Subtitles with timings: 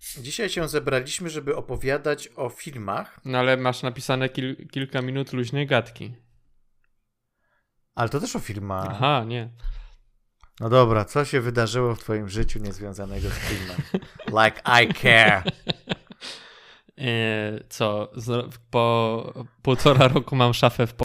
[0.00, 3.20] dzisiaj się zebraliśmy, żeby opowiadać o filmach.
[3.24, 6.14] No ale masz napisane kil kilka minut luźnej gadki.
[7.94, 8.88] Ale to też o filmach.
[8.90, 9.50] Aha, nie.
[10.60, 13.76] No dobra, co się wydarzyło w twoim życiu niezwiązanego z filmem?
[14.26, 15.42] Like I care.
[17.00, 18.12] E, co?
[18.70, 20.94] Po półtora roku mam szafę w.
[20.94, 21.04] Po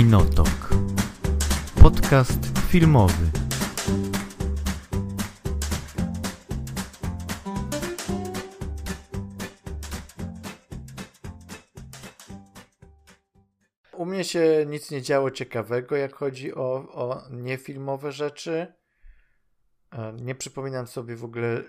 [0.00, 0.70] Kinotok.
[1.82, 3.30] Podcast filmowy.
[13.92, 18.74] U mnie się nic nie działo ciekawego, jak chodzi o, o niefilmowe rzeczy.
[19.92, 21.62] E, nie przypominam sobie w ogóle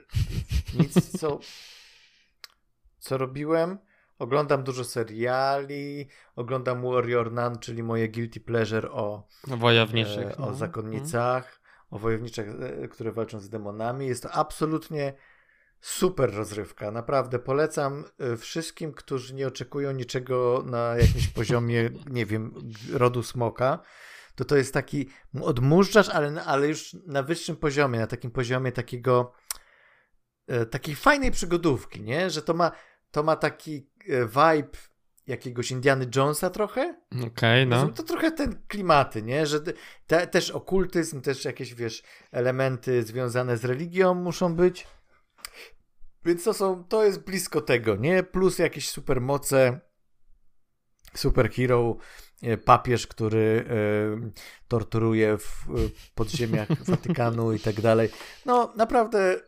[0.80, 1.40] nic, co,
[3.00, 3.78] co robiłem.
[4.22, 10.54] Oglądam dużo seriali, oglądam Warrior Nun, czyli moje guilty pleasure o, wojowniczych, e, o no.
[10.54, 14.08] zakonnicach, o wojowniczych, e, które walczą z demonami.
[14.08, 15.14] Jest to absolutnie
[15.80, 16.92] super rozrywka.
[16.92, 22.54] Naprawdę polecam e, wszystkim, którzy nie oczekują niczego na jakimś poziomie, nie wiem,
[22.94, 23.80] rodu smoka.
[24.36, 25.10] To to jest taki
[25.42, 29.34] odmurzacz, ale, ale już na wyższym poziomie, na takim poziomie takiego
[30.72, 32.30] takiej fajnej przygodówki, nie?
[32.30, 32.72] Że to ma,
[33.12, 34.78] to ma taki E, vibe
[35.28, 36.96] jakiegoś Indiana Jonesa trochę.
[37.12, 37.90] Okej, okay, no.
[37.90, 39.46] To trochę ten klimaty, nie?
[39.46, 39.60] Że
[40.08, 44.88] te, też okultyzm, też jakieś, wiesz, elementy związane z religią muszą być.
[46.26, 48.24] Więc to są, to jest blisko tego, nie?
[48.24, 49.80] Plus jakieś supermoce,
[51.16, 51.98] superhero,
[52.44, 53.66] e, papież, który
[54.28, 55.66] y, torturuje w
[56.16, 58.10] podziemiach Watykanu i tak dalej.
[58.46, 59.40] No, naprawdę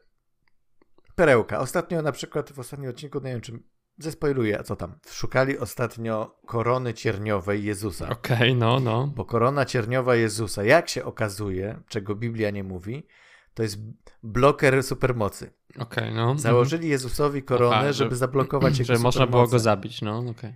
[1.15, 1.59] perełka.
[1.59, 3.59] Ostatnio na przykład, w ostatnim odcinku, nie wiem, czy
[3.97, 4.99] Zespoiluję, co tam.
[5.11, 8.09] Szukali ostatnio korony cierniowej Jezusa.
[8.09, 9.07] Okej, okay, no, no.
[9.07, 13.07] Bo korona cierniowa Jezusa, jak się okazuje, czego Biblia nie mówi,
[13.53, 13.77] to jest
[14.23, 15.53] bloker supermocy.
[15.69, 16.37] Okej, okay, no.
[16.37, 20.31] Założyli Jezusowi koronę, Aha, żeby że, zablokować jego Że można było go zabić, no, okej.
[20.31, 20.53] Okay.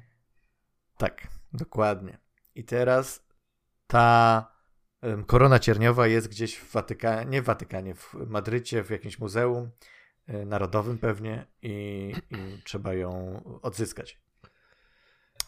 [0.97, 2.17] Tak, dokładnie.
[2.55, 3.27] I teraz
[3.87, 4.45] ta
[5.27, 9.71] korona cierniowa jest gdzieś w Watykanie, nie w Watykanie, w Madrycie, w jakimś muzeum
[10.27, 14.19] narodowym pewnie i, i trzeba ją odzyskać.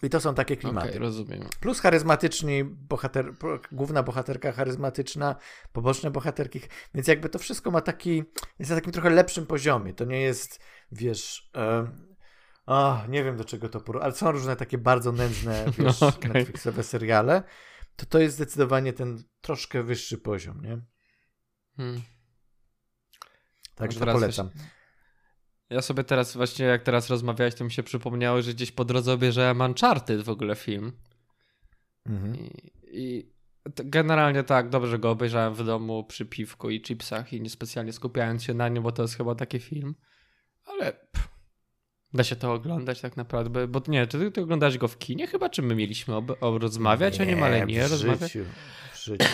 [0.03, 0.87] I to są takie klimaty.
[0.89, 1.41] Okay, rozumiem.
[1.59, 3.33] Plus charyzmatyczni bohater,
[3.71, 5.35] główna bohaterka charyzmatyczna,
[5.73, 6.61] poboczne bohaterki,
[6.93, 8.23] więc jakby to wszystko ma taki,
[8.59, 9.93] jest na takim trochę lepszym poziomie.
[9.93, 10.59] To nie jest,
[10.91, 11.87] wiesz, e,
[12.65, 16.07] o, nie wiem do czego to porównać, ale są różne takie bardzo nędzne, wiesz, no,
[16.07, 16.33] okay.
[16.33, 17.43] Netflixowe seriale.
[17.95, 20.81] To to jest zdecydowanie ten troszkę wyższy poziom, nie?
[21.77, 22.01] Hmm.
[23.79, 24.49] Także polecam.
[25.69, 29.13] Ja sobie teraz właśnie, jak teraz rozmawiałeś, to mi się przypomniało, że gdzieś po drodze
[29.13, 30.91] obejrzałem Uncharted w ogóle film.
[32.05, 32.35] Mhm.
[32.35, 32.51] I,
[32.83, 33.31] I,
[33.75, 38.53] generalnie tak, dobrze go obejrzałem w domu przy piwku i chipsach i niespecjalnie skupiając się
[38.53, 39.95] na nim, bo to jest chyba taki film.
[40.65, 41.29] Ale pff,
[42.13, 45.27] da się to oglądać tak naprawdę, bo nie, czy ty, ty oglądasz go w kinie
[45.27, 48.31] chyba, czy my mieliśmy o, o rozmawiać nie, o nim, ale nie w rozmawiać?
[48.31, 48.45] Życiu,
[48.93, 49.25] w życiu.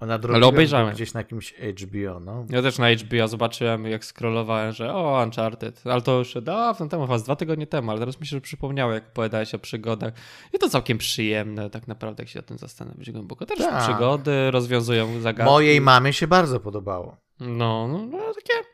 [0.00, 0.94] Ona Ale obejrzałem.
[0.94, 2.46] gdzieś na jakimś HBO, no.
[2.50, 5.82] Ja też na HBO zobaczyłem, jak scrollowałem, że o, Uncharted.
[5.84, 9.08] Ale to już dawno temu, was dwa tygodnie temu, ale teraz mi się przypomniało, jak
[9.08, 10.14] opowiadałeś o przygodach.
[10.52, 13.46] I to całkiem przyjemne, tak naprawdę, jak się o tym zastanowić głęboko.
[13.46, 13.84] Też tak.
[13.84, 15.52] przygody rozwiązują zagadki.
[15.52, 17.16] Mojej mamie się bardzo podobało.
[17.40, 18.68] No, no, no takie...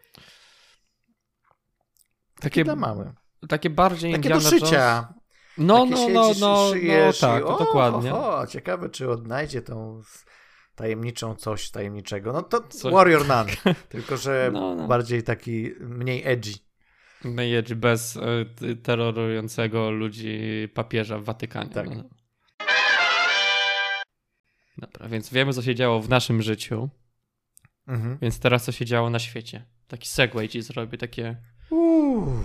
[2.40, 3.12] Takie, dla mamy.
[3.48, 5.14] Takie bardziej Takie do szycia.
[5.58, 8.14] No, no, no, no, no, no, tak, o, dokładnie.
[8.14, 10.02] O, ciekawe, czy odnajdzie tą
[10.76, 12.32] tajemniczą coś tajemniczego.
[12.32, 12.92] No to coś...
[12.92, 13.46] Warrior Nun,
[13.88, 14.88] tylko że no, no.
[14.88, 16.54] bardziej taki, mniej edgy.
[17.24, 20.38] Mniej edgy, bez y, terrorującego ludzi
[20.74, 21.70] papieża w Watykanie.
[21.70, 21.88] Tak.
[21.90, 22.04] No.
[24.78, 26.88] Dobra, więc wiemy, co się działo w naszym życiu.
[27.86, 28.18] Mhm.
[28.22, 29.64] Więc teraz, co się działo na świecie.
[29.88, 31.36] Taki segway ci zrobię, takie...
[31.70, 32.44] Uuu,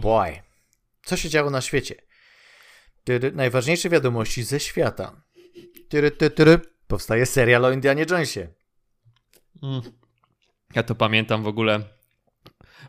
[0.00, 0.42] boy.
[1.04, 1.94] Co się działo na świecie?
[3.32, 5.22] Najważniejsze wiadomości ze świata.
[5.88, 8.48] Tyry, tyry, tyry powstaje serial o Indianie Jonesie.
[9.62, 9.80] Mm.
[10.74, 11.80] Ja to pamiętam w ogóle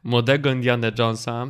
[0.04, 1.48] młodego Indiana Jonesa.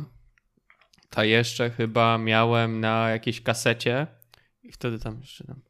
[1.10, 4.06] To jeszcze chyba miałem na jakiejś kasecie
[4.62, 5.60] i wtedy tam jeszcze tam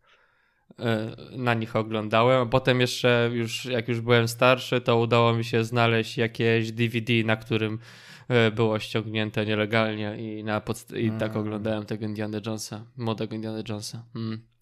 [0.78, 2.42] e, na nich oglądałem.
[2.42, 7.12] A potem jeszcze już jak już byłem starszy, to udało mi się znaleźć jakieś DVD,
[7.24, 7.78] na którym
[8.28, 11.40] e, było ściągnięte nielegalnie i, na podst- i tak mm.
[11.40, 14.04] oglądałem tego Indiana Jonesa, młodego Indiana Jonesa.
[14.14, 14.55] Mm.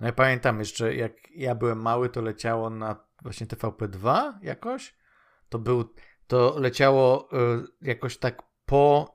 [0.00, 4.96] No ja pamiętam jeszcze, jak ja byłem mały, to leciało na właśnie TVP2 jakoś.
[5.48, 5.94] To był,
[6.26, 9.14] to leciało y, jakoś tak po,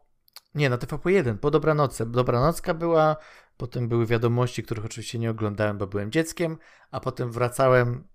[0.56, 2.06] nie, na TVP1, po Dobranocce.
[2.06, 3.15] Dobranocka była
[3.57, 6.57] potem były wiadomości, których oczywiście nie oglądałem, bo byłem dzieckiem,
[6.91, 8.07] a potem wracałem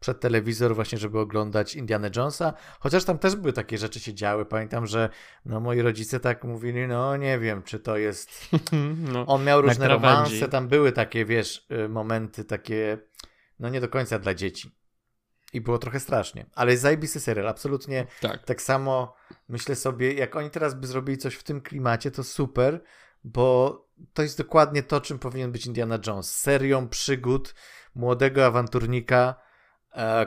[0.00, 4.44] przed telewizor właśnie, żeby oglądać Indiana Jonesa, chociaż tam też były takie rzeczy się działy.
[4.44, 5.08] Pamiętam, że
[5.44, 8.30] no, moi rodzice tak mówili, no nie wiem, czy to jest...
[9.12, 12.98] No, On miał różne romanse, tam były takie, wiesz, y, momenty takie,
[13.58, 14.78] no nie do końca dla dzieci.
[15.52, 16.46] I było trochę strasznie.
[16.54, 18.06] Ale jest zajebisty serial, absolutnie.
[18.20, 18.44] Tak.
[18.44, 19.14] tak samo
[19.48, 22.82] myślę sobie, jak oni teraz by zrobili coś w tym klimacie, to super,
[23.24, 26.36] bo to jest dokładnie to, czym powinien być Indiana Jones.
[26.36, 27.54] Serią przygód
[27.94, 29.34] młodego awanturnika,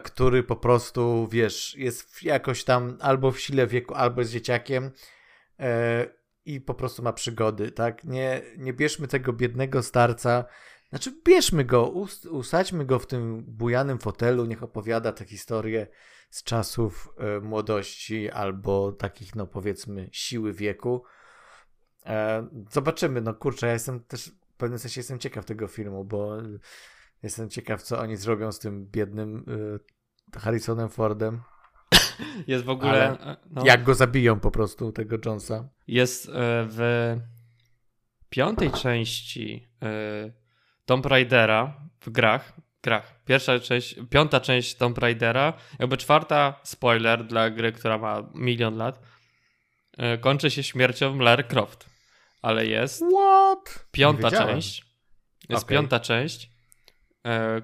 [0.03, 4.91] który po prostu, wiesz, jest jakoś tam albo w sile wieku, albo jest dzieciakiem
[5.59, 6.07] e,
[6.45, 8.03] i po prostu ma przygody, tak?
[8.03, 10.45] Nie, nie bierzmy tego biednego starca,
[10.89, 15.87] znaczy, bierzmy go, us usadźmy go w tym bujanym fotelu, niech opowiada te historie
[16.29, 21.03] z czasów e, młodości albo takich, no powiedzmy, siły wieku.
[22.05, 26.37] E, zobaczymy, no kurczę, ja jestem też w pewnym sensie jestem ciekaw tego filmu, bo
[27.23, 29.45] jestem ciekaw, co oni zrobią z tym biednym
[30.35, 31.41] e, Harrisonem Fordem.
[32.47, 33.19] Jest w ogóle.
[33.19, 35.69] E, no, jak go zabiją po prostu, tego Jonesa.
[35.87, 36.31] Jest e,
[36.69, 37.15] w
[38.29, 39.87] piątej części e,
[40.85, 42.53] Tomb Raidera w grach,
[42.83, 43.23] grach.
[43.25, 49.01] Pierwsza część, piąta część Tomb Raidera, jakby czwarta, spoiler dla gry, która ma milion lat,
[50.21, 51.89] kończy się śmiercią Lara Croft.
[52.41, 53.85] Ale jest What?
[53.91, 54.85] piąta część.
[55.49, 55.77] Jest okay.
[55.77, 56.50] piąta część,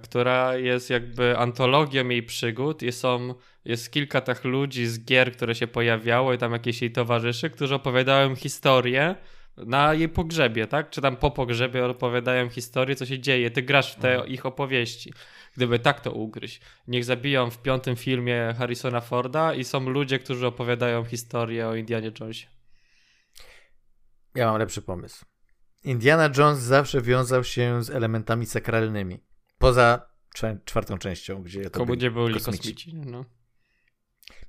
[0.04, 3.34] która jest jakby antologią jej przygód i są,
[3.66, 7.76] jest kilka tych ludzi z gier, które się pojawiało i tam jakieś jej towarzyszy, którzy
[7.76, 9.16] opowiadają historię
[9.58, 10.90] na jej pogrzebie, tak?
[10.90, 13.52] Czy tam po pogrzebie opowiadają historię, co się dzieje.
[13.52, 14.30] Ty grasz w te mhm.
[14.30, 15.14] ich opowieści.
[15.56, 16.62] Gdyby tak to ugryźć.
[16.88, 22.12] Niech zabiją w piątym filmie Harrisona Forda i są ludzie, którzy opowiadają historię o Indianie
[22.20, 22.48] Jonesie.
[24.36, 25.26] Ja mam lepszy pomysł.
[25.84, 29.27] Indiana Jones zawsze wiązał się z elementami sakralnymi.
[29.58, 30.10] Poza
[30.66, 32.74] czwartą częścią, gdzie to byli, byli kosmici.
[32.74, 33.26] kosmici no.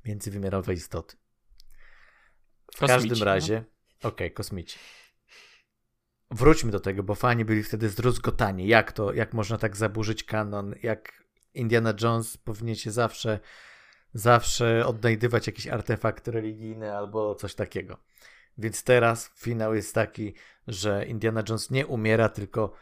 [0.04, 1.16] Międzywymiarowe istoty.
[2.74, 3.24] W kosmici, każdym no.
[3.24, 3.64] razie...
[4.02, 4.78] No Okej, okay, kosmici.
[6.30, 8.68] Wróćmy do tego, bo fani byli wtedy zdruzgotani.
[8.68, 13.40] Jak to, jak można tak zaburzyć kanon, jak Indiana Jones powinien się zawsze,
[14.14, 17.98] zawsze odnajdywać jakiś artefakt religijny albo coś takiego.
[18.58, 20.34] Więc teraz finał jest taki,
[20.66, 22.74] że Indiana Jones nie umiera, tylko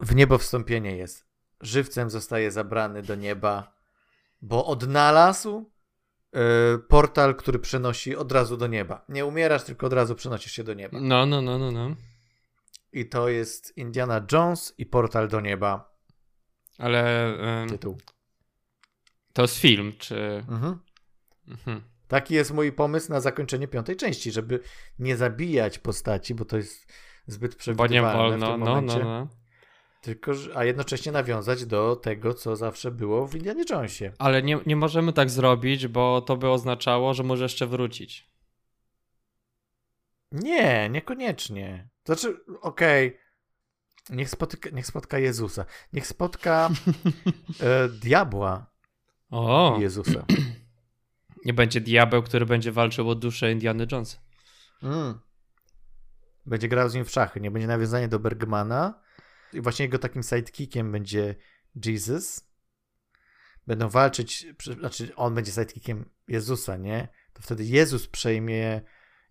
[0.00, 1.26] w niebo wstąpienie jest.
[1.60, 3.74] Żywcem zostaje zabrany do nieba,
[4.42, 5.70] bo odnalazł
[6.32, 9.04] E, portal, który przenosi od razu do nieba.
[9.08, 10.98] Nie umierasz, tylko od razu przenosisz się do nieba.
[11.00, 11.96] No, no, no, no, no.
[12.92, 15.98] I to jest Indiana Jones i portal do nieba.
[16.78, 17.32] Ale.
[17.40, 17.98] Um, Tytuł.
[19.32, 20.44] To jest film, czy.
[20.48, 20.78] Mhm.
[21.48, 21.82] Mhm.
[22.08, 24.60] Taki jest mój pomysł na zakończenie piątej części, żeby
[24.98, 26.92] nie zabijać postaci, bo to jest
[27.26, 28.98] zbyt przewidywalne bo nie wolno, w tym momencie.
[28.98, 29.28] No, no, no.
[30.00, 34.12] Tylko, a jednocześnie nawiązać do tego, co zawsze było w Indianie Jonesie.
[34.18, 38.30] Ale nie, nie możemy tak zrobić, bo to by oznaczało, że może jeszcze wrócić.
[40.32, 41.88] Nie, niekoniecznie.
[42.04, 43.08] Znaczy, okej.
[43.08, 43.28] Okay.
[44.10, 45.64] Niech, spotyka, niech spotka Jezusa.
[45.92, 46.70] Niech spotka
[47.60, 48.66] e, diabła
[49.30, 49.76] o.
[49.80, 50.26] Jezusa.
[51.44, 54.18] Nie będzie diabeł, który będzie walczył o duszę Indiana Jonesa.
[54.82, 55.20] Mm.
[56.46, 57.40] Będzie grał z nim w szachy.
[57.40, 59.00] Nie będzie nawiązanie do Bergmana,
[59.52, 61.34] i właśnie jego takim sidekickiem będzie
[61.86, 62.48] Jesus.
[63.66, 64.46] Będą walczyć,
[64.78, 67.08] znaczy on będzie sidekickiem Jezusa, nie?
[67.32, 68.80] To wtedy Jezus przejmie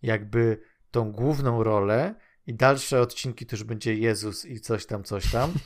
[0.02, 0.62] jakby
[0.92, 2.16] tą główną rolę
[2.48, 5.54] i dalsze odcinki to już będzie Jezus i coś tam, coś tam.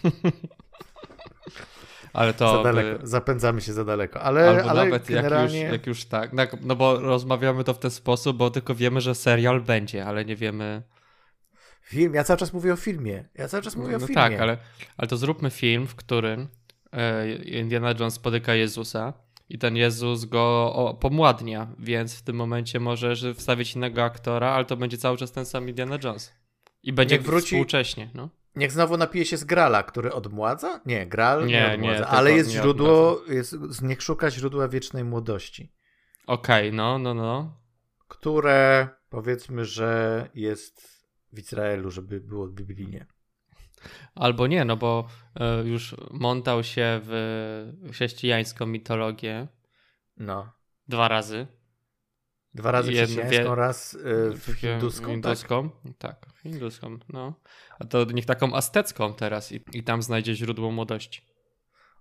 [2.13, 2.57] Ale to.
[2.57, 4.21] Za daleko, zapędzamy się za daleko.
[4.21, 5.59] Ale, Albo ale nawet generalnie...
[5.59, 6.33] jak, już, jak już tak.
[6.33, 10.25] No, no bo rozmawiamy to w ten sposób, bo tylko wiemy, że serial będzie, ale
[10.25, 10.83] nie wiemy.
[11.91, 13.29] Film, ja cały czas mówię o filmie.
[13.35, 14.15] Ja cały czas mówię no, o filmie.
[14.15, 14.57] Tak, ale,
[14.97, 16.47] ale to zróbmy film, w którym
[16.93, 19.13] e, Indiana Jones spotyka Jezusa
[19.49, 24.77] i ten Jezus go pomładnia, więc w tym momencie możesz wstawić innego aktora, ale to
[24.77, 26.33] będzie cały czas ten sam Indiana Jones.
[26.83, 28.09] I będzie niech wróci, współcześnie.
[28.13, 28.29] No.
[28.55, 30.81] Niech znowu napije się z Grala, który odmładza?
[30.85, 35.73] Nie, Gral nie, nie odmładza, nie, ale jest źródło, jest, niech szuka źródła wiecznej młodości.
[36.27, 37.61] Okej, okay, no, no, no.
[38.07, 40.90] Które powiedzmy, że jest
[41.33, 43.05] w Izraelu, żeby było biblijnie.
[44.15, 49.47] Albo nie, no bo e, już montał się w chrześcijańską mitologię.
[50.17, 50.53] No.
[50.87, 51.47] Dwa razy.
[52.53, 55.07] Dwa razy Jedno, chrześcijańską, raz e, w hinduską.
[55.07, 56.25] Hinduską, tak?
[56.25, 57.33] tak, hinduską, no.
[57.79, 61.21] A to niech taką aztecką teraz i, i tam znajdzie źródło młodości.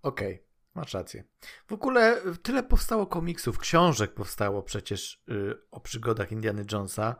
[0.03, 1.25] Okej, okay, masz rację.
[1.69, 5.25] W ogóle tyle powstało komiksów, książek powstało przecież
[5.71, 7.17] o przygodach Indiany Jonesa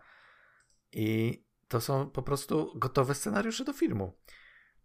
[0.93, 4.13] i to są po prostu gotowe scenariusze do filmu.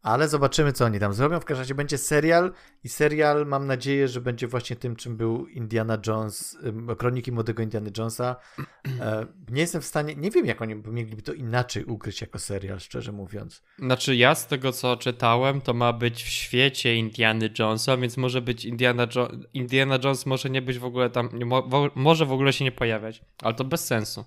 [0.01, 1.39] Ale zobaczymy, co oni tam zrobią.
[1.39, 2.51] W każdym razie będzie serial
[2.83, 6.57] i serial mam nadzieję, że będzie właśnie tym, czym był Indiana Jones,
[6.97, 8.35] Kroniki Młodego Indiana Jonesa.
[9.01, 12.79] E, nie jestem w stanie, nie wiem, jak oni mogliby to inaczej ugryźć jako serial,
[12.79, 13.63] szczerze mówiąc.
[13.79, 18.41] Znaczy ja z tego, co czytałem, to ma być w świecie Indiana Jonesa, więc może
[18.41, 22.53] być Indiana, jo Indiana Jones może nie być w ogóle tam, mo może w ogóle
[22.53, 24.25] się nie pojawiać, ale to bez sensu.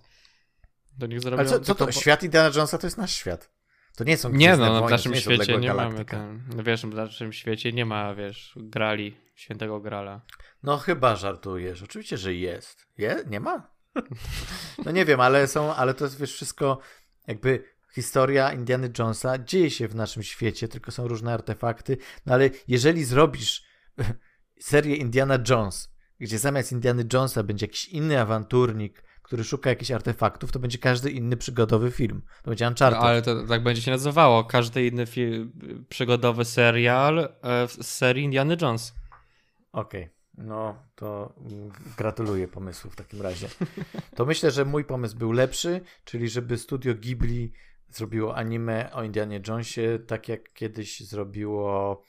[1.00, 3.50] To niech zrobią ale co, co to, świat Indiana Jonesa to jest nasz świat.
[3.97, 7.33] To nie są Nie no, w naszym świecie nie mamy ten, no wiesz, w naszym
[7.33, 10.21] świecie nie ma, wiesz, grali, świętego grala.
[10.62, 11.83] No chyba żartujesz.
[11.83, 12.87] Oczywiście, że jest.
[12.99, 13.25] Je?
[13.26, 13.71] Nie ma?
[14.85, 16.78] no nie wiem, ale są, ale to jest wiesz wszystko
[17.26, 17.64] jakby
[17.95, 21.97] historia Indiana Jonesa dzieje się w naszym świecie, tylko są różne artefakty.
[22.26, 23.64] No ale jeżeli zrobisz
[24.61, 30.52] serię Indiana Jones, gdzie zamiast Indiana Jonesa będzie jakiś inny awanturnik, który szuka jakichś artefaktów,
[30.52, 32.23] to będzie każdy inny przygodowy film.
[32.42, 33.00] To będzie Uncharted.
[33.00, 34.44] No, ale to tak będzie się nazywało.
[34.44, 35.52] Każdy inny film,
[35.88, 38.94] przygodowy serial e, z serii Indiana Jones.
[39.73, 40.02] Okej.
[40.02, 40.44] Okay.
[40.47, 41.35] No, to
[41.97, 43.49] gratuluję pomysłu w takim razie.
[44.16, 47.52] To myślę, że mój pomysł był lepszy, czyli żeby studio Ghibli
[47.88, 52.02] zrobiło anime o Indianie Jonesie, tak jak kiedyś zrobiło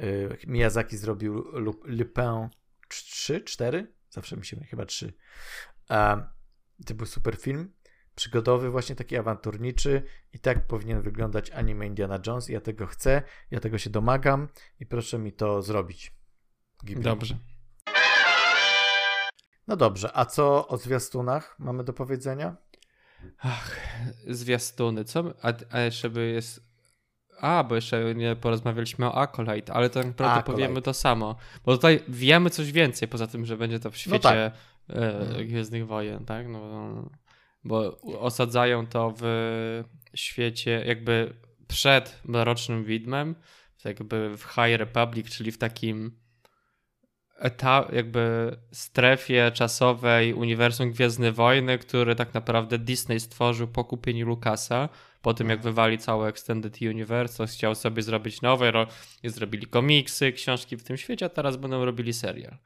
[0.00, 1.44] y, Miyazaki zrobił
[1.84, 2.48] Lupin
[2.88, 3.92] 3, 4?
[4.10, 5.12] Zawsze mi się chyba 3.
[6.86, 7.72] To był super film,
[8.14, 10.02] przygodowy, właśnie taki awanturniczy
[10.32, 12.48] i tak powinien wyglądać anime Indiana Jones.
[12.48, 14.48] Ja tego chcę, ja tego się domagam
[14.80, 16.12] i proszę mi to zrobić.
[16.84, 17.04] Ghibli.
[17.04, 17.38] Dobrze.
[19.66, 22.56] No dobrze, a co o zwiastunach mamy do powiedzenia?
[23.38, 23.76] Ach,
[24.26, 25.04] zwiastuny.
[25.04, 25.24] Co?
[25.42, 26.66] A, a jeszcze by jest.
[27.40, 31.36] A, bo jeszcze nie porozmawialiśmy o Acolyte, ale tak naprawdę powiemy to samo.
[31.64, 34.52] Bo tutaj wiemy coś więcej, poza tym, że będzie to w no świecie no tak
[34.90, 35.46] e, mhm.
[35.46, 36.48] Gwiezdnych Wojen, tak?
[36.48, 37.10] No,
[37.64, 39.24] bo osadzają to w
[40.14, 41.34] świecie jakby
[41.68, 43.34] przed Mrocznym Widmem,
[43.84, 46.26] jakby w High Republic, czyli w takim
[47.38, 54.88] etap, jakby strefie czasowej uniwersum Gwiezdne Wojny, który tak naprawdę Disney stworzył po kupieniu Lucasa,
[55.22, 55.74] po tym jak mhm.
[55.74, 58.86] wywali całe Extended Universe, chciał sobie zrobić nowe,
[59.22, 62.58] i zrobili komiksy, książki w tym świecie, a teraz będą robili serial.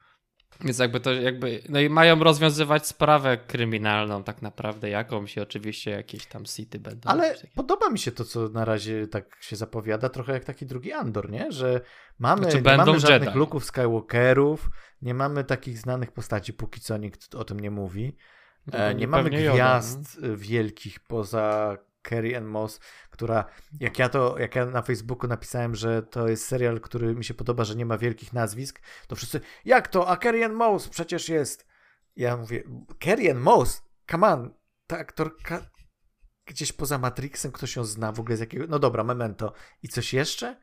[0.61, 5.91] Więc jakby to jakby, no i mają rozwiązywać sprawę kryminalną tak naprawdę, jakąś i oczywiście
[5.91, 7.09] jakieś tam city będą.
[7.09, 10.91] Ale podoba mi się to, co na razie tak się zapowiada, trochę jak taki drugi
[10.91, 11.51] Andor, nie?
[11.51, 11.81] Że
[12.19, 13.39] mamy, znaczy, nie mamy żadnych Jedi.
[13.39, 14.69] luków Skywalkerów,
[15.01, 18.15] nie mamy takich znanych postaci, póki co nikt o tym nie mówi.
[18.67, 21.77] No e, nie mamy gwiazd Joda, wielkich poza
[22.09, 22.79] Carrie Ann Moss,
[23.21, 23.45] która,
[23.79, 27.33] jak ja to, jak ja na Facebooku napisałem, że to jest serial, który mi się
[27.33, 31.29] podoba, że nie ma wielkich nazwisk, to wszyscy, jak to, a Carrie Ann Moss przecież
[31.29, 31.65] jest.
[32.15, 32.63] Ja mówię,
[33.03, 34.53] Carrie Ann Moss, come on,
[34.87, 35.69] ta aktorka
[36.45, 39.53] gdzieś poza Matrixem, ktoś ją zna w ogóle z jakiego, no dobra, Memento.
[39.83, 40.61] I coś jeszcze?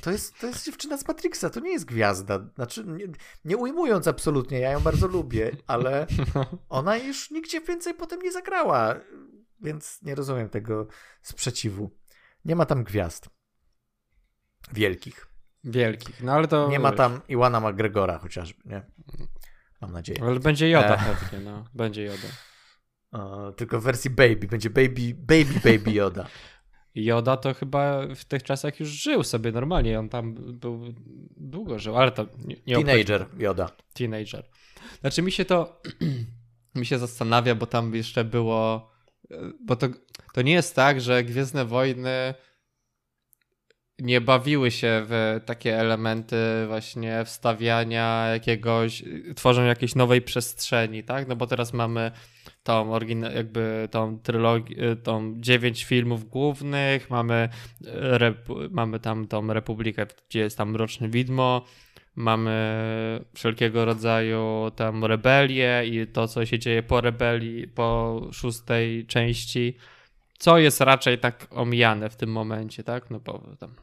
[0.00, 2.46] To jest, to jest dziewczyna z Matrixa, to nie jest gwiazda.
[2.54, 3.06] Znaczy, nie,
[3.44, 6.06] nie, ujmując absolutnie, ja ją bardzo lubię, ale
[6.68, 8.94] ona już nigdzie więcej potem nie zagrała
[9.60, 10.86] więc nie rozumiem tego
[11.22, 11.90] sprzeciwu.
[12.44, 13.28] Nie ma tam gwiazd.
[14.72, 15.26] Wielkich.
[15.64, 16.68] Wielkich, no ale to...
[16.68, 18.82] Nie ma tam Iwana McGregora chociażby, nie?
[19.80, 20.22] Mam nadzieję.
[20.22, 21.16] Ale będzie Joda e...
[21.16, 21.64] pewnie, no.
[21.74, 22.28] Będzie Joda.
[23.56, 24.46] Tylko w wersji Baby.
[24.50, 26.26] Będzie Baby, Baby, Baby Joda.
[26.94, 29.98] Joda to chyba w tych czasach już żył sobie normalnie.
[29.98, 30.94] On tam był
[31.36, 33.70] długo żył, ale to nie, nie Teenager Joda.
[33.94, 34.48] Teenager.
[35.00, 35.82] Znaczy mi się to
[36.74, 38.90] mi się zastanawia, bo tam jeszcze było
[39.60, 39.88] bo to,
[40.32, 42.34] to nie jest tak, że Gwiezdne Wojny
[43.98, 49.02] nie bawiły się w takie elementy właśnie wstawiania jakiegoś,
[49.36, 51.28] tworzą jakiejś nowej przestrzeni, tak?
[51.28, 52.10] No bo teraz mamy
[52.62, 57.48] tą oryginal, jakby tą trylogię, tą dziewięć filmów głównych, mamy,
[58.70, 61.64] mamy tam tą Republikę, gdzie jest tam Mroczne Widmo,
[62.16, 69.76] mamy wszelkiego rodzaju tam rebelie i to, co się dzieje po rebelii, po szóstej części,
[70.38, 73.10] co jest raczej tak omijane w tym momencie, tak?
[73.10, 73.74] No bo tam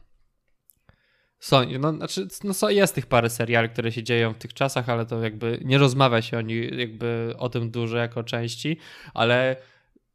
[1.42, 5.06] są, no, znaczy, no jest tych parę seriali, które się dzieją w tych czasach, ale
[5.06, 8.76] to jakby nie rozmawia się o, nich, jakby o tym dużo jako części,
[9.14, 9.56] ale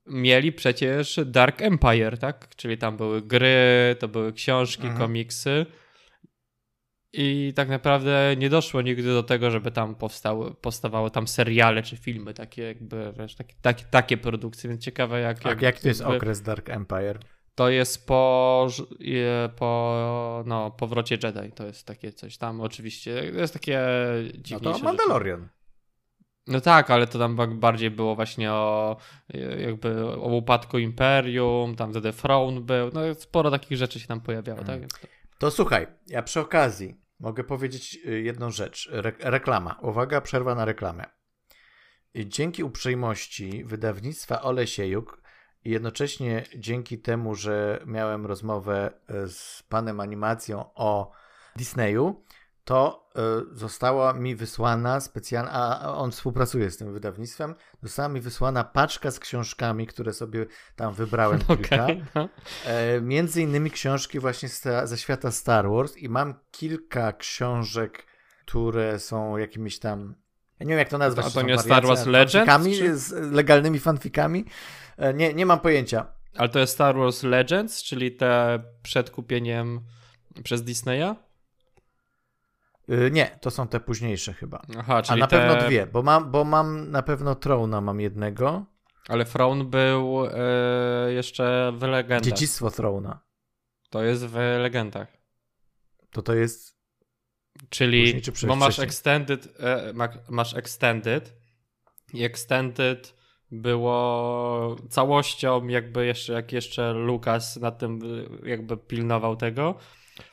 [0.06, 2.56] mieli przecież Dark Empire, tak?
[2.56, 4.98] Czyli tam były gry, to były książki, mhm.
[4.98, 5.66] komiksy
[7.14, 11.98] i tak naprawdę nie doszło nigdy do tego, żeby tam powstały, powstawały tam seriale czy
[11.98, 15.46] filmy, takie jakby, wiesz, takie, takie, takie produkcje, więc ciekawe jak...
[15.46, 17.20] jak, jak to jest jakby, okres Dark Empire?
[17.56, 18.68] To jest po,
[19.56, 23.82] po no, powrocie Jedi, to jest takie coś tam oczywiście, to jest takie
[24.34, 25.42] dziwniejsze No to Mandalorian.
[25.42, 25.58] Rzeczy.
[26.48, 28.98] No tak, ale to tam bardziej było właśnie o
[29.60, 34.64] jakby o upadku Imperium, tam wtedy Throne był, no sporo takich rzeczy się tam pojawiało,
[34.64, 34.82] tak?
[35.38, 38.90] To słuchaj, ja przy okazji mogę powiedzieć y, jedną rzecz.
[38.92, 39.80] Re reklama.
[39.82, 41.06] Uwaga, przerwa na reklamę.
[42.16, 45.22] Dzięki uprzejmości wydawnictwa Olesiejuk
[45.66, 51.12] i jednocześnie dzięki temu, że miałem rozmowę e, z panem animacją o
[51.56, 52.26] Disneyu,
[52.68, 53.10] to
[53.52, 59.12] y, została mi wysłana specjalna, a on współpracuje z tym wydawnictwem, została mi wysłana paczka
[59.12, 60.46] z książkami, które sobie
[60.76, 61.84] tam wybrałem kilka.
[61.84, 62.30] Okay, no.
[62.66, 64.50] e, między innymi książki właśnie
[64.84, 68.06] ze świata Star Wars i mam kilka książek,
[68.46, 70.16] które są jakimiś tam
[70.60, 71.26] ja nie wiem jak to nazwać.
[71.26, 72.64] A to nie Star Wars Legends?
[72.80, 72.98] Czy...
[72.98, 74.46] Z legalnymi fanfikami?
[74.98, 76.06] E, nie, nie mam pojęcia.
[76.38, 79.82] Ale to jest Star Wars Legends, czyli te przed kupieniem
[80.44, 81.27] przez Disneya?
[82.88, 84.62] Yy, nie, to są te późniejsze chyba.
[84.78, 85.40] Aha, czyli A na te...
[85.40, 88.66] pewno dwie, bo mam, bo mam na pewno Trona mam jednego.
[89.08, 92.24] Ale Throne był yy, jeszcze w legendach.
[92.24, 93.20] Dziedzictwo Throna.
[93.90, 95.08] To jest w legendach.
[96.12, 96.78] To to jest
[97.70, 99.94] Czyli, bo masz extended, e,
[100.30, 101.34] masz extended
[102.14, 103.18] i extended
[103.52, 108.00] było całością jakby jeszcze, jak jeszcze Lucas na tym
[108.44, 109.76] jakby pilnował tego,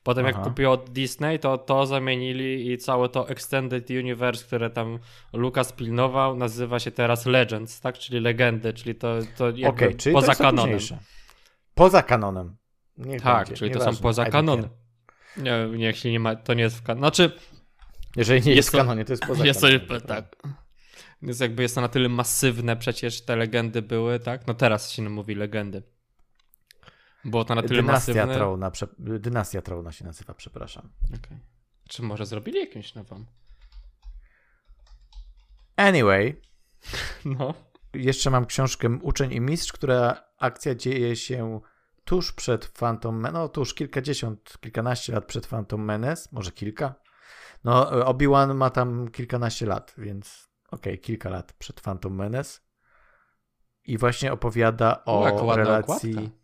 [0.02, 0.38] Potem Aha.
[0.38, 4.98] jak kupił od Disney, to to zamienili i całe to Extended Universe, które tam
[5.32, 7.98] Lucas pilnował, nazywa się teraz Legends, tak?
[7.98, 10.78] Czyli legendy, czyli to, to jakby okay, czyli poza to kanonem.
[11.74, 12.56] Poza kanonem.
[12.98, 14.68] Niech tak, będzie, czyli to są poza kanonem.
[15.36, 17.00] Nie, nie, jeśli nie ma, to nie jest w kanonie.
[17.00, 17.32] Znaczy,
[18.16, 19.86] jeżeli nie jest, jest w kanonie, to jest poza jest kanonem.
[19.86, 20.36] To, tak.
[21.22, 24.46] Jest jakby jest to na tyle masywne, przecież te legendy były, tak?
[24.46, 25.82] No teraz się mówi legendy.
[27.24, 28.34] Było to na tyle Dynastia masywne.
[28.34, 28.86] Trona, prze...
[28.98, 30.88] Dynastia Trona się nazywa, przepraszam.
[31.06, 31.38] Okay.
[31.88, 33.24] Czy może zrobili jakąś nową?
[35.76, 36.40] Anyway.
[37.24, 37.54] No.
[37.94, 41.60] Jeszcze mam książkę Uczeń i Mistrz, która akcja dzieje się
[42.04, 46.94] tuż przed Phantom Menace, no tuż kilkadziesiąt, kilkanaście lat przed Phantom Menace, może kilka.
[47.64, 52.60] No Obi-Wan ma tam kilkanaście lat, więc okej, okay, kilka lat przed Phantom Menace.
[53.84, 56.12] I właśnie opowiada o, o relacji...
[56.12, 56.43] Okładka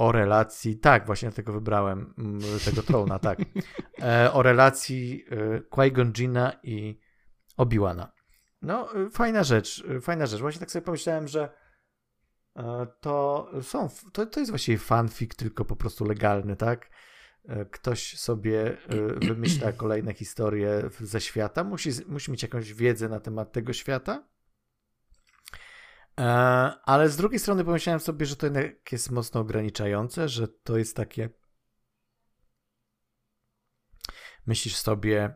[0.00, 3.38] o relacji, tak, właśnie tego wybrałem, mm, tego Trona, tak,
[4.02, 7.00] e, o relacji e, Qui-Gon Jina i
[7.56, 8.12] Obi-Wana.
[8.62, 10.40] No, e, fajna rzecz, fajna rzecz.
[10.40, 11.48] Właśnie tak sobie pomyślałem, że
[13.00, 16.90] to są, to, to jest właściwie fanfic, tylko po prostu legalny, tak?
[17.70, 18.76] Ktoś sobie
[19.16, 24.28] wymyśla kolejne historie ze świata, musi, musi mieć jakąś wiedzę na temat tego świata
[26.84, 30.96] ale z drugiej strony pomyślałem sobie, że to jednak jest mocno ograniczające, że to jest
[30.96, 31.30] takie.
[34.46, 35.34] Myślisz sobie,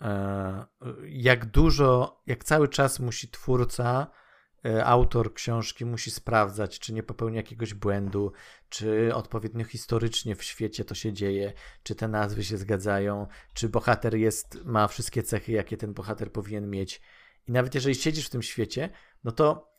[0.00, 0.66] e,
[1.08, 4.10] jak dużo, jak cały czas musi twórca,
[4.64, 8.32] e, autor książki musi sprawdzać, czy nie popełni jakiegoś błędu,
[8.68, 11.52] czy odpowiednio historycznie w świecie to się dzieje,
[11.82, 16.70] czy te nazwy się zgadzają, czy bohater jest, ma wszystkie cechy, jakie ten bohater powinien
[16.70, 17.00] mieć.
[17.48, 18.90] I nawet jeżeli siedzisz w tym świecie,
[19.24, 19.77] no to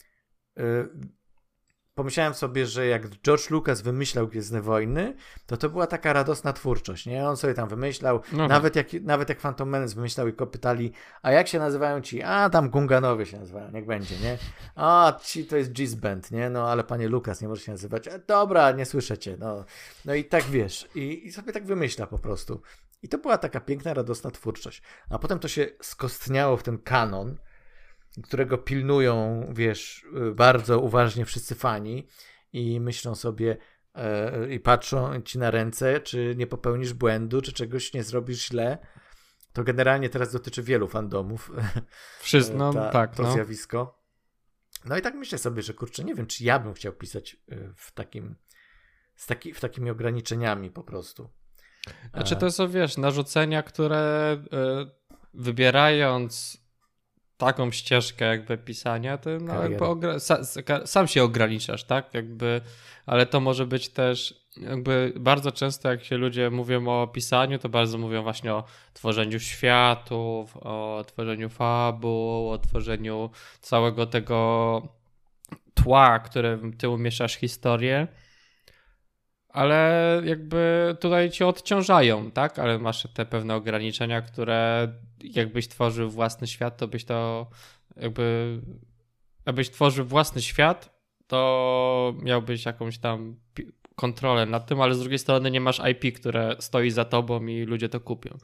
[1.99, 7.05] pomyślałem sobie, że jak George Lucas wymyślał Gwiezdne Wojny, to to była taka radosna twórczość,
[7.05, 7.27] nie?
[7.27, 8.49] On sobie tam wymyślał, no tak.
[8.49, 10.91] nawet, jak, nawet jak Phantom Menace wymyślał i go pytali,
[11.21, 12.23] a jak się nazywają ci?
[12.23, 14.37] A, tam Gunganowie się nazywają, niech będzie, nie?
[14.75, 16.49] A, ci to jest G-Band, nie?
[16.49, 18.07] No, ale panie Lucas nie może się nazywać.
[18.07, 19.65] E, dobra, nie słyszycie, no.
[20.05, 22.61] No i tak wiesz, i, i sobie tak wymyśla po prostu.
[23.03, 24.81] I to była taka piękna, radosna twórczość.
[25.09, 27.37] A potem to się skostniało w ten kanon,
[28.23, 32.07] którego pilnują, wiesz, bardzo uważnie wszyscy fani
[32.53, 33.57] i myślą sobie
[33.95, 38.77] e, i patrzą ci na ręce, czy nie popełnisz błędu, czy czegoś nie zrobisz źle.
[39.53, 41.51] To generalnie teraz dotyczy wielu fandomów.
[42.19, 43.15] Wszyscy, no ta, tak.
[43.15, 43.31] To no.
[43.31, 43.99] zjawisko.
[44.85, 47.73] No i tak myślę sobie, że kurczę, nie wiem, czy ja bym chciał pisać e,
[47.75, 48.35] w takim,
[49.15, 51.29] z taki, w takimi ograniczeniami po prostu.
[52.13, 56.58] Znaczy to są, wiesz, narzucenia, które y, wybierając
[57.39, 60.19] taką ścieżkę jakby pisania, to no jakby
[60.85, 62.13] sam się ograniczasz, tak?
[62.13, 62.61] Jakby,
[63.05, 67.69] ale to może być też jakby bardzo często jak się ludzie mówią o pisaniu, to
[67.69, 73.29] bardzo mówią właśnie o tworzeniu światów, o tworzeniu fabuł, o tworzeniu
[73.61, 74.81] całego tego
[75.73, 78.07] tła, którym ty umieszczasz historię
[79.49, 82.59] ale jakby tutaj cię odciążają, tak?
[82.59, 84.87] Ale masz te pewne ograniczenia, które
[85.23, 87.49] jakbyś tworzył własny świat, to byś to
[87.95, 88.59] jakby
[89.45, 93.39] abyś tworzył własny świat, to miałbyś jakąś tam
[93.95, 97.63] kontrolę nad tym, ale z drugiej strony nie masz IP, które stoi za tobą i
[97.63, 98.37] ludzie to kupią.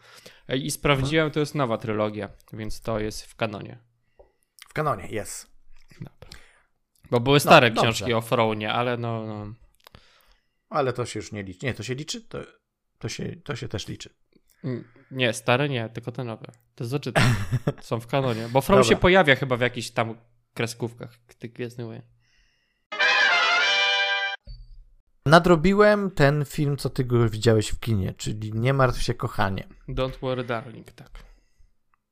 [0.53, 3.77] I sprawdziłem, to jest nowa trylogia, więc to jest w kanonie.
[4.73, 5.55] kanonie, jest.
[7.11, 9.53] Bo były stare no, książki o Fronie, ale no, no.
[10.69, 11.65] Ale to się już nie liczy.
[11.65, 12.21] Nie, to się liczy?
[12.21, 12.39] To,
[12.99, 14.09] to, się, to się też liczy.
[15.11, 16.51] Nie, stare nie, tylko te nowe.
[16.75, 17.21] Te zaczyty
[17.81, 18.47] są w kanonie.
[18.51, 20.15] Bo Frown się pojawia chyba w jakichś tam
[20.53, 22.01] kreskówkach tych Gwiezdnych Wojen.
[25.25, 29.67] Nadrobiłem ten film, co ty go widziałeś w kinie, czyli Nie martw się, kochanie.
[29.89, 31.09] Don't worry, darling, tak.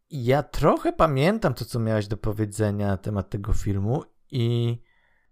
[0.09, 4.77] Ja trochę pamiętam to, co miałeś do powiedzenia na temat tego filmu i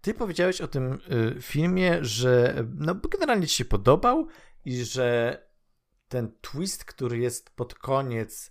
[0.00, 0.98] ty powiedziałeś o tym
[1.36, 4.26] y, filmie, że no, generalnie ci się podobał
[4.64, 5.38] i że
[6.12, 8.50] ten twist, który jest pod koniec,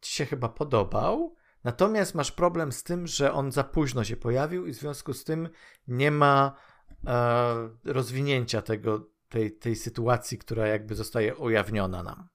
[0.00, 1.36] ci się chyba podobał.
[1.64, 5.24] Natomiast masz problem z tym, że on za późno się pojawił i w związku z
[5.24, 5.48] tym
[5.88, 6.56] nie ma
[7.06, 12.28] e, rozwinięcia tego, tej, tej sytuacji, która jakby zostaje ujawniona nam.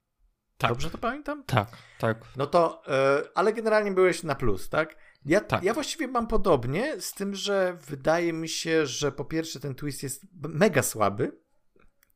[0.57, 0.71] Tak.
[0.71, 1.43] Dobrze to pamiętam?
[1.43, 2.25] Tak, tak.
[2.37, 4.95] No to, e, ale generalnie byłeś na plus, tak?
[5.25, 5.63] Ja, tak.
[5.63, 10.03] ja właściwie mam podobnie, z tym, że wydaje mi się, że po pierwsze ten twist
[10.03, 11.46] jest mega słaby.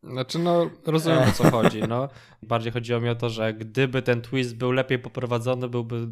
[0.03, 1.81] Znaczy, no, rozumiem o co chodzi.
[1.87, 2.09] No.
[2.43, 6.07] Bardziej chodziło mi o to, że gdyby ten twist był lepiej poprowadzony, byłby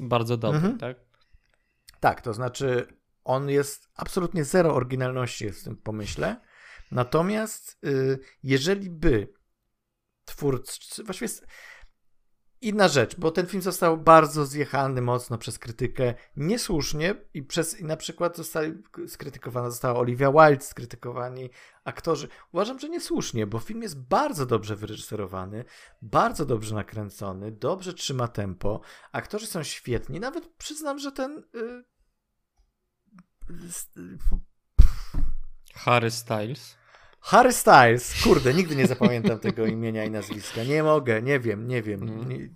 [0.00, 0.78] bardzo dobry, mhm.
[0.78, 0.96] tak?
[2.00, 2.86] Tak, to znaczy
[3.24, 6.40] on jest absolutnie zero oryginalności w tym pomyśle.
[6.90, 9.32] Natomiast y, jeżeli by
[10.24, 11.28] twórcy, właściwie
[12.60, 17.84] Inna rzecz, bo ten film został bardzo zjechany mocno przez krytykę, niesłusznie i przez i
[17.84, 18.72] na przykład zostali,
[19.06, 21.50] skrytykowana została Olivia Wilde, skrytykowani
[21.84, 22.28] aktorzy.
[22.52, 25.64] Uważam, że niesłusznie, bo film jest bardzo dobrze wyreżyserowany,
[26.02, 28.80] bardzo dobrze nakręcony, dobrze trzyma tempo,
[29.12, 31.84] aktorzy są świetni, nawet przyznam, że ten yy...
[35.74, 36.76] Harry Styles
[37.26, 40.64] Harry Styles, kurde, nigdy nie zapamiętam tego imienia i nazwiska.
[40.64, 42.02] Nie mogę, nie wiem, nie wiem.
[42.02, 42.28] Mm.
[42.28, 42.48] Nie,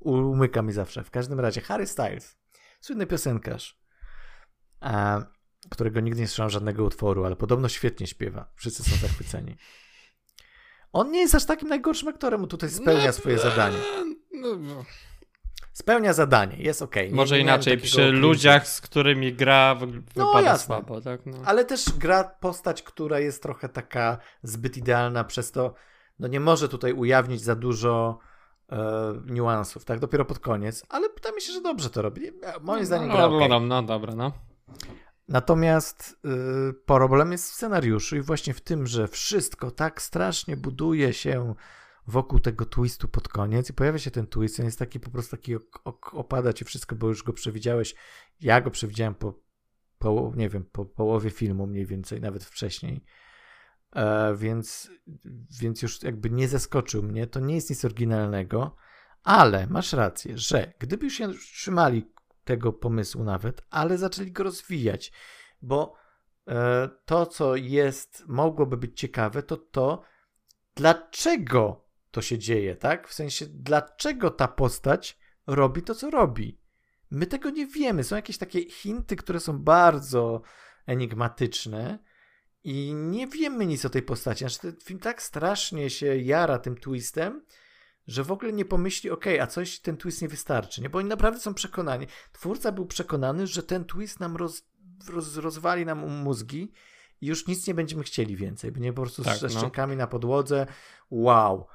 [0.00, 1.04] umyka mi zawsze.
[1.04, 2.36] W każdym razie, Harry Styles,
[2.80, 3.80] słynny piosenkarz,
[4.80, 5.22] a,
[5.70, 8.52] którego nigdy nie słyszałem żadnego utworu, ale podobno świetnie śpiewa.
[8.56, 9.56] Wszyscy są zachwyceni.
[10.92, 13.78] On nie jest aż takim najgorszym aktorem, tutaj spełnia swoje zadanie.
[14.32, 14.84] No, no
[15.72, 16.96] spełnia zadanie, jest ok.
[17.10, 19.86] Może inaczej, przy ludziach, z którymi gra, no,
[20.26, 20.66] wypada jasne.
[20.66, 21.26] słabo, tak?
[21.26, 21.38] No.
[21.44, 25.74] Ale też gra postać, która jest trochę taka zbyt idealna, przez to
[26.18, 28.18] no nie może tutaj ujawnić za dużo
[28.72, 28.78] e,
[29.26, 29.98] niuansów, tak?
[29.98, 32.30] Dopiero pod koniec, ale wydaje mi się, że dobrze to robi.
[32.60, 33.48] Moim zdaniem no, gra okay.
[33.48, 34.32] no, no, dobra, no.
[35.28, 36.20] Natomiast
[36.70, 41.54] y, problem jest w scenariuszu i właśnie w tym, że wszystko tak strasznie buduje się
[42.06, 45.36] wokół tego twistu pod koniec i pojawia się ten twist, on jest taki po prostu
[45.36, 45.54] taki
[46.12, 47.94] opada ci wszystko, bo już go przewidziałeś.
[48.40, 49.34] Ja go przewidziałem po,
[49.98, 53.04] po nie wiem, po połowie filmu mniej więcej, nawet wcześniej.
[53.96, 54.90] E, więc,
[55.60, 57.26] więc już jakby nie zaskoczył mnie.
[57.26, 58.76] To nie jest nic oryginalnego,
[59.22, 62.12] ale masz rację, że gdyby już się trzymali
[62.44, 65.12] tego pomysłu nawet, ale zaczęli go rozwijać,
[65.62, 65.94] bo
[66.48, 70.02] e, to, co jest, mogłoby być ciekawe, to to,
[70.74, 73.08] dlaczego to się dzieje, tak?
[73.08, 76.58] W sensie, dlaczego ta postać robi to, co robi.
[77.10, 78.04] My tego nie wiemy.
[78.04, 80.42] Są jakieś takie hinty, które są bardzo
[80.86, 81.98] enigmatyczne
[82.64, 84.38] i nie wiemy nic o tej postaci.
[84.38, 87.44] Znaczy, ten film tak strasznie się jara tym twistem,
[88.06, 90.90] że w ogóle nie pomyśli, ok, a coś ten twist nie wystarczy, nie?
[90.90, 92.06] Bo oni naprawdę są przekonani.
[92.32, 94.62] Twórca był przekonany, że ten twist nam roz,
[95.08, 96.72] roz, rozwali nam mózgi
[97.20, 98.72] i już nic nie będziemy chcieli więcej.
[98.72, 99.58] Będzie po prostu tak, ze no.
[99.58, 100.66] szczękami na podłodze.
[101.10, 101.66] Wow.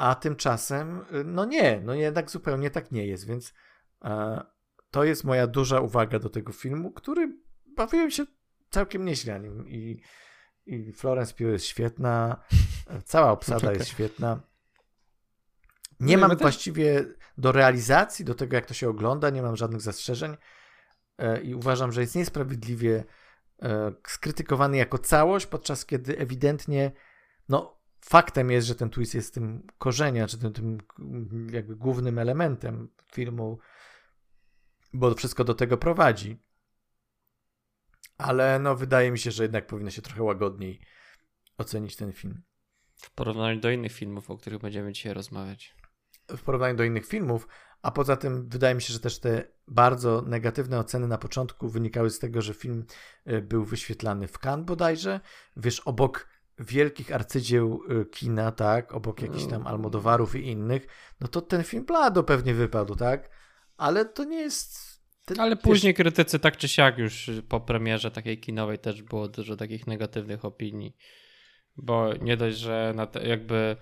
[0.00, 3.54] A tymczasem, y, no nie, no jednak zupełnie tak nie jest, więc
[4.04, 4.40] e,
[4.90, 7.36] to jest moja duża uwaga do tego filmu, który
[7.76, 8.26] bawiłem się
[8.70, 10.02] całkiem nieźle nim i,
[10.66, 12.44] i Florence Pugh jest świetna,
[13.04, 13.74] cała obsada okay.
[13.74, 14.40] jest świetna.
[16.00, 17.04] Nie no mam właściwie
[17.38, 20.36] do realizacji, do tego jak to się ogląda, nie mam żadnych zastrzeżeń
[21.18, 23.04] e, i uważam, że jest niesprawiedliwie
[23.62, 26.92] e, skrytykowany jako całość, podczas kiedy ewidentnie
[27.48, 30.78] no, faktem jest, że ten twist jest tym korzeniem, czy tym, tym
[31.52, 33.58] jakby głównym elementem filmu,
[34.92, 36.42] bo wszystko do tego prowadzi.
[38.18, 40.80] Ale no, wydaje mi się, że jednak powinno się trochę łagodniej
[41.58, 42.42] ocenić ten film.
[42.94, 45.76] W porównaniu do innych filmów, o których będziemy dzisiaj rozmawiać.
[46.28, 47.48] W porównaniu do innych filmów,
[47.82, 52.10] a poza tym wydaje mi się, że też te bardzo negatywne oceny na początku wynikały
[52.10, 52.84] z tego, że film
[53.26, 55.20] y, był wyświetlany w Cannes bodajże.
[55.56, 56.28] Wiesz, obok
[56.60, 59.70] wielkich arcydzieł y, kina, tak, obok jakichś tam no.
[59.70, 60.86] Almodowarów i innych,
[61.20, 63.30] no to ten film blado pewnie wypadł, tak?
[63.76, 64.90] Ale to nie jest...
[65.24, 65.96] Ten, Ale później wiesz...
[65.96, 70.96] krytycy tak czy siak już po premierze takiej kinowej też było dużo takich negatywnych opinii,
[71.76, 72.94] bo nie dość, że
[73.24, 73.76] jakby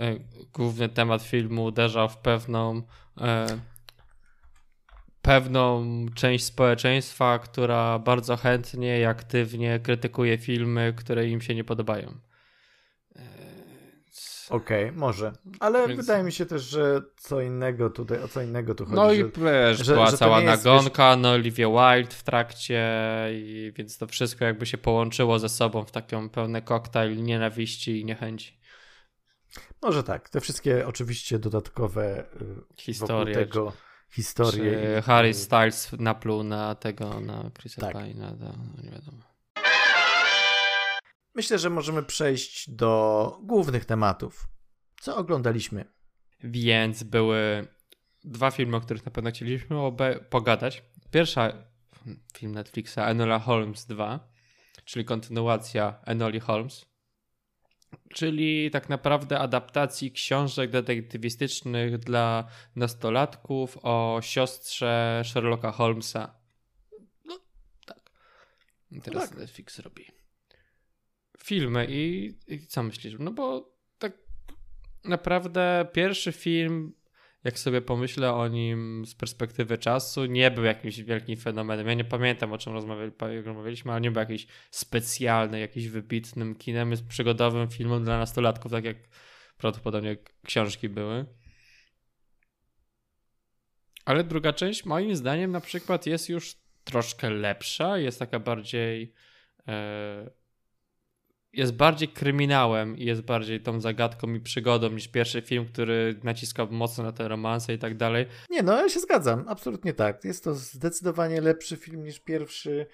[0.00, 0.18] e,
[0.52, 2.82] główny temat filmu uderzał w pewną
[3.20, 3.46] e,
[5.22, 12.20] pewną część społeczeństwa, która bardzo chętnie i aktywnie krytykuje filmy, które im się nie podobają.
[14.50, 15.32] Okej, okay, może.
[15.60, 16.00] Ale Więc...
[16.00, 18.96] wydaje mi się też, że co innego tutaj, o co innego tu chodzi.
[18.96, 21.22] No i wiesz, że, była że cała nagonka, wiesz...
[21.22, 22.84] no Olivia Wilde w trakcie,
[23.32, 28.04] i więc to wszystko jakby się połączyło ze sobą w taką pełny koktajl nienawiści i
[28.04, 28.58] niechęci.
[29.82, 30.28] Może tak.
[30.28, 33.72] Te wszystkie oczywiście dodatkowe y, historie tego
[34.10, 34.94] historie.
[34.96, 37.96] Czy Harry Styles napluł na tego, na Chrisa tak.
[37.96, 39.22] Payne'a, no nie wiadomo.
[41.34, 44.48] Myślę, że możemy przejść do głównych tematów.
[45.00, 45.84] Co oglądaliśmy?
[46.44, 47.68] Więc były
[48.24, 49.76] dwa filmy, o których na pewno chcieliśmy
[50.30, 50.82] pogadać.
[51.10, 51.52] Pierwsza
[52.34, 54.28] film Netflixa, Enola Holmes 2,
[54.84, 56.86] czyli kontynuacja Enoli Holmes,
[58.14, 66.34] czyli tak naprawdę adaptacji książek detektywistycznych dla nastolatków o siostrze Sherlocka Holmesa.
[67.24, 67.38] No,
[67.86, 68.10] tak.
[68.90, 69.38] I teraz tak.
[69.38, 70.18] Netflix robi
[71.48, 73.14] filmy i, i co myślisz?
[73.18, 74.12] No bo tak
[75.04, 76.92] naprawdę pierwszy film,
[77.44, 81.86] jak sobie pomyślę o nim z perspektywy czasu, nie był jakimś wielkim fenomenem.
[81.86, 83.12] Ja nie pamiętam o czym rozmawiali,
[83.44, 88.84] rozmawialiśmy, ale nie był jakiś specjalny, jakiś wybitnym kinem, jest przygodowym filmem dla nastolatków, tak
[88.84, 88.96] jak
[89.58, 91.26] prawdopodobnie książki były.
[94.04, 99.14] Ale druga część, moim zdaniem, na przykład jest już troszkę lepsza, jest taka bardziej.
[99.68, 100.37] E,
[101.52, 106.70] jest bardziej kryminałem i jest bardziej tą zagadką i przygodą niż pierwszy film, który naciskał
[106.70, 108.26] mocno na te romanse i tak dalej.
[108.50, 110.24] Nie, no ja się zgadzam, absolutnie tak.
[110.24, 112.86] Jest to zdecydowanie lepszy film niż pierwszy.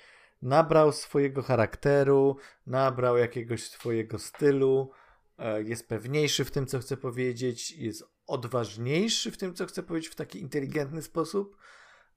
[0.43, 2.37] Nabrał swojego charakteru,
[2.67, 4.90] nabrał jakiegoś swojego stylu,
[5.38, 10.11] e, jest pewniejszy w tym, co chce powiedzieć, jest odważniejszy w tym, co chce powiedzieć
[10.11, 11.57] w taki inteligentny sposób.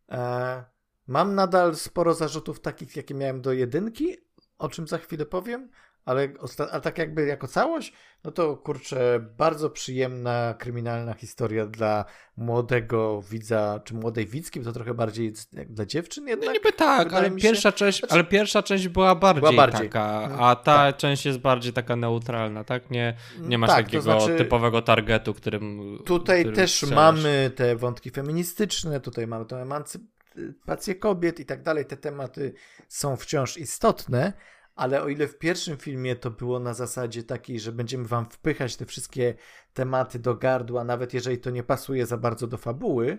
[0.10, 0.63] E,
[1.08, 4.17] mam nadal sporo zarzutów takich, jakie miałem do jedynki,
[4.58, 5.69] o czym za chwilę powiem,
[6.08, 6.30] ale,
[6.72, 7.93] ale tak jakby jako całość,
[8.24, 12.06] no to kurczę, bardzo przyjemna, kryminalna historia dla
[12.38, 15.34] młodego widza, czy młodej widzki, to trochę bardziej
[15.70, 16.48] dla dziewczyn no jednak.
[16.48, 19.89] No niby tak, ale pierwsza, część, znaczy, ale pierwsza część była bardziej, była bardziej.
[19.89, 20.98] taka, mm, a ta tak.
[20.98, 22.91] część jest bardziej taka neutralna, tak?
[22.91, 25.98] Nie, nie masz tak, takiego znaczy, typowego targetu, którym...
[26.06, 26.96] Tutaj którym też strzelasz.
[26.96, 32.54] mamy te wątki feministyczne, tutaj mamy tę emancypację kobiet i tak dalej, te tematy
[32.88, 34.34] są wciąż istotne,
[34.77, 38.75] ale o ile w pierwszym filmie to było na zasadzie takiej, że będziemy wam wpychać
[38.75, 39.33] te wszystkie
[39.73, 43.17] tematy do gardła, nawet jeżeli to nie pasuje za bardzo do fabuły,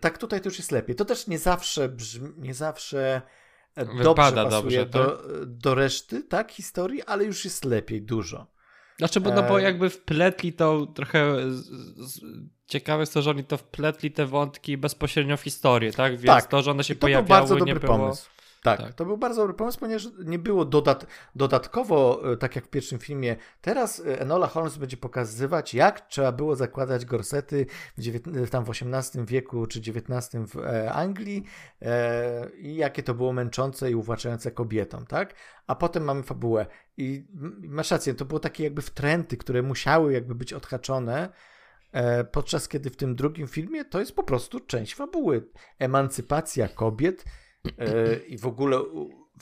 [0.00, 0.96] tak tutaj to już jest lepiej.
[0.96, 3.22] To też nie zawsze brzmi, nie zawsze
[3.74, 5.44] e, dobrze pasuje dobrze, do, tak?
[5.44, 8.46] do reszty, tak, historii, ale już jest lepiej, dużo.
[8.98, 11.36] Znaczy, bo, no bo e, jakby wpletli to trochę
[12.66, 16.12] ciekawe jest to, że oni to wpletli te wątki bezpośrednio w historię, tak?
[16.12, 16.46] Więc tak.
[16.46, 17.98] to, że one się to pojawiały, był bardzo dobry nie było...
[17.98, 18.30] Pomysł.
[18.62, 22.64] Tak, tak, to był bardzo dobry pomysł, ponieważ nie było dodat dodatkowo, e, tak jak
[22.64, 27.66] w pierwszym filmie, teraz e, Enola Holmes będzie pokazywać, jak trzeba było zakładać gorsety
[27.98, 31.44] w, tam w XVIII wieku czy XIX w e, Anglii
[31.82, 35.34] e, i jakie to było męczące i uwłaczające kobietom, tak?
[35.66, 36.66] A potem mamy fabułę
[36.96, 37.26] i
[37.62, 41.28] masz rację, to było takie jakby wtręty, które musiały jakby być odhaczone,
[42.32, 45.48] podczas kiedy w tym drugim filmie to jest po prostu część fabuły.
[45.78, 47.47] Emancypacja kobiet, E,
[48.28, 48.78] i w ogóle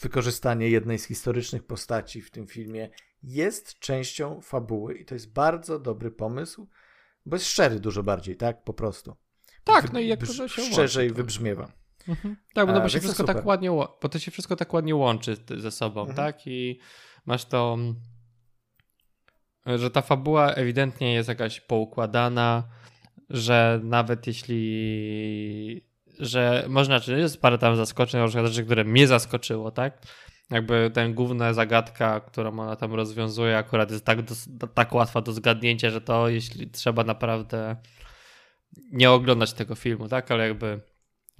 [0.00, 2.90] wykorzystanie jednej z historycznych postaci w tym filmie
[3.22, 6.68] jest częścią fabuły i to jest bardzo dobry pomysł,
[7.26, 8.64] bo jest szczery dużo bardziej, tak?
[8.64, 9.16] Po prostu.
[9.64, 11.72] Tak, no i jak to się Szczerzej łączy, wybrzmiewa.
[12.08, 12.36] Mhm.
[12.54, 15.70] Tak, no bo się wszystko tak ładnie, bo to się wszystko tak ładnie łączy ze
[15.70, 16.16] sobą, mhm.
[16.16, 16.46] tak?
[16.46, 16.80] I
[17.26, 17.78] masz to,
[19.66, 22.68] że ta fabuła ewidentnie jest jakaś poukładana,
[23.30, 25.85] że nawet jeśli
[26.20, 29.98] że można, czy jest parę tam zaskoczeń, na przykład rzeczy, które mnie zaskoczyło, tak?
[30.50, 35.32] Jakby ten główna zagadka, którą ona tam rozwiązuje, akurat jest tak, do, tak łatwa do
[35.32, 37.76] zgadnięcia, że to jeśli trzeba naprawdę
[38.92, 40.30] nie oglądać tego filmu, tak?
[40.30, 40.80] Ale jakby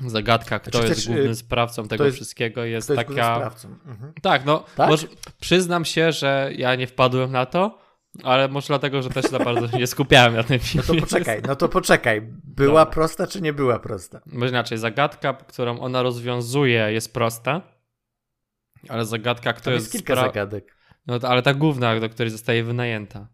[0.07, 3.51] zagadka, kto znaczy, jest głównym y, sprawcą tego jest, wszystkiego jest taka.
[3.87, 4.13] Mhm.
[4.23, 4.91] Tak, no tak?
[4.91, 5.07] Może,
[5.41, 7.86] przyznam się, że ja nie wpadłem na to,
[8.25, 10.87] ale może dlatego, że też za bardzo nie skupiałem na tym filmie.
[10.89, 12.23] No to poczekaj, no to poczekaj.
[12.45, 12.95] Była Dobra.
[12.95, 14.21] prosta, czy nie była prosta?
[14.27, 17.63] Może inaczej, zagadka, którą ona rozwiązuje, jest prosta,
[18.89, 19.95] ale zagadka, która jest...
[19.95, 20.77] jest kilka zagadek.
[21.07, 23.29] No ale ta główna, do której zostaje wynajęta.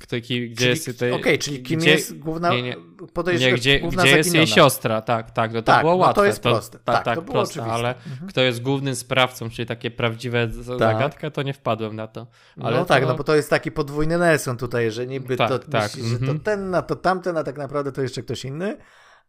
[0.00, 4.02] Kto, gdzie czyli, jest Okej, okay, czyli kim gdzie, jest główna nie, nie, gdzie, główna
[4.02, 6.10] gdzie jest jej siostra, tak, tak, no to tak, było łatwe.
[6.10, 6.78] No to jest proste.
[6.78, 8.28] To, tak, tak, tak, to było proste, ale mhm.
[8.28, 10.78] kto jest głównym sprawcą, czyli takie prawdziwe tak.
[10.78, 12.26] zagadka, to nie wpadłem na to.
[12.60, 15.58] Ale no tak, no bo to jest taki podwójny Nelson tutaj, że niby tak, to
[15.58, 16.40] tak, myśli, że to mhm.
[16.40, 18.76] ten, a to tamten, a tak naprawdę to jeszcze ktoś inny.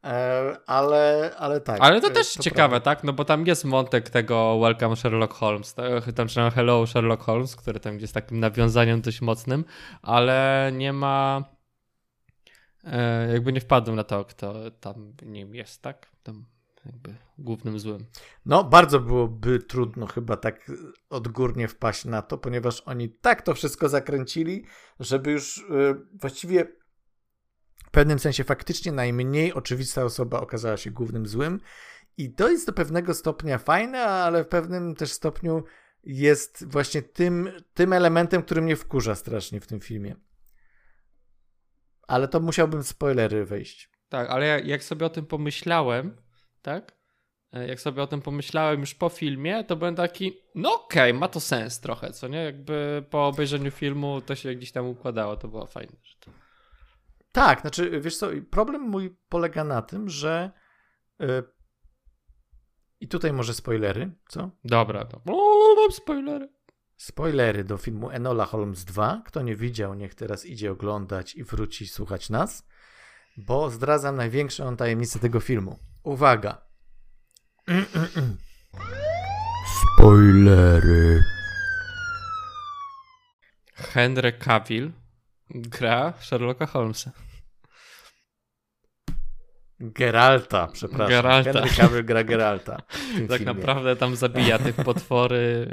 [0.03, 1.77] E, ale, ale tak.
[1.81, 3.03] Ale to też to ciekawe, tak?
[3.03, 5.75] No bo tam jest wątek tego Welcome Sherlock Holmes,
[6.15, 9.65] tam czy Hello Sherlock Holmes, który tam jest takim nawiązaniem dość mocnym,
[10.01, 11.43] ale nie ma
[12.83, 16.07] e, jakby nie wpadłem na to, kto tam nim jest, tak?
[16.23, 16.45] Tam
[16.85, 18.05] jakby głównym złym.
[18.45, 20.71] No, bardzo byłoby trudno chyba tak
[21.09, 24.65] odgórnie wpaść na to, ponieważ oni tak to wszystko zakręcili,
[24.99, 26.80] żeby już yy, właściwie
[27.91, 31.59] w pewnym sensie faktycznie najmniej oczywista osoba okazała się głównym złym.
[32.17, 35.63] I to jest do pewnego stopnia fajne, ale w pewnym też stopniu
[36.03, 40.15] jest właśnie tym, tym elementem, który mnie wkurza strasznie w tym filmie.
[42.07, 43.91] Ale to musiałbym spoilery wejść.
[44.09, 46.21] Tak, ale jak sobie o tym pomyślałem,
[46.61, 46.97] tak?
[47.53, 51.19] E, jak sobie o tym pomyślałem już po filmie, to byłem taki, no okej, okay,
[51.19, 52.43] ma to sens trochę, co nie?
[52.43, 55.93] Jakby po obejrzeniu filmu to się gdzieś tam układało, to było fajne.
[57.31, 60.51] Tak, znaczy, wiesz co, problem mój polega na tym, że
[61.19, 61.43] yy,
[62.99, 64.51] i tutaj może spoilery, co?
[64.63, 66.49] Dobra, to mam spoilery.
[66.97, 69.21] Spoilery do filmu Enola Holmes 2.
[69.25, 72.67] Kto nie widział, niech teraz idzie oglądać i wróci słuchać nas,
[73.37, 75.79] bo zdradzam największą tajemnicę tego filmu.
[76.03, 76.61] Uwaga.
[79.97, 81.23] Spoilery.
[83.73, 84.91] Henry Cavill
[85.55, 87.11] gra Sherlocka Holmesa.
[89.79, 91.07] Geralta, przepraszam.
[91.09, 91.51] Geralta.
[91.53, 92.77] Henry Cavill gra Geralta.
[93.29, 93.45] Tak filmie.
[93.45, 95.69] naprawdę tam zabija tych potwory.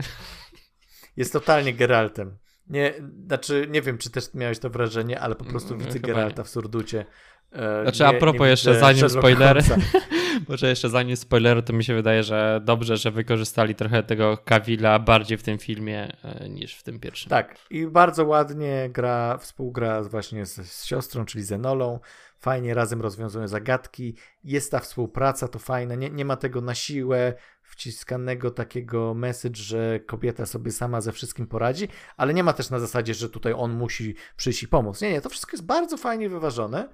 [1.17, 2.39] Jest totalnie Geraltem.
[2.71, 2.95] Nie,
[3.27, 6.45] znaczy, nie wiem, czy też miałeś to wrażenie, ale po prostu mm, widzę Geralta nie.
[6.45, 7.05] w Surducie
[7.53, 9.61] E, znaczy, nie, a propos jeszcze zanim spoilery,
[10.49, 14.99] może jeszcze zanim spoilery, to mi się wydaje, że dobrze, że wykorzystali trochę tego Kawila
[14.99, 17.31] bardziej w tym filmie e, niż w tym pierwszym.
[17.31, 22.01] Tak, i bardzo ładnie gra, współgra właśnie z, z siostrą, czyli Zenolą.
[22.41, 24.15] Fajnie razem rozwiązują zagadki.
[24.45, 25.97] Jest ta współpraca, to fajne.
[25.97, 27.35] Nie, nie ma tego na siłę
[27.79, 32.79] wciskanego takiego message, że kobieta sobie sama ze wszystkim poradzi, ale nie ma też na
[32.79, 35.01] zasadzie, że tutaj on musi przyjść i pomóc.
[35.01, 36.89] Nie, nie, to wszystko jest bardzo fajnie wyważone.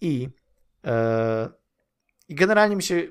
[0.00, 0.28] I,
[0.84, 1.48] e,
[2.28, 3.08] i generalnie mi się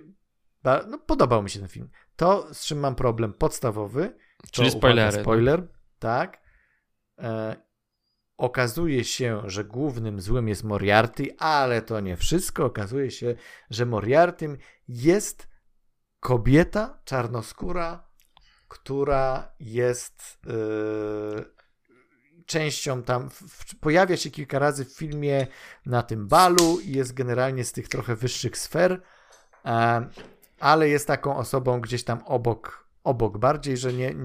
[0.63, 1.89] no, podobał mi się ten film.
[2.15, 4.15] To, z czym mam problem podstawowy,
[4.51, 5.17] czyli spoilery.
[5.17, 5.23] No.
[5.23, 5.67] Spoiler,
[5.99, 6.41] tak.
[7.19, 7.55] E,
[8.37, 12.65] okazuje się, że głównym złym jest Moriarty, ale to nie wszystko.
[12.65, 13.35] Okazuje się,
[13.69, 15.52] że Moriartym jest
[16.23, 18.07] kobieta czarnoskóra,
[18.67, 21.45] która jest yy,
[22.45, 25.47] częścią tam, w, pojawia się kilka razy w filmie
[25.85, 29.01] na tym balu i jest generalnie z tych trochę wyższych sfer,
[29.65, 30.07] e,
[30.59, 34.15] ale jest taką osobą gdzieś tam obok, obok bardziej, że nie,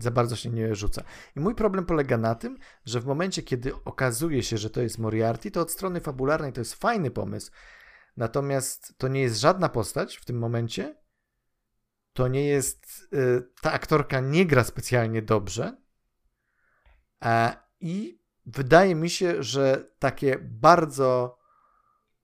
[0.00, 1.02] za bardzo się nie rzuca.
[1.36, 4.98] I mój problem polega na tym, że w momencie, kiedy okazuje się, że to jest
[4.98, 7.50] Moriarty, to od strony fabularnej to jest fajny pomysł,
[8.16, 11.01] natomiast to nie jest żadna postać w tym momencie,
[12.12, 15.82] to nie jest, y, ta aktorka nie gra specjalnie dobrze,
[17.24, 21.38] E, I wydaje mi się, że takie bardzo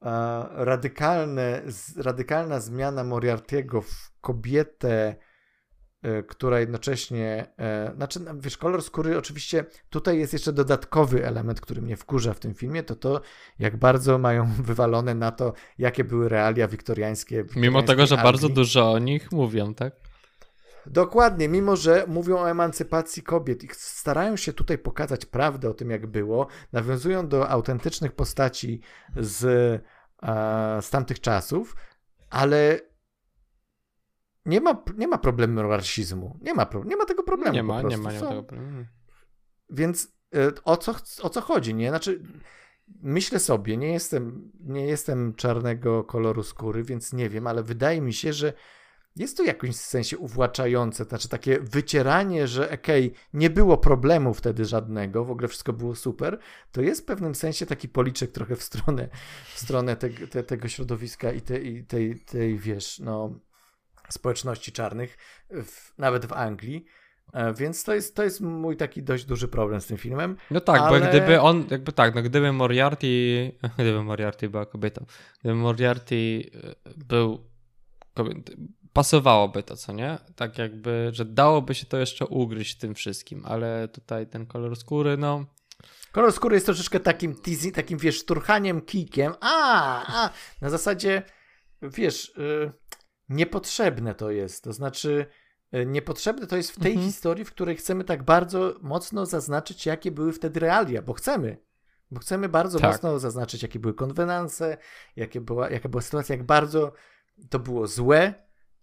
[0.03, 0.09] e,
[0.51, 1.62] radykalne,
[1.96, 5.16] radykalna zmiana Moriarty'ego w kobietę,
[6.29, 7.47] która jednocześnie,
[7.97, 12.41] znaczy, no, wiesz, kolor skóry, oczywiście tutaj jest jeszcze dodatkowy element, który mnie wkurza w
[12.41, 13.21] tym filmie, to to,
[13.59, 17.45] jak bardzo mają wywalone na to, jakie były realia wiktoriańskie.
[17.57, 18.33] Mimo tego, że Anglii.
[18.33, 19.93] bardzo dużo o nich mówią, tak?
[20.87, 25.91] Dokładnie, mimo że mówią o emancypacji kobiet i starają się tutaj pokazać prawdę o tym,
[25.91, 28.81] jak było, nawiązują do autentycznych postaci
[29.17, 29.45] z,
[30.23, 31.77] e, z tamtych czasów,
[32.31, 32.81] ale
[34.49, 36.39] nie ma, nie ma problemu rasizmu.
[36.43, 37.55] Nie ma, nie ma tego problemu.
[37.55, 38.85] Nie ma, nie ma, nie ma tego problemu.
[39.71, 41.89] Więc e, o co, o co chodzi, nie?
[41.89, 42.23] Znaczy,
[43.03, 48.13] myślę sobie, nie jestem, nie jestem czarnego koloru skóry, więc nie wiem, ale wydaje mi
[48.13, 48.53] się, że
[49.17, 54.35] jest to w jakimś sensie uwłaczające, znaczy takie wycieranie, że okej, okay, nie było problemu
[54.35, 56.39] wtedy żadnego, w ogóle wszystko było super,
[56.73, 59.09] to jest w pewnym sensie taki policzek trochę w stronę,
[59.55, 63.41] w stronę te, te, tego środowiska i, te, i tej, tej, wiesz, no,
[64.09, 65.16] społeczności czarnych,
[65.51, 66.85] w, nawet w Anglii.
[67.33, 70.37] E, więc to jest, to jest mój taki dość duży problem z tym filmem.
[70.51, 71.01] No tak, ale...
[71.01, 73.09] bo gdyby on, jakby tak, no gdyby Moriarty,
[73.78, 75.07] gdyby Moriarty była kobietą,
[75.41, 76.51] gdyby Moriarty
[76.87, 77.45] e, był
[78.14, 78.43] kobietą,
[78.93, 80.18] pasowałoby to, co nie?
[80.37, 85.16] Tak jakby, że dałoby się to jeszcze ugryźć tym wszystkim, ale tutaj ten kolor skóry,
[85.16, 85.47] no...
[86.12, 89.33] Kolor skóry jest troszeczkę takim teasing, takim, wiesz, turchaniem kikiem.
[89.41, 90.30] A, a,
[90.61, 91.22] na zasadzie,
[91.83, 92.72] wiesz, yy,
[93.29, 94.64] niepotrzebne to jest.
[94.64, 95.26] To znaczy,
[95.72, 97.07] yy, niepotrzebne to jest w tej mhm.
[97.07, 101.57] historii, w której chcemy tak bardzo mocno zaznaczyć, jakie były wtedy realia, bo chcemy.
[102.11, 102.93] Bo chcemy bardzo tak.
[102.93, 104.76] mocno zaznaczyć, jakie były konwenanse,
[105.16, 106.93] jakie była, jaka była sytuacja, jak bardzo
[107.51, 108.35] to było złe,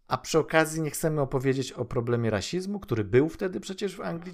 [0.08, 4.34] a przy okazji nie chcemy opowiedzieć o problemie rasizmu, który był wtedy przecież w Anglii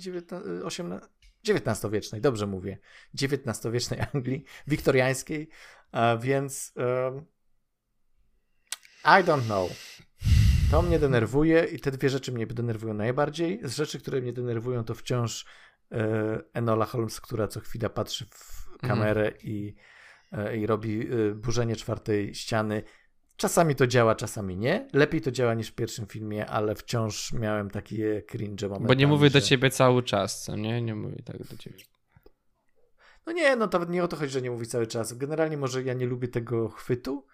[1.47, 2.77] XIX-wiecznej, dobrze mówię,
[3.21, 5.49] XIX-wiecznej Anglii, wiktoriańskiej,
[5.91, 7.25] a więc um,
[9.05, 9.69] I don't know.
[10.71, 13.59] To mnie denerwuje i te dwie rzeczy mnie denerwują najbardziej.
[13.63, 15.45] Z rzeczy, które mnie denerwują, to wciąż
[15.91, 19.37] e, Enola Holmes, która co chwila patrzy w kamerę mm.
[19.43, 19.75] i,
[20.31, 22.83] e, i robi e, burzenie czwartej ściany.
[23.35, 24.87] Czasami to działa, czasami nie.
[24.93, 28.87] Lepiej to działa niż w pierwszym filmie, ale wciąż miałem takie cringe momenty.
[28.87, 29.33] Bo nie mówię że...
[29.33, 30.81] do ciebie cały czas, co nie?
[30.81, 31.83] Nie mówię tak do ciebie.
[33.25, 35.13] No nie, no to nie o to chodzi, że nie mówi cały czas.
[35.13, 37.25] Generalnie może ja nie lubię tego chwytu,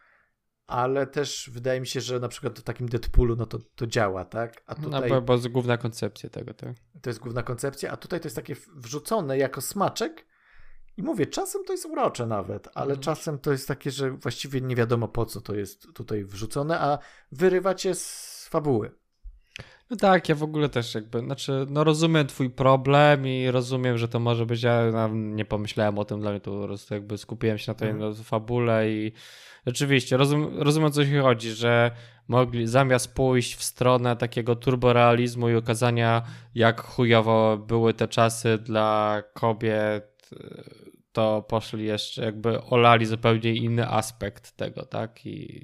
[0.67, 4.25] ale też wydaje mi się, że na przykład w takim Deadpoolu no to, to działa,
[4.25, 4.63] tak?
[4.65, 6.75] A no, tutaj, no bo, bo jest główna koncepcja tego, tak?
[7.01, 10.25] To jest główna koncepcja, a tutaj to jest takie wrzucone jako smaczek
[10.97, 12.99] i mówię, czasem to jest urocze nawet, ale mm.
[12.99, 16.99] czasem to jest takie, że właściwie nie wiadomo po co to jest tutaj wrzucone, a
[17.31, 18.91] wyrywa cię z fabuły.
[19.89, 24.07] No tak, ja w ogóle też jakby, znaczy, no rozumiem twój problem i rozumiem, że
[24.07, 27.57] to może być, ja nie pomyślałem o tym, dla mnie to po prostu jakby skupiłem
[27.57, 28.15] się na tej mm.
[28.15, 29.11] fabule i
[29.67, 31.91] Rzeczywiście, rozum, rozumiem o co się chodzi, że
[32.27, 36.23] mogli zamiast pójść w stronę takiego turborealizmu i okazania,
[36.55, 40.29] jak chujowo były te czasy dla kobiet,
[41.11, 45.25] to poszli jeszcze, jakby olali zupełnie inny aspekt tego, tak?
[45.25, 45.63] I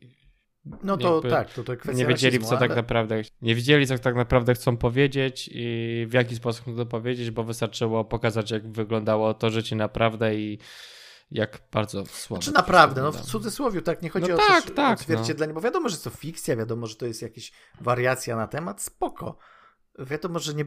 [0.83, 2.67] no to tak, to, to kwestia Nie wiedzieli, rasizmu, co tak ale...
[2.69, 6.85] tak naprawdę, nie wiedzieli, co tak naprawdę chcą powiedzieć i w jaki sposób chcą to
[6.85, 10.57] powiedzieć, bo wystarczyło pokazać, jak wyglądało to życie naprawdę i
[11.33, 12.41] jak bardzo słabo.
[12.41, 15.53] Czy znaczy naprawdę, no w cudzysłowie, tak, nie chodzi no o tak, też, tak, odzwierciedlenie,
[15.53, 15.59] no.
[15.59, 19.37] bo wiadomo, że to fikcja, wiadomo, że to jest jakaś wariacja na temat, spoko.
[19.99, 20.65] Wiadomo, że nie,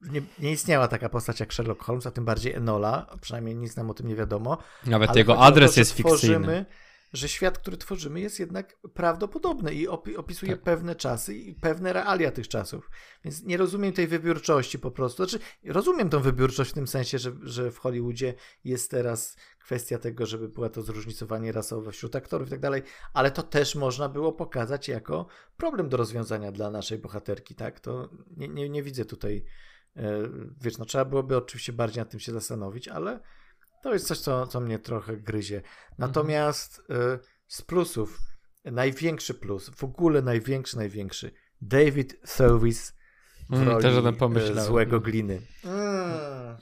[0.00, 3.90] nie, nie istniała taka postać jak Sherlock Holmes, a tym bardziej Enola, przynajmniej nic nam
[3.90, 4.58] o tym nie wiadomo.
[4.86, 6.64] Nawet jego adres to, jest fikcyjny
[7.12, 10.62] że świat, który tworzymy, jest jednak prawdopodobny i opisuje tak.
[10.62, 12.90] pewne czasy i pewne realia tych czasów.
[13.24, 15.26] Więc nie rozumiem tej wybiórczości po prostu.
[15.26, 18.34] Znaczy, rozumiem tą wybiórczość w tym sensie, że, że w Hollywoodzie
[18.64, 22.82] jest teraz kwestia tego, żeby była to zróżnicowanie rasowe wśród aktorów i tak dalej,
[23.12, 25.26] ale to też można było pokazać jako
[25.56, 27.80] problem do rozwiązania dla naszej bohaterki, tak?
[27.80, 29.44] To nie, nie, nie widzę tutaj,
[29.96, 30.22] e,
[30.60, 33.20] wiesz, no trzeba byłoby oczywiście bardziej nad tym się zastanowić, ale
[33.86, 35.62] to jest coś, co, co mnie trochę gryzie.
[35.98, 37.10] Natomiast mhm.
[37.10, 38.18] y, z plusów,
[38.64, 42.92] największy plus, w ogóle największy, największy, David Service
[43.50, 45.40] mm, też złego gliny.
[45.64, 46.56] Mm.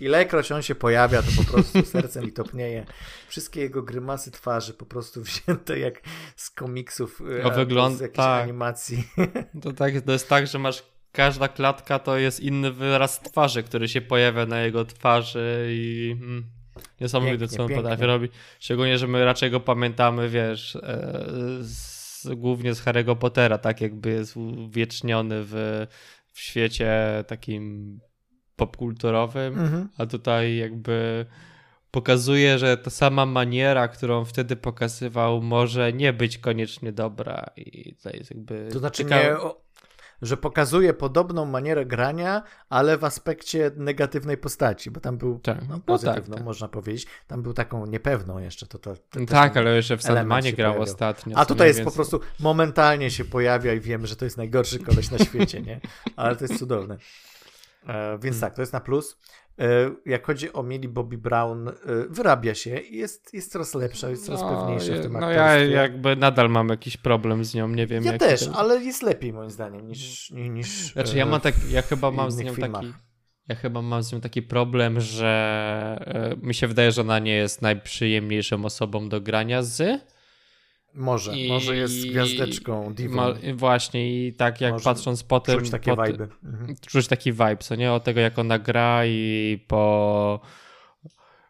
[0.00, 2.86] Ilekroć on się pojawia, to po prostu serce mi topnieje.
[3.28, 6.00] Wszystkie jego grymasy twarzy po prostu wzięte jak
[6.36, 8.42] z komiksów, to wygląda, z jakiejś tak.
[8.42, 9.08] animacji.
[9.62, 13.88] To, tak, to jest tak, że masz każda klatka to jest inny wyraz twarzy, który
[13.88, 16.57] się pojawia na jego twarzy i mm,
[17.00, 18.32] Niesamowite, pięknie, co on potrafi robić.
[18.60, 21.22] Szczególnie, że my raczej go pamiętamy, wiesz, e,
[21.60, 25.86] z, głównie z Harry'ego Pottera, tak jakby jest uwieczniony w,
[26.32, 26.90] w świecie
[27.26, 27.98] takim
[28.56, 29.88] popkulturowym, mhm.
[29.98, 31.26] a tutaj jakby
[31.90, 38.10] pokazuje, że ta sama maniera, którą wtedy pokazywał, może nie być koniecznie dobra i to
[38.10, 38.68] jest jakby...
[38.72, 39.24] To znaczy ciekawe...
[39.24, 39.50] nie
[40.22, 45.68] że pokazuje podobną manierę grania, ale w aspekcie negatywnej postaci, bo tam był tak.
[45.68, 46.44] no, pozytywną, no tak, tak.
[46.44, 47.06] można powiedzieć.
[47.26, 48.66] Tam był taką niepewną jeszcze.
[48.66, 50.82] To, to, to tak, ale jeszcze w Sandmanie grał pojawiał.
[50.82, 51.38] ostatnio.
[51.38, 55.10] A tutaj jest po prostu momentalnie się pojawia i wiemy, że to jest najgorszy koleś
[55.10, 55.80] na świecie, nie?
[56.16, 56.96] Ale to jest cudowne.
[57.86, 58.40] E, więc hmm.
[58.40, 59.18] tak, to jest na plus.
[59.58, 59.64] E,
[60.06, 61.72] jak chodzi o Millie Bobby Brown, e,
[62.10, 65.56] wyrabia się i jest, jest coraz lepsza, jest coraz no, pewniejsza w tym No ja
[65.56, 68.04] jakby nadal mam jakiś problem z nią, nie wiem.
[68.04, 68.54] Ja też, ten...
[68.56, 70.30] ale jest lepiej moim zdaniem niż.
[70.30, 72.82] niż znaczy ja mam tak, ja chyba mam z nią filmach.
[72.82, 72.94] taki.
[73.48, 77.62] Ja chyba mam z nią taki problem, że mi się wydaje, że ona nie jest
[77.62, 80.00] najprzyjemniejszą osobą do grania z.
[80.94, 83.34] Może, I, może jest gwiazdeczką, divą.
[83.54, 85.58] właśnie i tak jak może patrząc po tym...
[85.58, 86.28] Czuć takie vibe.
[86.44, 86.76] Mhm.
[86.86, 87.92] Czuć taki vibe, co nie?
[87.92, 90.40] O tego jak ona gra i po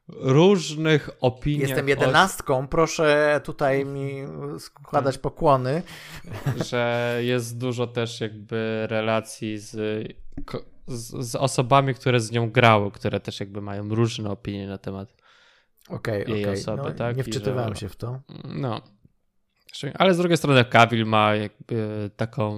[0.08, 1.68] różnych opiniach.
[1.68, 2.70] Jestem jedenastką, od...
[2.70, 4.22] proszę tutaj mi
[4.58, 5.22] składać tak.
[5.22, 5.82] pokłony.
[6.70, 9.70] Że jest dużo też jakby relacji z,
[10.86, 15.08] z, z, osobami, które z nią grały, które też jakby mają różne opinie na temat
[15.88, 16.54] okay, jej okay.
[16.54, 16.82] osoby.
[16.82, 17.16] No, tak?
[17.16, 17.80] Nie wczytywałem że...
[17.80, 18.20] się w to.
[18.44, 18.80] No.
[19.94, 22.56] Ale z drugiej strony Kabil ma jakby taką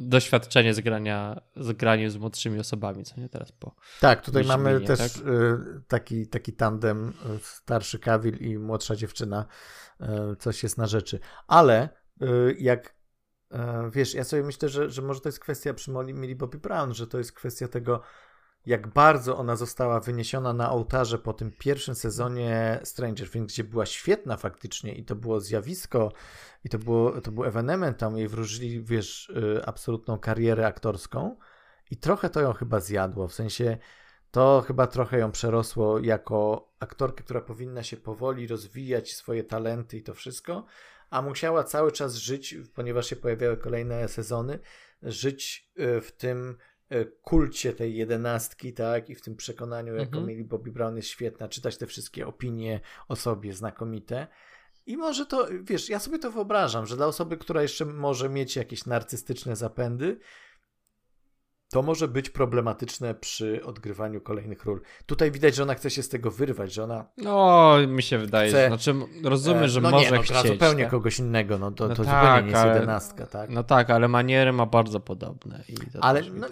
[0.00, 3.74] doświadczenie z grania, z graniem z młodszymi osobami, co nie teraz po.
[4.00, 5.26] Tak, tutaj mamy też tak?
[5.26, 9.46] Y, taki, taki tandem y, starszy Kabil i młodsza dziewczyna.
[10.00, 10.06] Y,
[10.38, 11.20] coś jest na rzeczy.
[11.46, 11.88] Ale
[12.58, 12.96] jak
[13.90, 17.06] wiesz, ja sobie myślę, że, że może to jest kwestia przy Millie Bobby Brown, że
[17.06, 18.02] to jest kwestia tego,
[18.66, 23.86] jak bardzo ona została wyniesiona na ołtarze po tym pierwszym sezonie Stranger Things, gdzie była
[23.86, 26.12] świetna faktycznie i to było zjawisko
[26.64, 31.36] i to, było, to był ewenement, tam jej wróżyli, wiesz, y, absolutną karierę aktorską
[31.90, 33.78] i trochę to ją chyba zjadło, w sensie
[34.30, 40.02] to chyba trochę ją przerosło jako aktorkę, która powinna się powoli rozwijać swoje talenty i
[40.02, 40.66] to wszystko,
[41.10, 44.58] a musiała cały czas żyć, ponieważ się pojawiały kolejne sezony,
[45.02, 46.56] żyć y, w tym
[47.22, 50.26] kulcie tej jedenastki, tak, i w tym przekonaniu, jaką mhm.
[50.26, 54.26] mieli Bobby Brown jest świetna, czytać te wszystkie opinie o sobie znakomite.
[54.86, 58.56] I może to, wiesz, ja sobie to wyobrażam, że dla osoby, która jeszcze może mieć
[58.56, 60.18] jakieś narcystyczne zapędy,
[61.70, 64.80] to może być problematyczne przy odgrywaniu kolejnych ról.
[65.06, 67.04] Tutaj widać, że ona chce się z tego wyrwać, że ona.
[67.16, 68.94] No, mi się wydaje, chce, znaczy
[69.24, 70.46] rozumiem, że no może nie, no, chcieć.
[70.46, 70.90] zupełnie tak?
[70.90, 73.50] kogoś innego, no to, no to tak, zupełnie nie jest ale, jedenastka, tak?
[73.50, 75.64] No tak, ale maniery ma bardzo podobne.
[76.00, 76.46] ale no,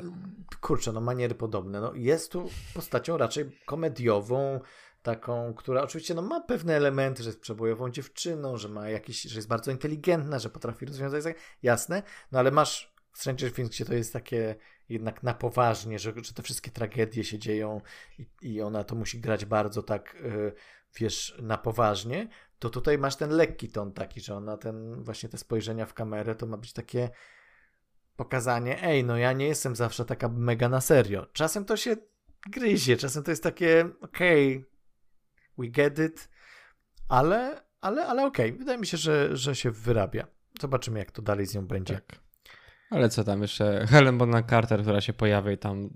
[0.61, 1.81] kurczę, no maniery podobne.
[1.81, 4.61] No, jest tu postacią raczej komediową,
[5.03, 9.37] taką, która oczywiście no, ma pewne elementy, że jest przebojową dziewczyną, że ma jakiś, że
[9.37, 11.25] jest bardzo inteligentna, że potrafi rozwiązać,
[11.63, 12.03] jasne,
[12.33, 14.55] no ale masz Stranger Things, gdzie to jest takie
[14.89, 17.81] jednak na poważnie, że, że te wszystkie tragedie się dzieją
[18.19, 20.53] i, i ona to musi grać bardzo tak, yy,
[20.97, 22.29] wiesz, na poważnie,
[22.59, 26.35] to tutaj masz ten lekki ton taki, że ona ten, właśnie te spojrzenia w kamerę
[26.35, 27.11] to ma być takie
[28.17, 31.27] pokazanie, ej, no ja nie jestem zawsze taka mega na serio.
[31.33, 31.97] Czasem to się
[32.51, 34.71] gryzie, czasem to jest takie, okej, okay,
[35.59, 36.29] we get it,
[37.09, 38.59] ale, ale, ale okej, okay.
[38.59, 40.27] wydaje mi się, że, że się wyrabia.
[40.61, 41.95] Zobaczymy, jak to dalej z nią będzie.
[41.95, 42.24] Tak.
[42.95, 43.87] Ale co tam jeszcze?
[43.89, 45.91] Helen Bonham Carter, która się pojawia i tam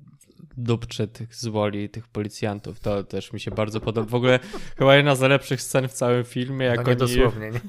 [0.57, 4.11] dupczy tych zwoli, tych policjantów, to też mi się bardzo podoba.
[4.11, 4.39] W ogóle
[4.79, 6.67] chyba jedna z najlepszych scen w całym filmie.
[6.67, 6.99] Jak no nie oni...
[6.99, 7.61] dosłownie, nie?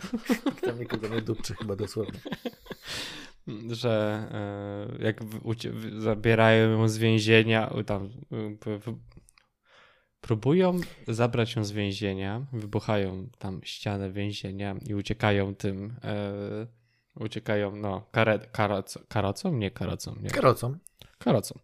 [0.62, 2.20] Tam nikogo nie dupczy chyba dosłownie.
[3.72, 4.28] Że
[5.00, 5.20] e, jak
[5.98, 8.10] zabierają ją z więzienia, tam
[10.22, 16.79] próbują zabrać ją z więzienia, wybuchają tam ścianę więzienia i uciekają tym e,
[17.20, 19.54] Uciekają, no, kare, karac, karacą?
[19.54, 20.16] Nie karacą.
[20.22, 20.30] Nie.
[20.30, 20.78] Karocą.
[21.18, 21.60] Karocą.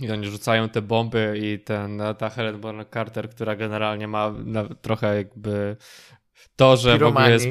[0.00, 4.34] I oni rzucają te bomby i ten, ta Helen Bonham Carter, która generalnie ma
[4.82, 5.76] trochę jakby
[6.56, 7.46] to, że w ogóle jest,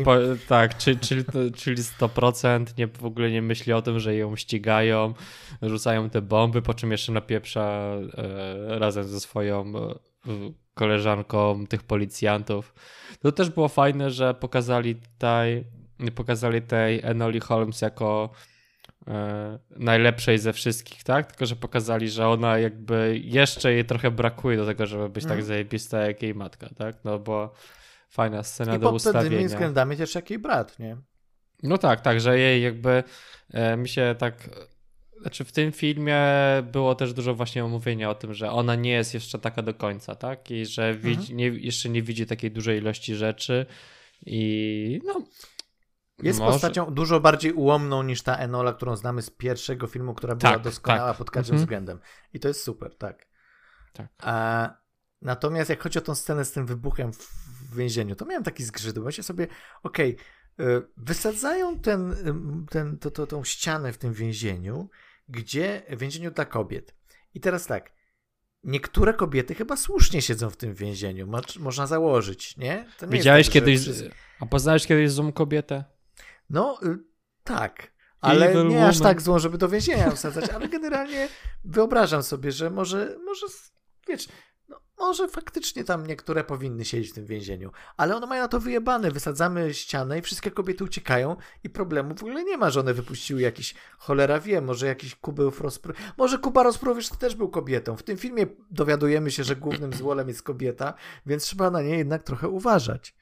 [0.47, 1.23] tak, czyli, czyli,
[1.55, 5.13] czyli 100% nie, w ogóle nie myśli o tym, że ją ścigają,
[5.61, 9.95] rzucają te bomby, po czym jeszcze napieprza e, razem ze swoją e,
[10.73, 12.73] koleżanką tych policjantów.
[13.21, 15.65] To też było fajne, że pokazali tutaj
[16.15, 18.29] pokazali tej Enoli Holmes jako
[19.07, 21.27] e, najlepszej ze wszystkich, tak?
[21.27, 25.29] Tylko, że pokazali, że ona jakby jeszcze jej trochę brakuje do tego, żeby być mm.
[25.29, 25.47] tak mhm.
[25.47, 26.95] zajebista jak jej matka, tak?
[27.03, 27.53] No bo
[28.09, 29.19] fajna scena I do ustawienia.
[29.19, 30.97] I pod pewnymi względami też jak jej brat, nie?
[31.63, 33.03] No tak, tak, że jej jakby
[33.53, 34.49] e, mi się tak
[35.21, 36.21] znaczy w tym filmie
[36.71, 40.15] było też dużo właśnie omówienia o tym, że ona nie jest jeszcze taka do końca,
[40.15, 40.51] tak?
[40.51, 41.37] I że widzi, mhm.
[41.37, 43.65] nie, jeszcze nie widzi takiej dużej ilości rzeczy
[44.25, 45.21] i no
[46.24, 46.51] jest Może.
[46.51, 50.61] postacią dużo bardziej ułomną niż ta Enola, którą znamy z pierwszego filmu, która była tak,
[50.61, 51.17] doskonała tak.
[51.17, 51.65] pod każdym mhm.
[51.65, 51.99] względem.
[52.34, 53.28] I to jest super, tak.
[53.93, 54.07] tak.
[54.17, 54.70] A,
[55.22, 58.97] natomiast jak chodzi o tą scenę z tym wybuchem w więzieniu, to miałem taki zgrzyt.
[58.97, 59.47] Myślę sobie,
[59.84, 62.15] okej, okay, wysadzają ten,
[62.70, 64.89] ten, to, to, tą ścianę w tym więzieniu,
[65.30, 66.95] gdzie w więzieniu dla kobiet.
[67.34, 67.91] I teraz tak,
[68.63, 71.28] niektóre kobiety chyba słusznie siedzą w tym więzieniu.
[71.28, 72.86] Mo można założyć, nie?
[73.01, 74.11] nie Widziałeś tak, kiedyś, wszyscy...
[74.39, 75.98] a poznałeś kiedyś złą kobietę?
[76.49, 76.97] No, y,
[77.43, 77.91] tak.
[78.21, 78.89] Ale Evil nie woman.
[78.89, 81.27] aż tak złą, żeby do więzienia wsadzać, ale generalnie
[81.63, 83.45] wyobrażam sobie, że może, może
[84.07, 84.27] wiesz,
[84.69, 88.59] no, może faktycznie tam niektóre powinny siedzieć w tym więzieniu, ale one mają na to
[88.59, 89.11] wyjebane.
[89.11, 93.41] Wysadzamy ścianę i wszystkie kobiety uciekają i problemu w ogóle nie ma, że one wypuściły
[93.41, 95.93] jakiś, cholera wie, może jakiś kubeł rozpro...
[96.17, 97.97] Może Kuba Rozprowicz też był kobietą.
[97.97, 100.93] W tym filmie dowiadujemy się, że głównym złolem jest kobieta,
[101.25, 103.15] więc trzeba na nie jednak trochę uważać.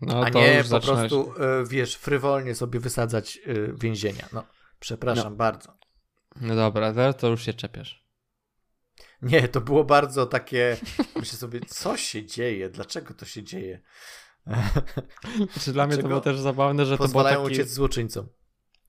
[0.00, 4.28] No, a nie po prostu, e, wiesz, frywolnie sobie wysadzać e, więzienia.
[4.32, 4.44] No,
[4.80, 5.36] przepraszam no.
[5.36, 5.78] bardzo.
[6.40, 8.08] No dobra, teraz to już się czepiasz.
[9.22, 10.76] Nie, to było bardzo takie.
[11.16, 12.70] Myślę sobie, co się dzieje?
[12.70, 13.80] Dlaczego to się dzieje?
[15.52, 17.42] Znaczy, dla mnie to było też zabawne, że to było taki...
[17.42, 18.28] uciec złoczyńcom.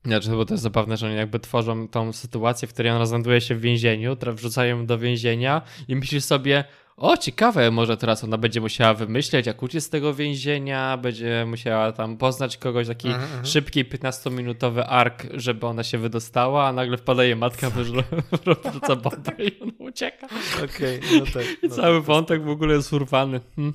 [0.05, 3.41] Znaczy, to było też zabawne, że oni jakby tworzą tą sytuację, w której on znajduje
[3.41, 6.63] się w więzieniu, wrzucają do więzienia i myślisz sobie,
[6.99, 11.91] o, ciekawe, może teraz ona będzie musiała wymyśleć, jak uciec z tego więzienia, będzie musiała
[11.91, 13.47] tam poznać kogoś, taki mm -hmm.
[13.47, 19.59] szybki, 15-minutowy ark, żeby ona się wydostała, a nagle wpada jej matka, wyrzuca bombę i
[19.61, 20.27] ona ucieka.
[20.63, 21.63] Okej, okay, no tak.
[21.63, 23.41] I no cały tak, wątek w ogóle jest urwany.
[23.55, 23.73] Hmm.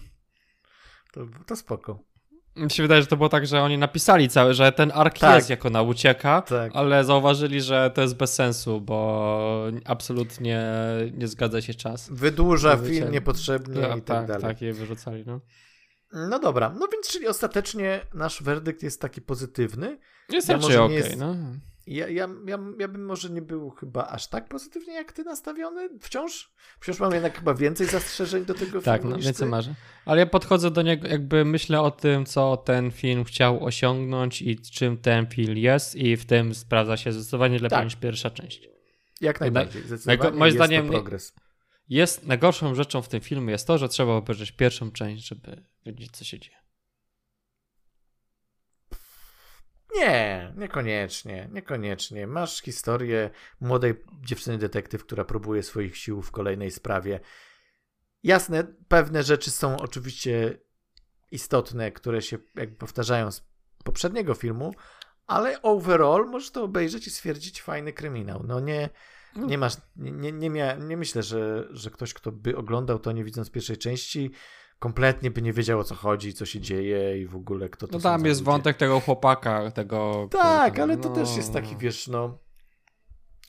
[1.13, 2.14] To, to spoko.
[2.57, 5.37] Mi się wydaje, że to było tak, że oni napisali cały, że ten ark Tak.
[5.37, 6.73] jest, jak ona ucieka, Tak.
[6.75, 10.63] ale zauważyli, że to jest bez sensu, bo absolutnie
[11.13, 12.09] nie zgadza się czas.
[12.13, 14.43] Wydłuża film niepotrzebnie i tak, tak, dalej.
[14.43, 15.41] tak, je wyrzucali, no.
[16.13, 19.99] No dobra, no więc czyli ostatecznie nasz werdykt jest taki pozytywny.
[20.33, 21.37] Jest Ja raczej okej, nie jest- no.
[21.87, 25.89] Ja, ja, ja, ja bym może nie był chyba aż tak pozytywnie jak ty nastawiony
[26.01, 26.53] wciąż.
[26.81, 29.75] Wciąż mam jednak chyba więcej zastrzeżeń do tego Tak, filmu no, niż więcej marzę.
[30.05, 34.57] Ale ja podchodzę do niego, jakby myślę o tym, co ten film chciał osiągnąć i
[34.61, 37.85] czym ten film jest i w tym sprawdza się zdecydowanie lepiej Tak.
[37.85, 38.69] niż pierwsza część.
[39.21, 41.35] Jak najbardziej, Najgo- zdecydowanie moim jest zdaniem to progres.
[41.89, 46.11] Jest, najgorszą rzeczą w tym filmie jest to, że trzeba obejrzeć pierwszą część, żeby wiedzieć,
[46.17, 46.57] co się dzieje.
[49.95, 52.27] Nie, niekoniecznie, niekoniecznie.
[52.27, 53.31] Masz historię
[53.61, 57.21] młodej dziewczyny detektyw, która próbuje swoich sił w kolejnej sprawie.
[58.23, 60.59] Jasne, pewne rzeczy są oczywiście
[61.31, 63.43] istotne, które się jakby powtarzają z
[63.85, 64.75] poprzedniego filmu,
[65.27, 68.43] ale overall możesz to obejrzeć i stwierdzić fajny kryminał.
[68.47, 68.91] No nie,
[69.37, 73.13] nie masz, nie, nie, nie, mia, nie myślę, że, że ktoś, kto by oglądał to
[73.13, 74.31] nie widząc pierwszej części,
[74.79, 77.93] kompletnie by nie wiedział o co chodzi, co się dzieje i w ogóle kto to
[77.99, 78.51] No tam jest ludzie.
[78.51, 80.29] wątek tego chłopaka, tego...
[80.31, 81.15] Tak, który- ale to no.
[81.15, 82.39] też jest taki, wiesz, no.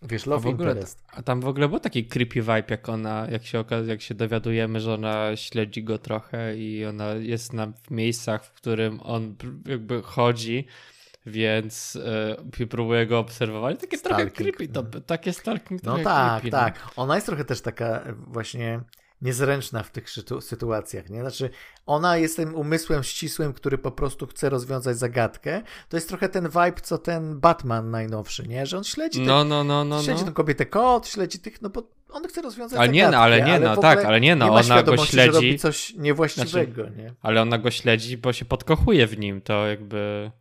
[0.01, 1.03] Wiesz, A love w ogóle, interest.
[1.13, 4.15] a tam w ogóle był taki creepy vibe, jak ona, jak się, oka- jak się
[4.15, 9.36] dowiadujemy, że ona śledzi go trochę i ona jest na, w miejscach, w którym on
[9.65, 10.65] jakby chodzi,
[11.26, 11.95] więc
[12.59, 13.80] e, próbuje go obserwować.
[13.82, 14.55] Takie trochę Stalking.
[14.55, 16.63] creepy, to, takie stalking No trochę tak, creepy, no.
[16.63, 16.80] tak.
[16.95, 18.80] Ona jest trochę też taka e, właśnie
[19.22, 21.22] niezręczna w tych sytu- sytuacjach, nie?
[21.22, 21.49] Znaczy,
[21.86, 25.61] ona jest tym umysłem ścisłym, który po prostu chce rozwiązać zagadkę.
[25.89, 28.66] To jest trochę ten vibe, co ten Batman najnowszy, nie?
[28.66, 30.28] Że on śledzi, No, no, no, no, śledzi no.
[30.28, 33.41] tę kobietę kot, śledzi tych, no bo on chce rozwiązać Ale nie, no, zagadkę, ale
[33.41, 35.34] nie, no, w tak, ale nie, no, nie ona go świadomości, że śledzi.
[35.36, 37.13] robi coś niewłaściwego, nie?
[37.22, 40.32] Ale ona go śledzi, bo się podkochuje w nim, to jakby...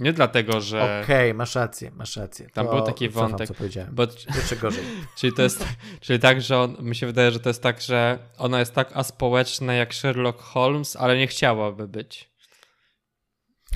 [0.00, 1.02] Nie dlatego, że...
[1.04, 2.50] Okej, masz rację, masz rację.
[2.50, 3.48] Tam To był taki cofam, wątek.
[3.48, 3.94] co powiedziałem.
[3.94, 4.84] Bo, Jeszcze gorzej.
[5.18, 5.64] czyli to jest,
[6.00, 8.96] czyli tak, że on, mi się wydaje, że to jest tak, że ona jest tak
[8.96, 12.30] aspołeczna jak Sherlock Holmes, ale nie chciałaby być.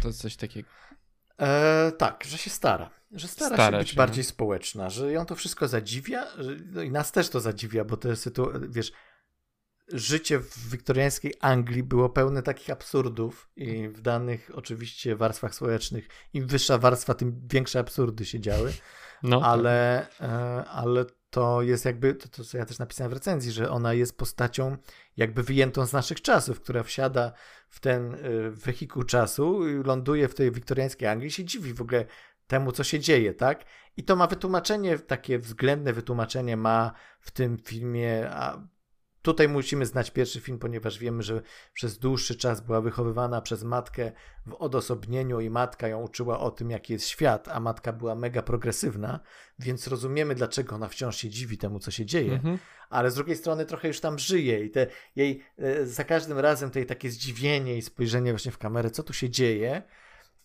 [0.02, 0.68] To jest coś takiego.
[1.40, 2.90] E, tak, że się stara.
[3.12, 6.82] Że stara, Stara się być się, bardziej społeczna, że ją to wszystko zadziwia, że, no
[6.82, 8.92] i nas też to zadziwia, bo to jest sytu- wiesz,
[9.88, 16.46] życie w wiktoriańskiej Anglii było pełne takich absurdów i w danych oczywiście warstwach społecznych im
[16.46, 18.72] wyższa warstwa, tym większe absurdy się działy,
[19.24, 23.52] No, ale, e, ale to jest jakby, to, to co ja też napisałem w recenzji,
[23.52, 24.76] że ona jest postacią
[25.16, 27.32] jakby wyjętą z naszych czasów, która wsiada
[27.68, 31.80] w ten y, wehikuł czasu, i ląduje w tej wiktoriańskiej Anglii i się dziwi w
[31.80, 32.04] ogóle
[32.46, 33.64] temu, co się dzieje, tak?
[33.96, 38.30] I to ma wytłumaczenie, takie względne wytłumaczenie ma w tym filmie,
[39.24, 44.12] tutaj musimy znać pierwszy film, ponieważ wiemy, że przez dłuższy czas była wychowywana przez matkę
[44.46, 48.42] w odosobnieniu i matka ją uczyła o tym, jaki jest świat, a matka była mega
[48.42, 49.20] progresywna,
[49.58, 52.58] więc rozumiemy, dlaczego ona wciąż się dziwi temu, co się dzieje Mhm.
[52.90, 56.70] ale z drugiej strony trochę już tam żyje i te jej e, za każdym razem
[56.70, 59.82] tej takie zdziwienie i spojrzenie właśnie w kamerę, co tu się dzieje.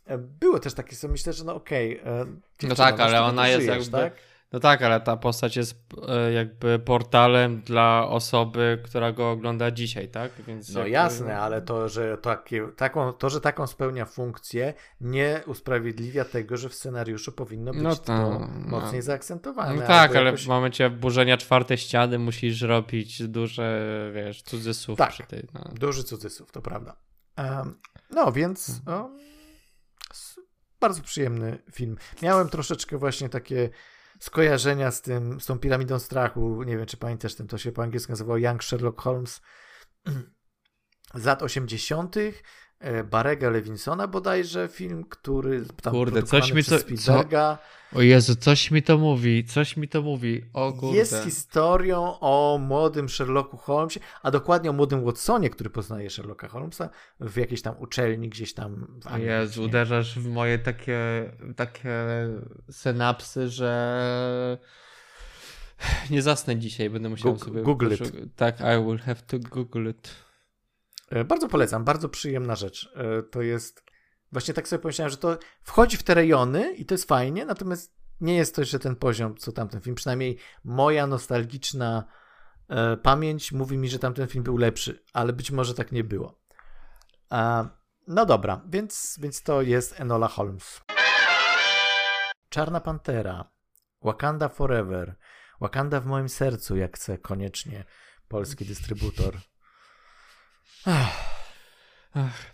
[0.06, 1.98] e, Było też takie, co myślę, że no okej.
[2.06, 4.29] e, dziewczyno, tak, ale ona tu jest żyjesz, jakby- Tak?
[4.52, 10.10] No tak, ale ta postać jest e, jakby portalem dla osoby, która go ogląda dzisiaj,
[10.10, 10.32] tak?
[10.48, 15.42] Więc No jakby- jasne, ale to, że takie, taką, to, że taką spełnia funkcję, nie
[15.46, 19.06] usprawiedliwia tego, że w scenariuszu powinno być No to to- mocniej no.
[19.06, 19.76] zaakcentowane.
[19.82, 23.82] No tak, ale jakoś- w momencie burzenia czwartej ściany musisz robić duże,
[24.16, 25.10] wiesz, cudzysłów Tak.
[25.12, 25.48] przy tej.
[25.54, 25.72] No.
[25.74, 26.96] Duży cudzysłów, to prawda.
[27.36, 27.80] Em,
[28.12, 29.10] no więc o,
[30.12, 30.40] s-
[30.82, 31.98] bardzo przyjemny film.
[32.22, 33.70] Miałem troszeczkę właśnie takie
[34.20, 36.64] skojarzenia z tym, z tą piramidą strachu.
[36.64, 39.42] Nie wiem, czy pamiętasz ten, to się po angielsku nazywało Young Sherlock Holmes
[41.16, 42.16] z lat 80.
[42.80, 47.24] e, Barega Lewinsona bodajże film, który tam Kurde, coś mi to- co-.
[47.96, 50.46] O Jezu, coś mi to mówi, coś mi to mówi.
[50.54, 50.98] O kurde.
[50.98, 56.90] Jest historią o młodym Sherlocku Holmesie, a dokładnie o młodym Watsonie, który poznaje Sherlocka Holmesa
[57.20, 59.28] w jakiejś tam uczelni gdzieś tam w Anglii.
[59.28, 61.90] Jezu, uderzasz w moje takie, takie
[62.72, 64.58] synapsy, że
[66.12, 67.62] nie zasnę dzisiaj, będę musiał sobie...
[67.62, 68.36] Google it.
[68.36, 70.29] Tak, I will have to google it.
[71.10, 72.94] E, Bardzo polecam, bardzo przyjemna rzecz.
[72.96, 73.84] E, To jest,
[74.32, 78.00] właśnie tak sobie pomyślałem, że to wchodzi w te rejony i to jest fajnie, natomiast
[78.22, 79.96] nie jest to jeszcze ten poziom, co tamten film.
[79.96, 82.04] Przynajmniej moja nostalgiczna
[82.70, 86.40] e, pamięć mówi mi, że tamten film był lepszy, ale być może tak nie było.
[88.08, 90.82] No dobra, więc, więc to jest Enola Holmes.
[92.50, 93.52] Czarna Pantera,
[94.02, 95.16] Wakanda Forever,
[95.62, 97.84] Wakanda w moim sercu, jak chce koniecznie
[98.28, 99.38] polski dystrybutor.
[100.86, 101.44] Ach,
[102.14, 102.46] Ach.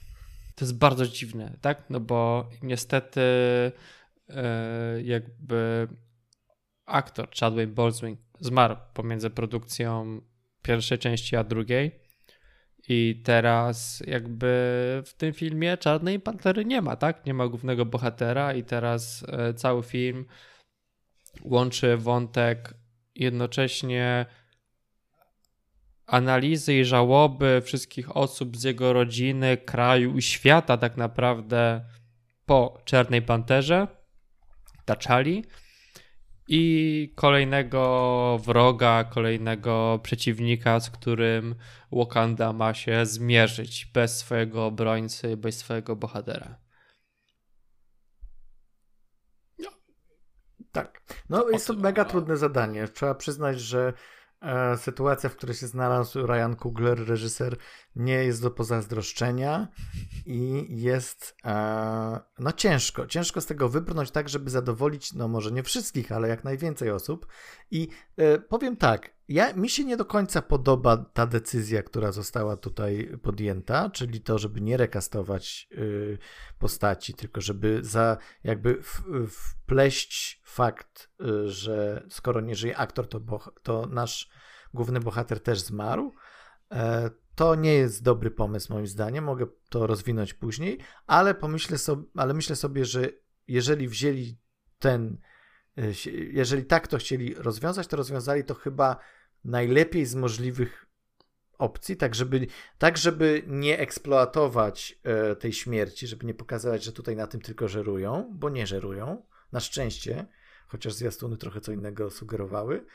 [0.55, 1.89] to jest bardzo dziwne, tak?
[1.89, 3.21] No bo niestety
[4.29, 5.87] e, jakby
[6.85, 10.21] aktor Chadwick Boseman zmarł pomiędzy produkcją
[10.61, 12.05] pierwszej części a drugiej.
[12.87, 14.47] I teraz jakby
[15.05, 17.25] w tym filmie Czarnej Pantery nie ma, tak?
[17.25, 20.25] Nie ma głównego bohatera i teraz e, cały film
[21.43, 22.73] łączy wątek
[23.15, 24.25] jednocześnie
[26.07, 31.85] analizy i żałoby wszystkich osób z jego rodziny, kraju i świata tak naprawdę
[32.45, 33.87] po Czarnej Panterze,
[34.85, 35.45] Taczali
[36.47, 41.55] i kolejnego wroga, kolejnego przeciwnika, z którym
[41.91, 46.59] Wakanda ma się zmierzyć bez swojego obrońcy, bez swojego bohatera.
[49.59, 49.69] No.
[50.71, 51.01] Tak.
[51.29, 52.87] No, jest to mega trudne zadanie.
[52.87, 53.93] Trzeba przyznać, że
[54.77, 57.57] sytuacja, w której się znalazł Ryan Coogler, reżyser,
[57.95, 59.67] nie jest do pozazdroszczenia
[60.25, 65.63] i jest e, no ciężko, ciężko z tego wybrnąć tak, żeby zadowolić, no może nie
[65.63, 67.27] wszystkich, ale jak najwięcej osób.
[67.71, 72.57] I e, powiem tak, ja, mi się nie do końca podoba ta decyzja, która została
[72.57, 76.17] tutaj podjęta, czyli to, żeby nie rekastować y,
[76.59, 83.21] postaci, tylko żeby za jakby w, wpleść fakt, y, że skoro nie żyje aktor, to,
[83.63, 84.29] to nasz
[84.73, 86.13] główny bohater też zmarł.
[86.71, 92.03] E, to nie jest dobry pomysł moim zdaniem, mogę to rozwinąć później, ale pomyślę sobie,
[92.15, 93.09] ale myślę sobie, że
[93.47, 94.37] jeżeli wzięli
[94.79, 95.17] ten,
[96.31, 98.97] jeżeli tak to chcieli rozwiązać, to rozwiązali to chyba
[99.43, 100.85] najlepiej z możliwych
[101.57, 102.47] opcji, tak żeby,
[102.77, 107.67] tak żeby nie eksploatować e, tej śmierci, żeby nie pokazywać, że tutaj na tym tylko
[107.67, 110.25] żerują, bo nie żerują, na szczęście,
[110.67, 112.85] chociaż zwiastuny trochę co innego sugerowały,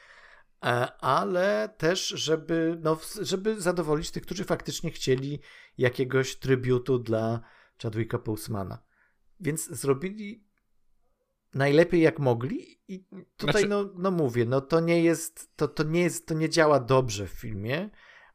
[0.64, 5.40] E, ale też, żeby, no, żeby zadowolić tych, którzy faktycznie chcieli
[5.78, 7.40] jakiegoś trybiutu dla
[7.82, 8.82] Chadwicka Postmana.
[9.40, 10.44] Więc zrobili
[11.54, 13.04] najlepiej jak mogli i
[13.36, 13.68] tutaj znaczy...
[13.68, 17.26] no, no mówię, no to nie jest, to, to nie jest, to nie działa dobrze
[17.26, 17.90] w filmie,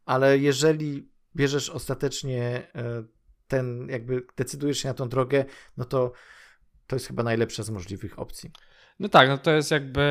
[0.05, 3.03] ale jeżeli bierzesz ostatecznie e,
[3.47, 5.45] ten, jakby decydujesz się na tą drogę,
[5.77, 6.11] no to
[6.87, 8.51] to jest chyba najlepsza z możliwych opcji.
[8.99, 10.05] No tak, no to jest jakby,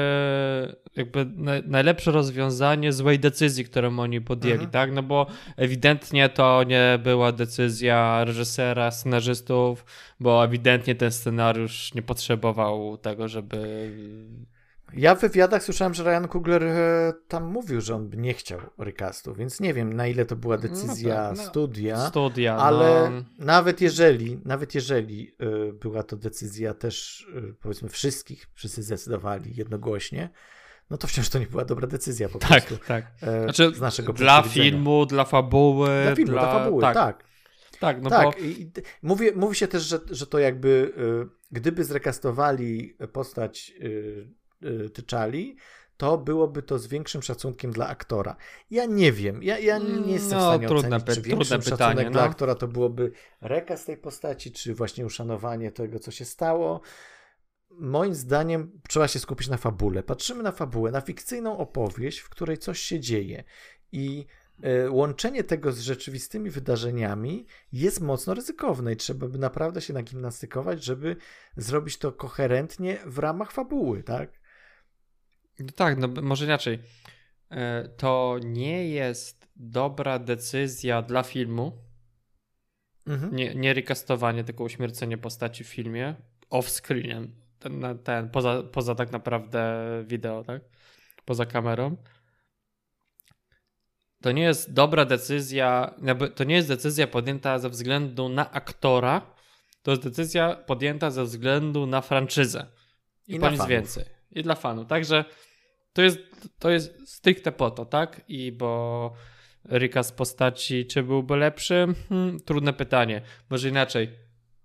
[0.96, 1.26] jakby
[1.66, 4.70] najlepsze rozwiązanie złej decyzji, którą oni podjęli, mhm.
[4.70, 4.92] tak?
[4.92, 5.26] No bo
[5.56, 9.84] ewidentnie to nie była decyzja reżysera, scenarzystów,
[10.20, 13.90] bo ewidentnie ten scenariusz nie potrzebował tego, żeby
[14.96, 19.34] ja w wywiadach słyszałem, że Ryan Coogler e, tam mówił, że on nie chciał recastu,
[19.34, 23.10] więc nie wiem na ile to była no decyzja no tak, no, studia, studia, ale
[23.10, 23.44] no.
[23.44, 25.36] nawet jeżeli, nawet jeżeli
[25.68, 30.30] y, była to decyzja też y, powiedzmy wszystkich, wszyscy zdecydowali jednogłośnie,
[30.90, 32.86] no to wciąż to nie była dobra decyzja po tak, prostu.
[32.86, 35.88] Tak, znaczy, z naszego Dla filmu, dla fabuły.
[36.02, 36.94] Dla filmu, dla, dla fabuły, tak.
[36.94, 37.24] tak.
[37.80, 38.24] Tak, no tak.
[38.24, 38.38] Bo...
[38.38, 38.72] I,
[39.02, 44.43] mówi, mówi się też, że, że to jakby y, gdyby zrekastowali postać Y,
[44.94, 45.56] Tyczali,
[45.96, 48.36] to byłoby to z większym szacunkiem dla aktora.
[48.70, 51.78] Ja nie wiem, ja, ja nie jestem no, w stanie trudne, ocenić, czy większym szacunek
[51.78, 52.28] pytanie, dla no.
[52.28, 56.80] aktora to byłoby rekaz tej postaci, czy właśnie uszanowanie tego, co się stało.
[57.70, 60.02] Moim zdaniem trzeba się skupić na fabule.
[60.02, 63.44] Patrzymy na fabułę, na fikcyjną opowieść, w której coś się dzieje
[63.92, 64.26] i
[64.64, 70.84] y, łączenie tego z rzeczywistymi wydarzeniami jest mocno ryzykowne i trzeba by naprawdę się nagimnastykować,
[70.84, 71.16] żeby
[71.56, 74.43] zrobić to koherentnie w ramach fabuły, tak?
[75.58, 76.78] No tak, no może inaczej.
[77.50, 81.78] E, to nie jest dobra decyzja dla filmu.
[83.06, 83.36] Mhm.
[83.36, 86.14] Nie, nie recastowanie, tylko uśmiercenie postaci w filmie
[86.50, 87.28] off-screenem.
[87.58, 90.62] Ten, ten, poza, poza tak naprawdę wideo, tak?
[91.24, 91.96] Poza kamerą.
[94.22, 95.94] To nie jest dobra decyzja,
[96.34, 99.34] to nie jest decyzja podjęta ze względu na aktora,
[99.82, 102.66] to jest decyzja podjęta ze względu na franczyzę.
[103.26, 103.70] I, I po nic fanów.
[103.70, 104.04] więcej.
[104.34, 104.86] I dla fanów.
[104.86, 105.24] Także
[105.92, 106.18] to jest,
[106.58, 108.20] to jest stricte po to, tak?
[108.28, 109.12] I bo
[109.72, 111.86] Rika z postaci, czy byłby lepszy?
[112.08, 113.22] Hmm, trudne pytanie.
[113.50, 114.08] Może inaczej.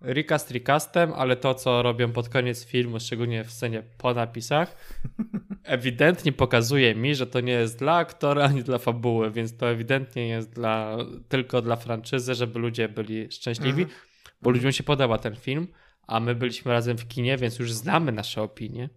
[0.06, 4.76] Rika z Rikastem, ale to, co robią pod koniec filmu, szczególnie w scenie po napisach,
[5.64, 10.28] ewidentnie pokazuje mi, że to nie jest dla aktora ani dla fabuły, więc to ewidentnie
[10.28, 10.98] jest dla,
[11.30, 14.00] tylko dla franczyzy, żeby ludzie byli szczęśliwi, mhm.
[14.42, 15.68] bo ludziom się podoba ten film,
[16.08, 18.90] a my byliśmy razem w kinie, więc już znamy nasze opinie.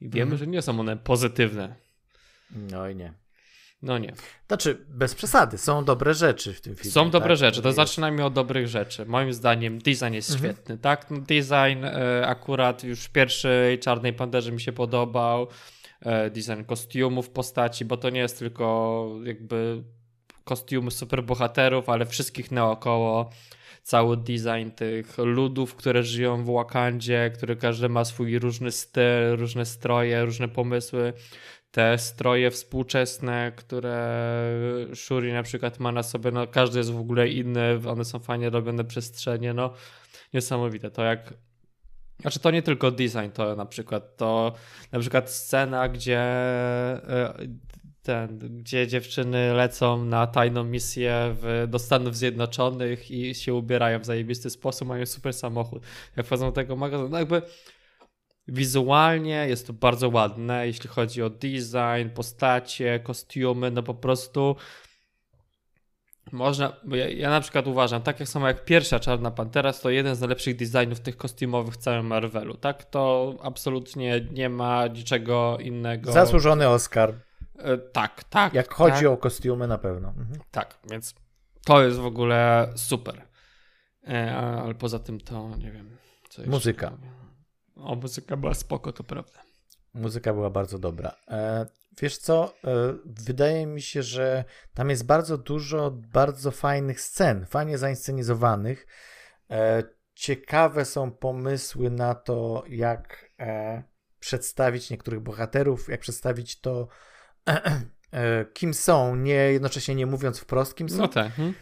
[0.00, 0.38] I wiemy, mhm.
[0.38, 1.74] że nie są one pozytywne.
[2.50, 3.12] No i nie.
[3.82, 4.12] No nie.
[4.48, 6.90] Znaczy, bez przesady, są dobre rzeczy w tym filmie.
[6.90, 7.38] Są dobre tak?
[7.38, 9.06] rzeczy, to zaczynajmy od dobrych rzeczy.
[9.06, 10.54] Moim zdaniem design jest mhm.
[10.54, 11.10] świetny, tak?
[11.10, 15.48] No, design e, akurat już w pierwszej Czarnej Panderze mi się podobał.
[16.00, 19.82] E, design kostiumów, postaci, bo to nie jest tylko jakby
[20.44, 23.30] kostiumy superbohaterów, ale wszystkich naokoło.
[23.88, 29.66] Cały design tych ludów, które żyją w Wakandzie, które każdy ma swój różny styl, różne
[29.66, 31.12] stroje, różne pomysły.
[31.70, 34.20] Te stroje współczesne, które
[34.94, 38.50] Shuri na przykład ma na sobie, no każdy jest w ogóle inny, one są fajnie
[38.50, 39.72] robione przestrzenie, no
[40.34, 40.90] niesamowite.
[40.90, 41.34] To jak
[42.20, 44.54] znaczy to nie tylko design, to na przykład to
[44.92, 47.34] na przykład scena, gdzie e,
[48.08, 54.04] ten, gdzie dziewczyny lecą na tajną misję w, do Stanów Zjednoczonych i się ubierają w
[54.04, 55.82] zajebisty sposób, mają super samochód.
[56.16, 57.42] Jak wchodzą do tego magazynu, no jakby
[58.46, 64.56] wizualnie jest to bardzo ładne, jeśli chodzi o design, postacie, kostiumy, no po prostu
[66.32, 70.14] można, ja, ja, na przykład uważam, tak jak samo jak pierwsza Czarna Pantera, to jeden
[70.14, 72.84] z najlepszych designów tych kostiumowych w całym Marvelu, tak?
[72.84, 76.12] To absolutnie nie ma niczego innego.
[76.12, 77.27] Zasłużony Oscar.
[77.58, 78.54] E, tak, tak.
[78.54, 79.06] Jak chodzi tak.
[79.06, 80.08] o kostiumy na pewno.
[80.08, 80.40] Mhm.
[80.50, 81.14] Tak, więc
[81.64, 83.26] to jest w ogóle super.
[84.08, 85.96] E, ale poza tym to nie wiem.
[86.46, 86.98] muzyka.
[87.76, 89.42] O, muzyka była spoko, to prawda.
[89.94, 91.16] Muzyka była bardzo dobra.
[91.28, 91.66] E,
[92.00, 92.54] wiesz co,
[93.04, 94.44] wydaje mi się, że
[94.74, 98.86] tam jest bardzo dużo bardzo fajnych scen, fajnie zainscenizowanych.
[100.14, 103.30] Ciekawe są pomysły na to, jak
[104.20, 106.88] przedstawić niektórych bohaterów, jak przedstawić to,
[108.54, 110.96] kim są, nie jednocześnie nie mówiąc wprost, kim są.
[110.96, 111.32] No tak.
[111.32, 111.54] Hmm.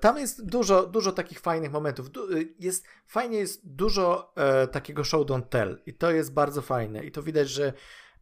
[0.00, 2.10] Tam jest dużo, dużo takich fajnych momentów.
[2.58, 7.12] Jest, fajnie jest dużo e, takiego show don't tell i to jest bardzo fajne i
[7.12, 7.72] to widać, że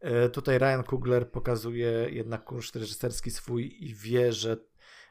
[0.01, 4.57] e, tutaj Ryan Coogler pokazuje jednak kunszt reżyserski swój i wie, że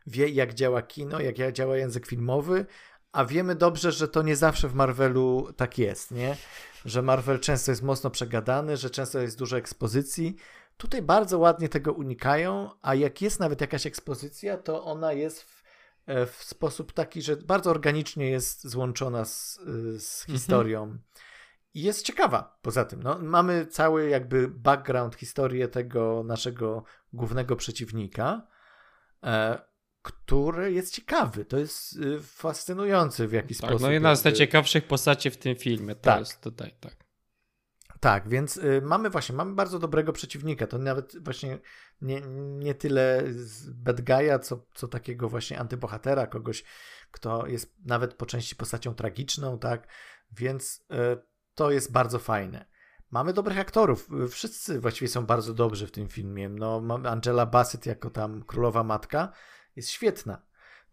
[0.08, 2.66] wie jak działa kino, jak działa język filmowy,
[3.12, 6.38] a wiemy dobrze, że to nie zawsze w Marvelu tak jest, nie?
[6.86, 10.36] Że Marvel często jest mocno przegadany, że często jest dużo ekspozycji,
[10.78, 15.64] Tutaj bardzo ładnie tego unikają, a jak jest nawet jakaś ekspozycja, to ona jest w,
[16.06, 19.60] e, w sposób taki, że bardzo organicznie jest złączona z,
[19.98, 20.38] z mhm.
[20.38, 20.84] historią.
[20.84, 21.02] Mhm.
[21.74, 23.04] I jest ciekawa poza tym.
[23.04, 28.48] No, mamy cały jakby background, historię tego naszego głównego przeciwnika,
[29.24, 31.46] e, który jest ciekawy.
[31.46, 33.82] To jest y, fascynujący w jakiś tak, sposób.
[33.82, 35.96] No jedna z najciekawszych postaci w tym filmie.
[35.96, 36.20] To tak.
[36.20, 37.03] jest tutaj, tak.
[38.04, 40.68] Tak, więc y, mamy właśnie, mamy bardzo dobrego przeciwnika.
[40.68, 41.60] To nawet właśnie
[42.02, 42.22] nie,
[42.58, 43.24] nie tyle
[43.74, 46.64] bad guy'a, co, co takiego właśnie antybohatera, kogoś,
[47.12, 49.88] kto jest nawet po części postacią tragiczną, tak?
[50.32, 51.24] Więc y,
[51.56, 52.66] to jest bardzo fajne.
[53.12, 54.10] Mamy dobrych aktorów.
[54.30, 56.50] Wszyscy właściwie są bardzo dobrzy w tym filmie.
[56.50, 59.32] No, Angela Bassett jako tam królowa matka
[59.76, 60.42] jest świetna.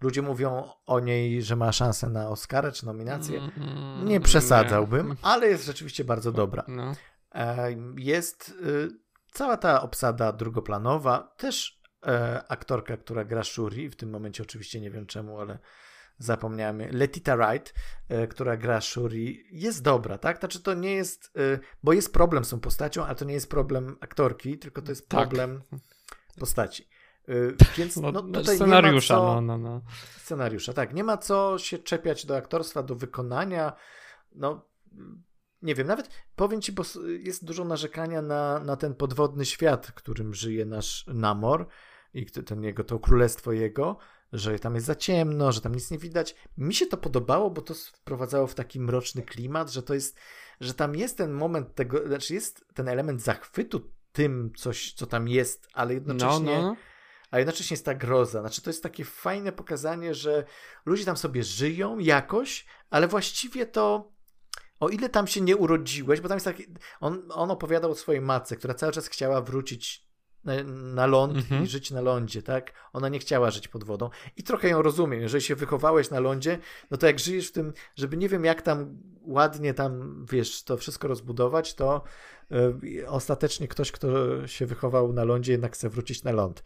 [0.00, 3.38] Ludzie mówią o niej, że ma szansę na Oscara czy nominację.
[3.38, 5.14] Mm, nie przesadzałbym, nie.
[5.22, 6.64] ale jest rzeczywiście bardzo dobra.
[6.68, 6.94] No.
[7.34, 8.88] E, jest y,
[9.32, 14.90] cała ta obsada drugoplanowa, też e, aktorka, która gra Shuri, w tym momencie oczywiście nie
[14.90, 15.58] wiem czemu, ale
[16.18, 17.74] zapomniałem, Letita Wright,
[18.08, 20.38] e, która gra Shuri, jest dobra, tak?
[20.38, 21.32] Znaczy to nie jest,
[21.82, 25.08] bo jest problem z tą postacią, a to nie jest problem aktorki, tylko to jest
[25.08, 25.20] tak.
[25.20, 25.80] problem tak.
[26.38, 26.88] postaci.
[27.78, 29.82] Więc no, no, tutaj scenariusza, co, no, no, no.
[30.16, 30.94] Scenariusza, tak.
[30.94, 33.72] Nie ma co się czepiać do aktorstwa, do wykonania.
[34.34, 34.66] No,
[35.62, 36.82] nie wiem, nawet powiem ci, bo
[37.18, 41.66] jest dużo narzekania na, na ten podwodny świat, w którym żyje nasz Namor
[42.14, 43.96] i ten jego, to królestwo jego,
[44.32, 46.34] że tam jest za ciemno, że tam nic nie widać.
[46.56, 50.18] Mi się to podobało, bo to wprowadzało w taki mroczny klimat, że to jest,
[50.60, 55.28] że tam jest ten moment tego, znaczy jest ten element zachwytu tym coś, co tam
[55.28, 56.76] jest, ale jednocześnie no, no
[57.30, 58.40] a jednocześnie jest ta groza.
[58.40, 60.44] Znaczy, to jest takie fajne pokazanie, że
[60.86, 64.12] ludzie tam sobie żyją jakoś, ale właściwie to.
[64.80, 66.66] O ile tam się nie urodziłeś, bo tam jest taki.
[67.00, 70.09] On, on opowiadał o swojej matce, która cały czas chciała wrócić
[70.44, 70.62] na,
[70.94, 71.64] na ląd mhm.
[71.64, 72.72] i żyć na lądzie, tak?
[72.92, 74.10] Ona nie chciała żyć pod wodą.
[74.36, 75.20] I trochę ją rozumiem.
[75.20, 76.58] Jeżeli się wychowałeś na lądzie,
[76.90, 80.76] no to jak żyjesz w tym, żeby nie wiem jak tam ładnie tam, wiesz, to
[80.76, 82.02] wszystko rozbudować, to
[82.52, 84.08] y, ostatecznie ktoś, kto
[84.46, 86.62] się wychował na lądzie, jednak chce wrócić na ląd.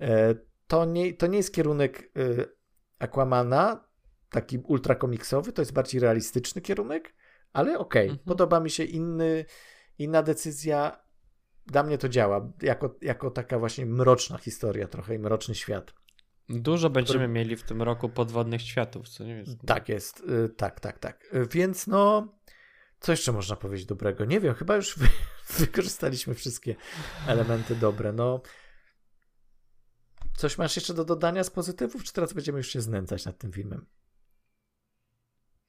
[0.00, 0.34] E,
[0.66, 2.56] to nie, to nie jest kierunek y,
[2.98, 3.84] Aquamana,
[4.30, 7.14] taki ultra komiksowy, to jest bardziej realistyczny kierunek,
[7.52, 8.02] ale okej, okay.
[8.02, 8.18] mhm.
[8.18, 9.44] podoba mi się inny,
[9.98, 11.05] inna decyzja.
[11.66, 15.94] Dla mnie to działa, jako, jako taka właśnie mroczna historia, trochę i mroczny świat.
[16.48, 17.28] Dużo będziemy który...
[17.28, 19.66] mieli w tym roku podwodnych światów, co nie jest.
[19.66, 21.34] Tak jest, y, tak, tak, tak.
[21.50, 22.34] Więc no,
[23.00, 24.24] co jeszcze można powiedzieć dobrego?
[24.24, 25.08] Nie wiem, chyba już wy,
[25.58, 26.76] wykorzystaliśmy wszystkie
[27.26, 28.12] elementy dobre.
[28.12, 28.40] No,
[30.36, 33.52] Coś masz jeszcze do dodania z pozytywów, czy teraz będziemy już się znęcać nad tym
[33.52, 33.86] filmem?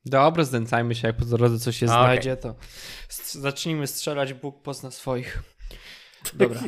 [0.05, 2.55] Dobra, znęcajmy się, jak po drodze coś się znajdzie, to
[3.23, 5.43] zacznijmy strzelać, Bóg pozna swoich.
[6.33, 6.59] Dobra.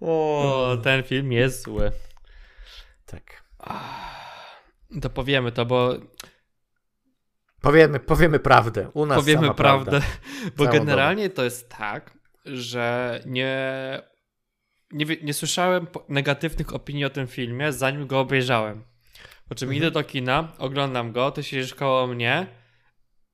[0.00, 1.92] O, ten film jest zły.
[3.06, 3.44] Tak.
[5.02, 5.94] To powiemy to, bo.
[7.60, 8.90] Powiemy, powiemy prawdę.
[8.94, 9.90] U nas powiemy prawdę.
[9.90, 10.08] Prawda.
[10.56, 14.02] Bo generalnie to jest tak, że nie,
[14.92, 18.84] nie, nie słyszałem negatywnych opinii o tym filmie, zanim go obejrzałem.
[19.48, 19.76] Po czym mhm.
[19.76, 22.46] idę do kina, oglądam go, ty siedzisz koło mnie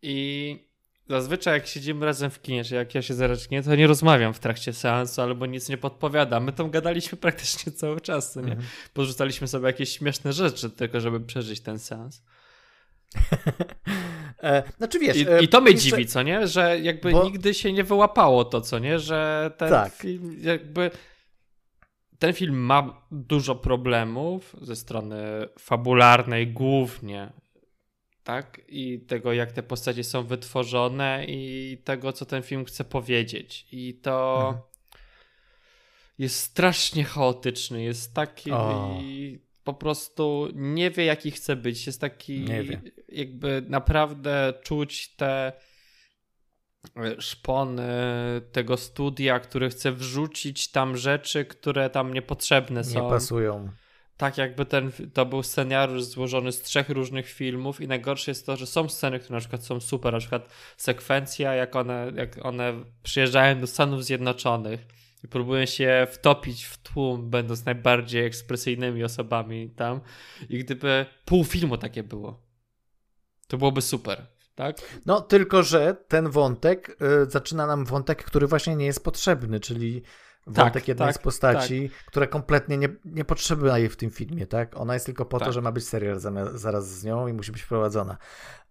[0.02, 0.69] i
[1.10, 4.38] zazwyczaj jak siedzimy razem w kinie, czy jak ja się zarecznie, to nie rozmawiam w
[4.38, 6.44] trakcie seansu albo nic nie podpowiadam.
[6.44, 8.42] My tam gadaliśmy praktycznie cały czas, nie?
[8.42, 8.62] Mhm.
[8.94, 12.22] Porzucaliśmy sobie jakieś śmieszne rzeczy tylko, żeby przeżyć ten seans.
[14.42, 15.16] e, znaczy wiesz...
[15.16, 15.90] I, e, I to mnie jeszcze...
[15.90, 16.46] dziwi, co nie?
[16.46, 17.24] Że jakby Bo...
[17.24, 18.98] nigdy się nie wyłapało to, co nie?
[18.98, 19.92] Że ten tak.
[19.92, 20.90] film jakby...
[22.18, 27.32] Ten film ma dużo problemów ze strony fabularnej głównie,
[28.24, 28.60] tak?
[28.68, 33.66] I tego, jak te postacie są wytworzone i tego, co ten film chce powiedzieć.
[33.72, 34.62] I to mhm.
[36.18, 38.50] jest strasznie chaotyczny, jest taki
[39.64, 41.86] po prostu nie wie, jaki chce być.
[41.86, 42.44] Jest taki
[43.08, 45.52] jakby naprawdę czuć te
[46.96, 47.92] e, szpony
[48.52, 53.02] tego studia, które chce wrzucić tam rzeczy, które tam niepotrzebne są.
[53.04, 53.70] Nie pasują
[54.20, 58.56] tak jakby ten, to był scenariusz złożony z trzech różnych filmów i najgorsze jest to,
[58.56, 62.84] że są sceny, które na przykład są super, na przykład sekwencja, jak one, jak one
[63.02, 64.86] przyjeżdżają do Stanów Zjednoczonych
[65.24, 70.00] i próbują się wtopić w tłum, będąc najbardziej ekspresyjnymi osobami tam
[70.48, 72.42] i gdyby pół filmu takie było,
[73.48, 74.26] to byłoby super.
[74.54, 74.76] Tak?
[75.06, 76.96] No, tylko że ten wątek
[77.26, 80.02] y, zaczyna nam wątek, który właśnie nie jest potrzebny, czyli
[80.46, 82.04] wątek tak, jednej tak, z postaci, tak.
[82.04, 84.76] która kompletnie nie, niepotrzebna jej w tym filmie, tak?
[84.76, 85.54] Ona jest tylko po to, tak.
[85.54, 86.20] że ma być serial
[86.54, 88.16] zaraz z nią i musi być wprowadzona.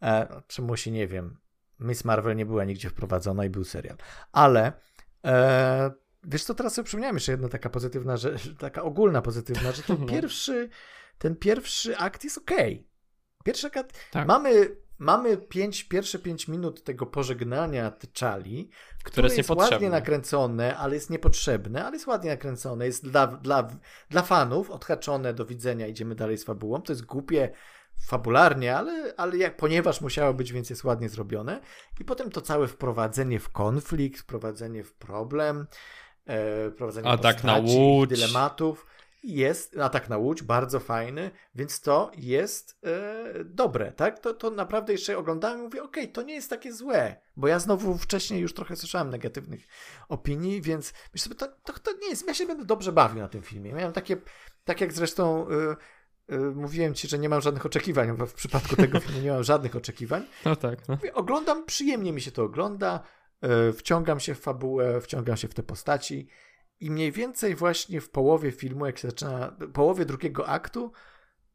[0.01, 1.37] E, czy musi, nie wiem.
[1.79, 3.97] Miss Marvel nie była nigdzie wprowadzona i był serial.
[4.31, 4.73] Ale
[5.25, 5.91] e,
[6.23, 10.05] wiesz co, teraz sobie przypomniałem jeszcze jedna taka pozytywna rzecz, taka ogólna pozytywna, że ten
[10.15, 10.69] pierwszy,
[11.17, 12.73] ten pierwszy akt jest okej.
[12.73, 12.89] Okay.
[13.43, 14.27] Pierwszy akt, tak.
[14.27, 18.67] mamy mamy pięć, pierwsze pięć minut tego pożegnania T'Challi,
[19.03, 23.27] które, które jest, jest ładnie nakręcone, ale jest niepotrzebne, ale jest ładnie nakręcone, jest dla,
[23.27, 23.67] dla,
[24.09, 26.81] dla fanów odhaczone, do widzenia, idziemy dalej z fabułą.
[26.81, 27.49] To jest głupie
[28.07, 31.61] fabularnie, ale, ale jak, ponieważ musiało być, więc jest ładnie zrobione.
[31.99, 35.67] I potem to całe wprowadzenie w konflikt, wprowadzenie w problem,
[36.25, 38.09] e, wprowadzenie Atak postaci, na łódź.
[38.09, 38.85] dylematów
[39.23, 44.19] jest atak na łódź, bardzo fajny, więc to jest e, dobre, tak?
[44.19, 47.47] To, to naprawdę jeszcze oglądałem i mówię, okej, okay, to nie jest takie złe, bo
[47.47, 49.67] ja znowu wcześniej już trochę słyszałem negatywnych
[50.09, 53.27] opinii, więc myślę sobie, to, to, to nie jest, ja się będę dobrze bawił na
[53.27, 53.73] tym filmie.
[53.73, 54.17] Miałem takie,
[54.63, 55.75] tak jak zresztą e,
[56.35, 59.43] e, mówiłem ci, że nie mam żadnych oczekiwań, bo w przypadku tego filmu nie mam
[59.43, 60.25] żadnych oczekiwań.
[60.45, 60.87] No tak.
[60.87, 60.95] No.
[60.95, 63.03] Mówię, oglądam, przyjemnie mi się to ogląda,
[63.41, 66.27] e, wciągam się w fabułę, wciągam się w te postaci
[66.79, 70.91] i mniej więcej właśnie w połowie filmu, jak się zaczyna, połowie drugiego aktu,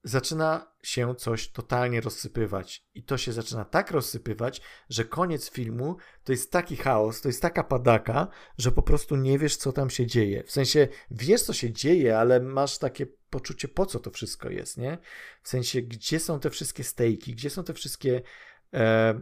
[0.05, 2.87] zaczyna się coś totalnie rozsypywać.
[2.95, 7.43] I to się zaczyna tak rozsypywać, że koniec filmu to jest taki chaos, to jest
[7.43, 10.45] taka padaka, że po prostu nie wiesz, co tam się dzieje.
[10.45, 14.77] W sensie wiesz, co się dzieje, ale masz takie poczucie, po co to wszystko jest,
[14.77, 14.99] nie?
[15.43, 18.23] W sensie, gdzie są te wszystkie stejki, gdzie są te wszystkie
[18.75, 19.21] e,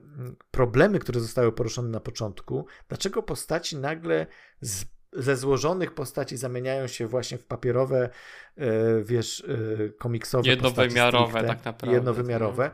[0.50, 4.26] problemy, które zostały poruszone na początku, dlaczego postaci nagle
[4.60, 8.10] z ze złożonych postaci zamieniają się właśnie w papierowe,
[8.56, 8.70] e,
[9.02, 11.96] wiesz, e, komiksowe Jednowymiarowe stricte, tak naprawdę.
[11.96, 12.70] Jednowymiarowe.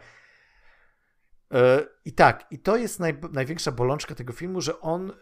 [1.53, 5.13] E, I tak, i to jest naj, największa bolączka tego filmu, że on,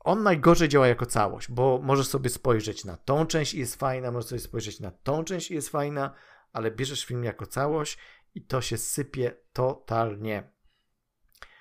[0.00, 4.10] on najgorzej działa jako całość, bo możesz sobie spojrzeć na tą część i jest fajna,
[4.10, 6.14] możesz sobie spojrzeć na tą część i jest fajna,
[6.52, 7.98] ale bierzesz film jako całość
[8.34, 10.50] i to się sypie totalnie.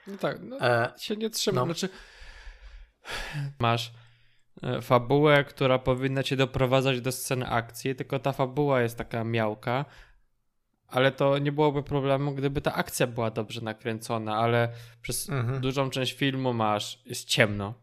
[0.08, 1.62] No tak, no, e, się nie trzyma.
[1.62, 1.66] No.
[1.66, 1.90] Znaczy,
[3.60, 3.94] masz
[4.82, 9.86] fabułę, która powinna cię doprowadzać do sceny akcji, tylko ta fabuła jest taka miałka,
[10.88, 14.70] ale to nie byłoby problemu, gdyby ta akcja była dobrze nakręcona, ale
[15.02, 15.62] przez mhm.
[15.62, 17.74] dużą część filmu masz, jest ciemno.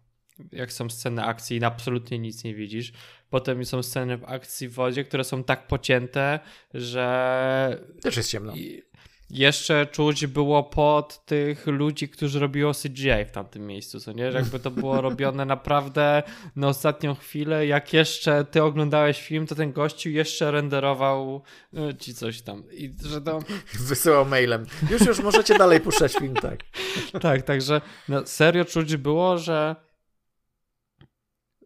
[0.52, 2.92] Jak są sceny akcji i absolutnie nic nie widzisz.
[3.30, 6.40] Potem są sceny w akcji w wodzie, które są tak pocięte,
[6.74, 7.84] że.
[8.02, 8.54] Też jest ciemno.
[8.54, 8.82] I
[9.30, 14.32] jeszcze czuć było pod tych ludzi, którzy robiło CGI w tamtym miejscu, co nie?
[14.32, 16.22] Że jakby to było robione naprawdę
[16.56, 17.66] na ostatnią chwilę.
[17.66, 21.42] Jak jeszcze ty oglądałeś film, to ten gościu jeszcze renderował
[21.76, 22.62] e, ci coś tam.
[22.72, 23.38] I że to...
[23.88, 24.66] Wysyłał mailem.
[24.90, 26.60] Już, już możecie dalej puszczać film, tak.
[27.22, 29.76] tak, także no, serio czuć było, że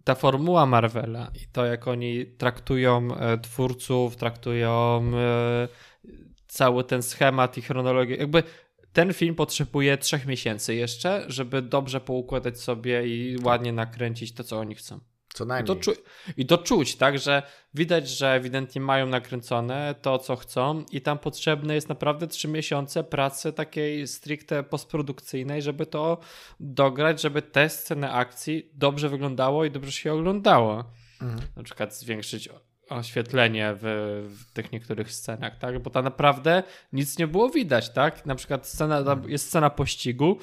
[0.05, 5.69] ta formuła Marvela i to, jak oni traktują e, twórców, traktują e,
[6.49, 8.17] cały ten schemat i chronologię.
[8.17, 8.43] Jakby
[8.93, 14.59] ten film potrzebuje trzech miesięcy jeszcze, żeby dobrze poukładać sobie i ładnie nakręcić to, co
[14.59, 15.01] oni chcą.
[15.35, 15.77] Co najmniej.
[15.77, 15.97] I to, czu-
[16.37, 17.43] I to czuć, tak, że
[17.75, 23.05] widać, że ewidentnie mają nakręcone to, co chcą i tam potrzebne jest naprawdę trzy miesiące
[23.05, 26.19] pracy takiej stricte postprodukcyjnej, żeby to
[26.61, 30.85] dograć, żeby te sceny akcji dobrze wyglądało i dobrze się oglądało.
[31.23, 31.41] Mhm.
[31.57, 32.49] Na przykład zwiększyć
[32.89, 33.83] oświetlenie w,
[34.39, 35.83] w, tych niektórych scenach, tak?
[35.83, 36.63] Bo tam naprawdę
[36.93, 38.27] nic nie było widać, tak?
[38.27, 39.31] Na przykład scena, mhm.
[39.31, 40.39] jest scena pościgu,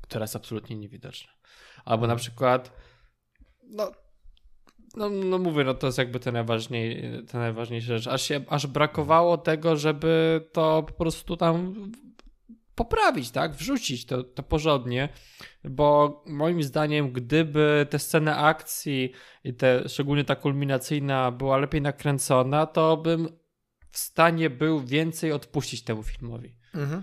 [0.00, 1.32] która jest absolutnie niewidoczna.
[1.84, 2.72] Albo na przykład
[3.62, 3.90] no,
[4.96, 8.10] no, no mówię, no to jest jakby te, najważniej, te najważniejsze rzeczy.
[8.10, 11.74] Aż, się, aż brakowało tego, żeby to po prostu tam
[12.84, 13.54] poprawić, tak?
[13.54, 15.08] Wrzucić to, to porządnie,
[15.64, 19.12] bo moim zdaniem, gdyby te sceny akcji
[19.44, 23.28] i te, szczególnie ta kulminacyjna była lepiej nakręcona, to bym
[23.90, 26.56] w stanie był więcej odpuścić temu filmowi.
[26.74, 27.02] Mhm.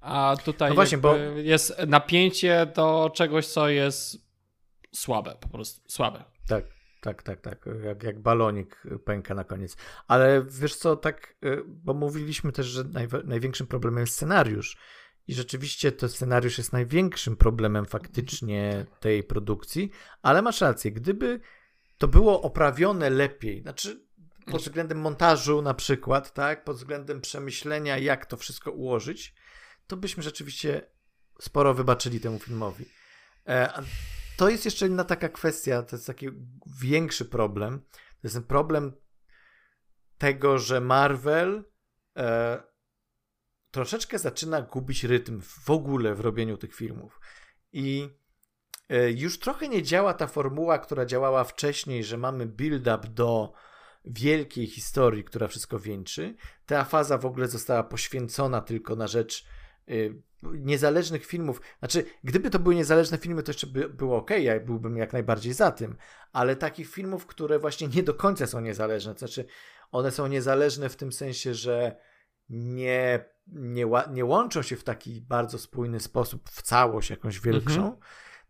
[0.00, 1.16] A tutaj no właśnie, bo...
[1.36, 4.30] jest napięcie do czegoś, co jest
[4.94, 6.24] słabe, po prostu słabe.
[6.48, 6.64] Tak,
[7.00, 7.68] tak, tak, tak.
[7.84, 9.76] Jak, jak balonik pęka na koniec.
[10.08, 12.84] Ale wiesz co, tak, y, bo mówiliśmy też, że
[13.24, 14.76] największym problemem jest scenariusz.
[15.26, 19.90] I rzeczywiście to scenariusz jest największym problemem faktycznie tej produkcji,
[20.22, 21.40] ale masz rację, gdyby
[21.98, 24.06] to było oprawione lepiej, znaczy
[24.50, 29.34] pod względem montażu na przykład, tak, pod względem przemyślenia, jak to wszystko ułożyć,
[29.86, 30.86] to byśmy rzeczywiście
[31.40, 32.84] sporo wybaczyli temu filmowi.
[33.46, 33.82] E,
[34.40, 36.28] to jest jeszcze inna taka kwestia, to jest taki
[36.80, 37.80] większy problem.
[37.90, 38.92] To jest ten problem
[40.18, 41.64] tego, że Marvel
[42.16, 42.62] e,
[43.70, 47.20] troszeczkę zaczyna gubić rytm w ogóle w robieniu tych filmów.
[47.72, 48.08] I
[48.88, 53.52] e, już trochę nie działa ta formuła, która działała wcześniej, że mamy build-up do
[54.04, 56.36] wielkiej historii, która wszystko wieńczy.
[56.66, 59.46] Ta faza w ogóle została poświęcona tylko na rzecz
[59.88, 64.60] y, niezależnych filmów, znaczy, gdyby to były niezależne filmy, to jeszcze by było ok, ja
[64.60, 65.96] byłbym jak najbardziej za tym,
[66.32, 69.44] ale takich filmów, które właśnie nie do końca są niezależne, to znaczy,
[69.92, 71.96] one są niezależne w tym sensie, że
[72.48, 77.96] nie, nie, nie łączą się w taki bardzo spójny sposób w całość jakąś wielkszą, mhm.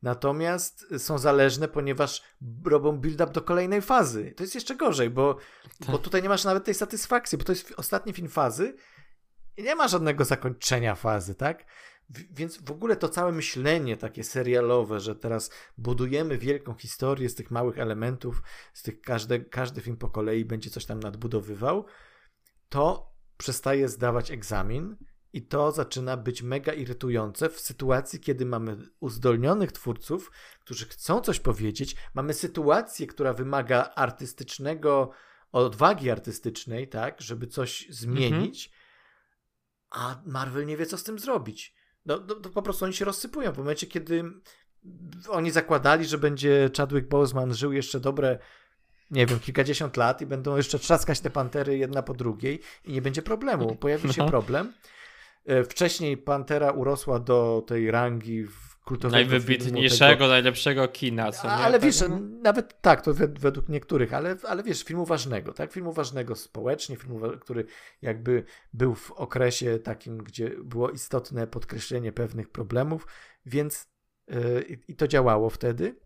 [0.03, 2.23] natomiast są zależne, ponieważ
[2.65, 4.35] robią build-up do kolejnej fazy.
[4.37, 5.37] To jest jeszcze gorzej, bo,
[5.87, 6.03] bo tak.
[6.03, 8.75] tutaj nie masz nawet tej satysfakcji, bo to jest ostatni film fazy,
[9.61, 11.65] i nie ma żadnego zakończenia fazy, tak?
[12.31, 17.51] Więc w ogóle to całe myślenie takie serialowe, że teraz budujemy wielką historię z tych
[17.51, 18.43] małych elementów,
[18.73, 21.85] z tych każdy, każdy film po kolei będzie coś tam nadbudowywał,
[22.69, 24.97] to przestaje zdawać egzamin
[25.33, 30.31] i to zaczyna być mega irytujące w sytuacji, kiedy mamy uzdolnionych twórców,
[30.61, 35.11] którzy chcą coś powiedzieć, mamy sytuację, która wymaga artystycznego,
[35.53, 38.80] odwagi artystycznej, tak, żeby coś zmienić, mhm
[39.91, 41.75] a Marvel nie wie, co z tym zrobić.
[42.07, 43.53] No, no, to po prostu oni się rozsypują.
[43.53, 44.25] W momencie, kiedy
[45.29, 48.39] oni zakładali, że będzie Chadwick Boseman żył jeszcze dobre,
[49.11, 53.03] nie wiem, kilkadziesiąt lat i będą jeszcze trzaskać te pantery jedna po drugiej i nie
[53.03, 53.77] będzie problemu.
[53.77, 54.29] Pojawi się no.
[54.29, 54.73] problem.
[55.47, 58.47] E, wcześniej Pantera urosła do tej rangi
[58.85, 60.29] kultowego Najwybitniejszego, tego...
[60.29, 61.33] najlepszego kina.
[61.33, 61.51] Co?
[61.51, 62.21] Ale tak, wiesz, no?
[62.21, 65.73] nawet tak, to według niektórych, ale, ale wiesz, filmu ważnego, tak?
[65.73, 67.65] Filmu ważnego społecznie, filmu, który
[68.03, 73.07] jakby był w okresie takim, gdzie było istotne podkreślenie pewnych problemów,
[73.47, 73.89] więc
[74.29, 75.97] yy, i to działało wtedy.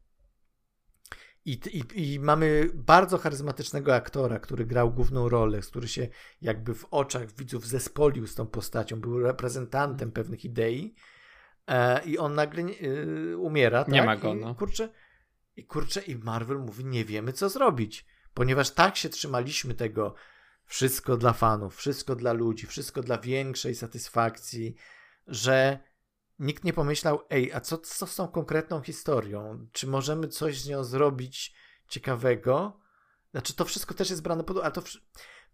[1.46, 6.08] I, i, I, mamy bardzo charyzmatycznego aktora, który grał główną rolę, który się
[6.42, 10.94] jakby w oczach widzów zespolił z tą postacią, był reprezentantem pewnych idei
[11.66, 13.84] E, I on nagle y, umiera.
[13.88, 14.06] Nie tak?
[14.06, 14.34] ma go.
[14.34, 14.50] No.
[14.50, 14.88] I, kurczę,
[15.56, 18.06] I kurczę, i Marvel mówi: Nie wiemy, co zrobić.
[18.34, 20.14] Ponieważ tak się trzymaliśmy tego
[20.64, 24.74] wszystko dla fanów, wszystko dla ludzi, wszystko dla większej satysfakcji,
[25.26, 25.78] że
[26.38, 29.68] nikt nie pomyślał, ej, a co, co z tą konkretną historią?
[29.72, 31.54] Czy możemy coś z nią zrobić
[31.88, 32.80] ciekawego?
[33.30, 34.82] Znaczy, to wszystko też jest brane pod uwagę, ale to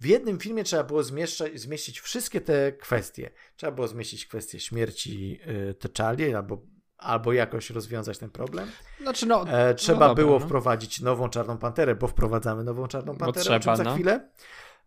[0.01, 3.31] w jednym filmie trzeba było zmieszczać, zmieścić wszystkie te kwestie.
[3.57, 5.41] Trzeba było zmieścić kwestię śmierci
[5.71, 6.63] y, T'Challi albo,
[6.97, 8.71] albo jakoś rozwiązać ten problem.
[9.01, 10.47] Znaczy no, e, trzeba no było no.
[10.47, 13.95] wprowadzić nową Czarną Panterę, bo wprowadzamy nową Czarną Panterę trzeba, o za no.
[13.95, 14.31] chwilę.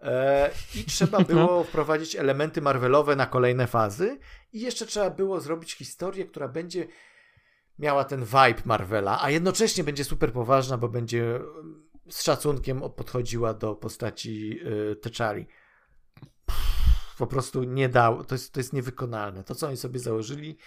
[0.01, 1.63] E, I trzeba było no.
[1.63, 4.19] wprowadzić elementy Marvelowe na kolejne fazy.
[4.53, 6.87] I jeszcze trzeba było zrobić historię, która będzie
[7.79, 11.39] miała ten vibe Marvela, a jednocześnie będzie super poważna, bo będzie
[12.13, 14.59] z szacunkiem podchodziła do postaci
[14.91, 15.45] y, T'Challi.
[17.17, 19.43] Po prostu nie dał, to jest, to jest niewykonalne.
[19.43, 20.57] To, co oni sobie założyli,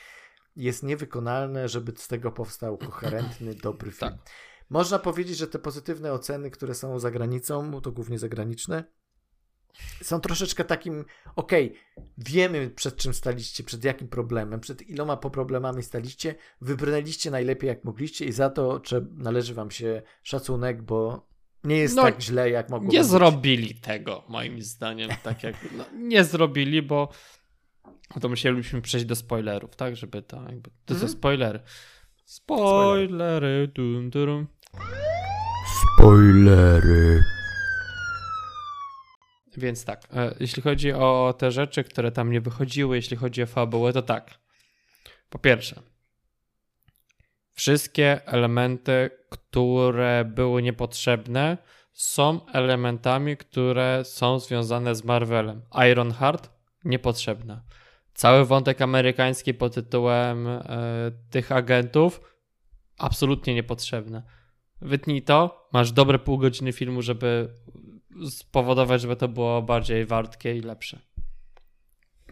[0.56, 4.10] jest niewykonalne, żeby z tego powstał koherentny, dobry film.
[4.10, 4.31] Tak.
[4.70, 8.85] Można powiedzieć, że te pozytywne oceny, które są za granicą, to głównie zagraniczne,
[10.02, 11.05] są troszeczkę takim,
[11.36, 17.68] okej, okay, wiemy przed czym staliście, przed jakim problemem, przed iloma problemami staliście, wybrnęliście najlepiej
[17.68, 21.28] jak mogliście i za to należy wam się szacunek, bo
[21.66, 23.09] nie jest no, tak źle jak mogło Nie być.
[23.09, 27.09] zrobili tego, moim zdaniem, tak jak, no, nie zrobili, bo
[28.20, 31.01] to musielibyśmy przejść do spoilerów, tak, żeby to jakby, to mhm.
[31.01, 31.60] są spoilery.
[32.24, 34.47] Spoilery, dum, dum.
[35.94, 37.22] Spoilery.
[39.56, 43.47] Więc tak, e, jeśli chodzi o te rzeczy, które tam nie wychodziły, jeśli chodzi o
[43.47, 44.30] fabułę, to tak.
[45.30, 45.82] Po pierwsze,
[47.56, 51.58] wszystkie elementy, które były niepotrzebne,
[51.92, 55.62] są elementami, które są związane z Marvelem.
[55.90, 56.50] Ironheart
[56.84, 57.62] niepotrzebna.
[58.14, 60.60] Cały wątek amerykański pod tytułem e,
[61.30, 62.20] tych agentów
[62.98, 64.22] absolutnie niepotrzebny.
[64.80, 67.48] Wytnij to, masz dobre pół godziny filmu, żeby
[68.30, 70.98] spowodować, żeby to było bardziej wartkie i lepsze.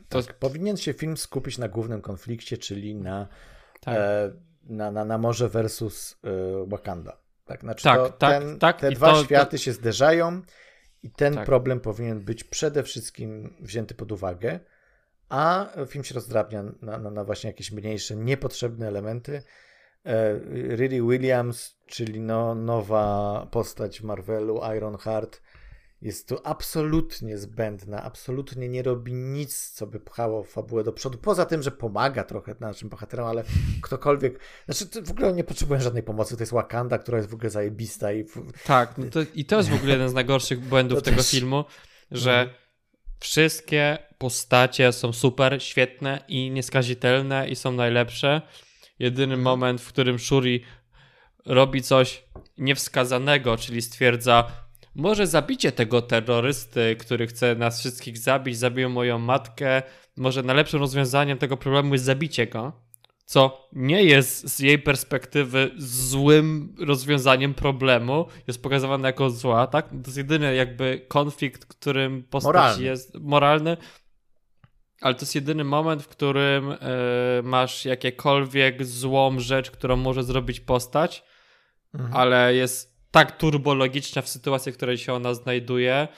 [0.08, 0.22] To...
[0.22, 3.28] Tak, powinien się film skupić na głównym konflikcie, czyli na,
[3.80, 3.96] tak.
[3.98, 4.32] e,
[4.66, 6.30] na, na, na morze versus e,
[6.66, 7.16] Wakanda.
[7.44, 8.80] Tak, znaczy tak, to, tak, ten, tak.
[8.80, 9.62] Te dwa to, światy to...
[9.62, 10.42] się zderzają
[11.02, 11.46] i ten tak.
[11.46, 14.60] problem powinien być przede wszystkim wzięty pod uwagę,
[15.28, 19.42] a film się rozdrabnia na, na, na właśnie jakieś mniejsze, niepotrzebne elementy.
[20.06, 20.38] E,
[20.76, 25.40] Riri Williams, czyli no, nowa postać w Marvelu, Ironheart,
[26.04, 31.46] jest tu absolutnie zbędna, absolutnie nie robi nic, co by pchało fabułę do przodu, poza
[31.46, 33.44] tym, że pomaga trochę naszym bohaterom, ale
[33.82, 37.50] ktokolwiek, znaczy w ogóle nie potrzebują żadnej pomocy, to jest Wakanda, która jest w ogóle
[37.50, 38.24] zajebista i...
[38.64, 41.30] Tak, no to, i to jest w ogóle jeden z najgorszych błędów tego też...
[41.30, 41.64] filmu,
[42.10, 42.58] że mhm.
[43.20, 48.42] wszystkie postacie są super, świetne i nieskazitelne i są najlepsze.
[48.98, 49.42] Jedyny mhm.
[49.42, 50.64] moment, w którym Shuri
[51.44, 52.24] robi coś
[52.58, 54.63] niewskazanego, czyli stwierdza
[54.94, 59.82] może zabicie tego terrorysty, który chce nas wszystkich zabić, zabił moją matkę,
[60.16, 62.72] może najlepszym rozwiązaniem tego problemu jest zabicie go,
[63.24, 69.88] co nie jest z jej perspektywy złym rozwiązaniem problemu, jest pokazywane jako zła, tak?
[69.88, 72.84] To jest jedyny jakby konflikt, którym postać moralny.
[72.84, 73.76] jest moralny,
[75.00, 76.76] ale to jest jedyny moment, w którym y,
[77.42, 81.24] masz jakiekolwiek złą rzecz, którą może zrobić postać,
[81.94, 82.14] mhm.
[82.14, 86.08] ale jest tak turbologiczna w sytuacji, w której się ona znajduje,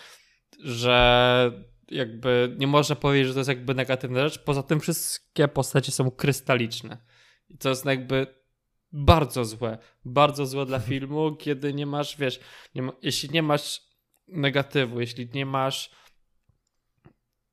[0.58, 4.38] że jakby nie można powiedzieć, że to jest jakby negatywna rzecz.
[4.38, 6.98] Poza tym wszystkie postacie są krystaliczne.
[7.48, 8.26] I to jest jakby
[8.92, 9.78] bardzo złe.
[10.04, 12.40] Bardzo złe dla filmu, kiedy nie masz, wiesz,
[12.74, 13.82] nie ma, jeśli nie masz
[14.28, 15.90] negatywu, jeśli nie masz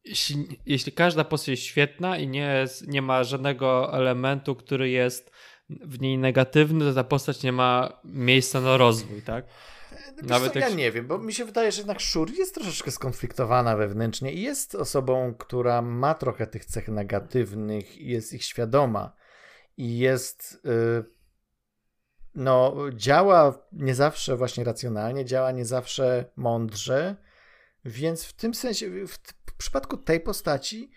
[0.03, 5.31] jeśli, jeśli każda postać jest świetna i nie, jest, nie ma żadnego elementu, który jest
[5.81, 9.45] w niej negatywny, to ta postać nie ma miejsca na rozwój, tak?
[10.21, 10.69] Nawet co, jak...
[10.69, 14.41] Ja nie wiem, bo mi się wydaje, że jednak Shuri jest troszeczkę skonfliktowana wewnętrznie i
[14.41, 19.15] jest osobą, która ma trochę tych cech negatywnych i jest ich świadoma.
[19.77, 20.61] I jest.
[20.63, 21.05] Yy,
[22.35, 27.15] no, działa nie zawsze właśnie racjonalnie, działa nie zawsze mądrze,
[27.85, 29.11] więc w tym sensie, w,
[29.45, 30.91] w przypadku tej postaci,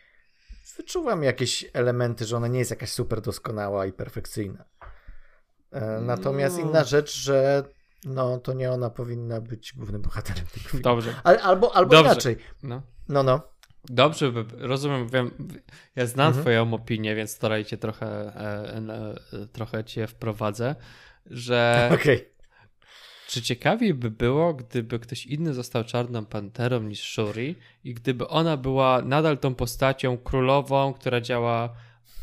[0.76, 4.64] wyczuwam jakieś elementy, że ona nie jest jakaś super doskonała i perfekcyjna.
[5.72, 6.62] E, natomiast no.
[6.62, 7.64] inna rzecz, że
[8.04, 10.82] no to nie ona powinna być głównym bohaterem tego filmu.
[10.82, 11.14] Dobrze.
[11.24, 12.12] Ale, albo albo Dobrze.
[12.12, 12.36] inaczej.
[12.62, 12.82] No.
[13.08, 13.40] no, no.
[13.88, 15.30] Dobrze, rozumiem, wiem,
[15.96, 16.44] ja znam mhm.
[16.44, 18.76] twoją opinię, więc starajcie trochę, e,
[19.32, 20.74] e, trochę cię wprowadzę,
[21.26, 22.35] że okay.
[23.26, 27.54] Czy ciekawiej by było, gdyby ktoś inny został czarną panterą niż Shuri
[27.84, 31.74] i gdyby ona była nadal tą postacią królową, która działa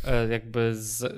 [0.08, 1.14] e, jakby, z,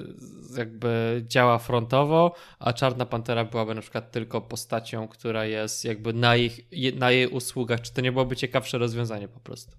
[0.57, 6.35] jakby działa frontowo, a czarna pantera byłaby na przykład tylko postacią, która jest jakby na,
[6.35, 6.59] ich,
[6.95, 7.81] na jej usługach.
[7.81, 9.77] Czy to nie byłoby ciekawsze rozwiązanie po prostu?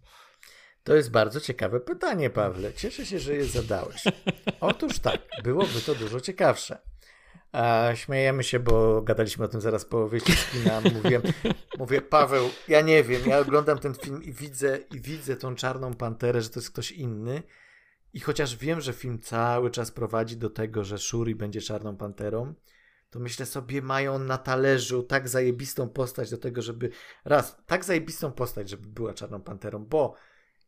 [0.85, 2.73] To jest bardzo ciekawe pytanie, Pawle.
[2.73, 4.05] Cieszę się, że je zadałeś.
[4.61, 6.79] Otóż tak, byłoby to dużo ciekawsze.
[7.57, 10.81] A śmiejemy się, bo gadaliśmy o tym zaraz po wyjściu z kina.
[10.81, 11.21] Mówię,
[11.79, 15.95] mówię, Paweł, ja nie wiem, ja oglądam ten film i widzę, i widzę tą czarną
[15.95, 17.43] panterę, że to jest ktoś inny.
[18.13, 22.55] I chociaż wiem, że film cały czas prowadzi do tego, że Shuri będzie czarną panterą,
[23.11, 26.91] to myślę sobie, mają na talerzu tak zajebistą postać do tego, żeby
[27.25, 30.15] raz, tak zajebistą postać, żeby była czarną panterą, bo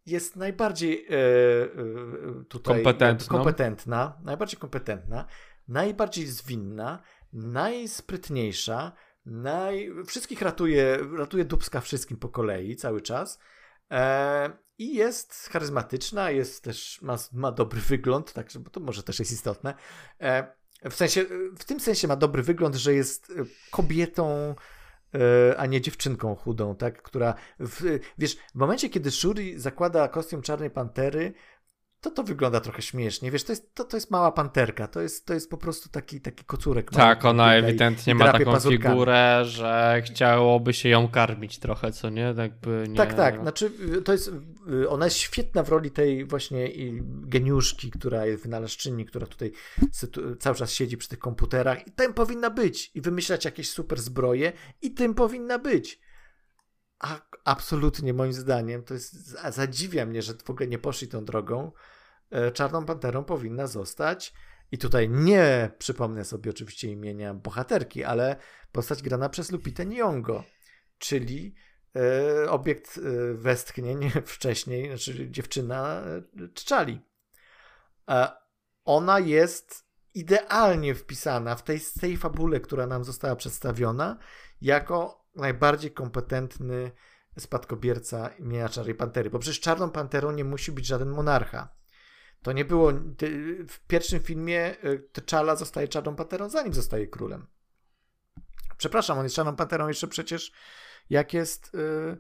[0.07, 2.85] jest najbardziej e, e, tutaj
[3.29, 5.27] kompetentna, najbardziej kompetentna,
[5.69, 8.93] najbardziej zwinna, najsprytniejsza,
[9.27, 9.91] naj...
[10.07, 13.39] wszystkich ratuje, ratuje dubska wszystkim po kolei cały czas.
[13.91, 19.19] E, I jest charyzmatyczna, jest też, ma, ma dobry wygląd, także, bo to może też
[19.19, 19.75] jest istotne.
[20.21, 20.59] E,
[20.91, 21.25] w sensie,
[21.59, 23.33] w tym sensie ma dobry wygląd, że jest
[23.71, 24.55] kobietą
[25.15, 30.43] e, a nie dziewczynką chudą, tak, która, w, wiesz, w momencie, kiedy Shuri zakłada kostium
[30.43, 31.35] Czarnej Pantery,
[32.01, 33.31] to to wygląda trochę śmiesznie.
[33.31, 36.21] Wiesz, to jest, to, to jest mała panterka, to jest, to jest po prostu taki,
[36.21, 36.91] taki kocurek.
[36.91, 38.95] Tak, ona ewidentnie ma taką pazurkami.
[38.95, 42.35] figurę, że chciałoby się ją karmić trochę, co nie?
[42.37, 42.97] Jakby nie...
[42.97, 43.71] Tak, tak, znaczy
[44.05, 44.33] to jest,
[44.89, 46.69] ona jest świetna w roli tej właśnie
[47.05, 49.53] geniuszki, która jest wynalazczyni, która tutaj
[50.39, 54.53] cały czas siedzi przy tych komputerach i tym powinna być i wymyślać jakieś super zbroje
[54.83, 56.01] i tym powinna być.
[56.99, 59.15] A absolutnie moim zdaniem to jest,
[59.51, 61.73] zadziwia mnie, że w ogóle nie poszli tą drogą.
[62.31, 64.35] E, Czarną Panterą powinna zostać
[64.73, 68.37] i tutaj nie przypomnę sobie oczywiście imienia bohaterki, ale
[68.73, 70.43] postać grana przez Lupitę Nyong'o,
[70.99, 71.55] czyli
[71.97, 76.03] e, obiekt e, westchnień wcześniej, znaczy dziewczyna
[76.55, 77.01] Czczali.
[78.85, 84.19] Ona jest idealnie wpisana w tej, tej fabule, która nam została przedstawiona,
[84.61, 86.91] jako najbardziej kompetentny
[87.39, 89.31] spadkobierca imienia Czarej Pantery.
[89.31, 91.69] Bo przecież Czarną Panterą nie musi być żaden monarcha.
[92.43, 92.93] To nie było.
[93.69, 97.47] W pierwszym filmie y, T'Challa zostaje Czarną Panterą, zanim zostaje królem.
[98.77, 100.53] Przepraszam, on jest Czarną Panterą jeszcze przecież
[101.11, 101.75] jak jest.
[101.75, 102.17] Y,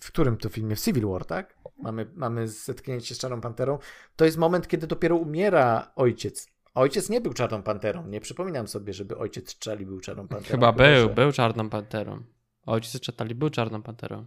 [0.00, 0.76] w którym to filmie?
[0.76, 1.58] W Civil War, tak?
[1.78, 3.78] Mamy, mamy zetknięcie z Czarną Panterą.
[4.16, 8.06] To jest moment, kiedy dopiero umiera ojciec Ojciec nie był czarną panterą.
[8.06, 10.50] Nie przypominam sobie, żeby ojciec Czali był czarną panterą.
[10.50, 12.22] Chyba był, był czarną panterą.
[12.66, 14.26] Ojciec Czali był czarną panterą.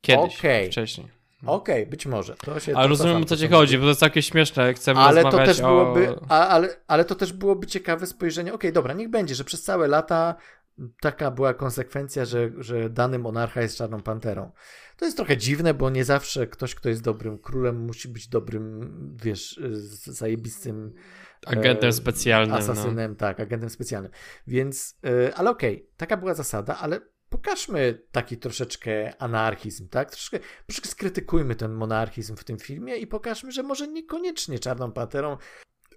[0.00, 0.66] Kiedyś, okay.
[0.66, 1.08] wcześniej.
[1.46, 2.34] Okej, okay, być może.
[2.34, 4.74] To się ale rozumiem, o co ci chodzi, bo to jest takie śmieszne.
[4.74, 8.50] Chcemy ale to też byłoby, a, ale, ale to też byłoby ciekawe spojrzenie.
[8.54, 10.34] Okej, okay, dobra, niech będzie, że przez całe lata
[11.00, 14.50] taka była konsekwencja, że, że dany monarcha jest czarną panterą.
[15.02, 19.16] To jest trochę dziwne, bo nie zawsze ktoś, kto jest dobrym królem, musi być dobrym,
[19.22, 19.60] wiesz,
[20.04, 20.92] zajebistym
[21.46, 22.50] agentem e, specjalnym.
[22.50, 22.56] No.
[22.56, 23.16] Asasynem, no.
[23.16, 24.12] tak, agentem specjalnym.
[24.46, 30.10] Więc, e, ale okej, okay, taka była zasada, ale pokażmy taki troszeczkę anarchizm, tak?
[30.10, 35.36] Troszeczkę, troszeczkę skrytykujmy ten monarchizm w tym filmie i pokażmy, że może niekoniecznie czarną panterą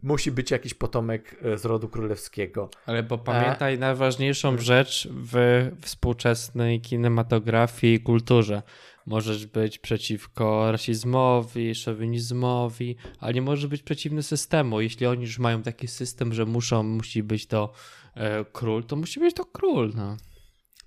[0.03, 2.69] musi być jakiś potomek e, z rodu królewskiego.
[2.85, 3.77] Ale bo pamiętaj A...
[3.77, 4.65] najważniejszą hmm.
[4.65, 8.61] rzecz w współczesnej kinematografii i kulturze.
[9.05, 14.81] Możesz być przeciwko rasizmowi, szowinizmowi, ale nie możesz być przeciwny systemu.
[14.81, 17.71] Jeśli oni już mają taki system, że muszą, musi być to
[18.15, 19.93] e, król, to musi być to król.
[19.95, 20.17] No.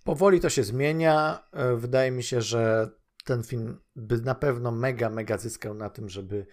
[0.04, 1.42] Powoli to się zmienia.
[1.52, 2.90] E, wydaje mi się, że
[3.24, 6.46] ten film by na pewno mega, mega zyskał na tym, żeby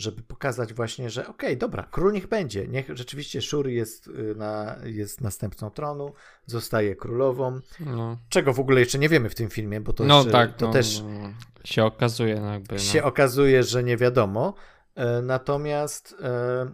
[0.00, 2.68] żeby pokazać właśnie, że okej, okay, dobra, król niech będzie.
[2.68, 6.12] Niech rzeczywiście Shuri jest, y, na, jest następcą tronu,
[6.46, 7.60] zostaje królową.
[7.80, 8.18] No.
[8.28, 10.66] Czego w ogóle jeszcze nie wiemy w tym filmie, bo to, no, jeszcze, tak, to
[10.66, 11.30] no, też no,
[11.64, 12.40] się okazuje.
[12.40, 14.54] No jakby, się okazuje, że nie wiadomo.
[14.94, 16.72] E, natomiast e,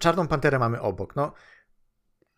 [0.00, 1.16] Czarną Panterę mamy obok.
[1.16, 1.32] No,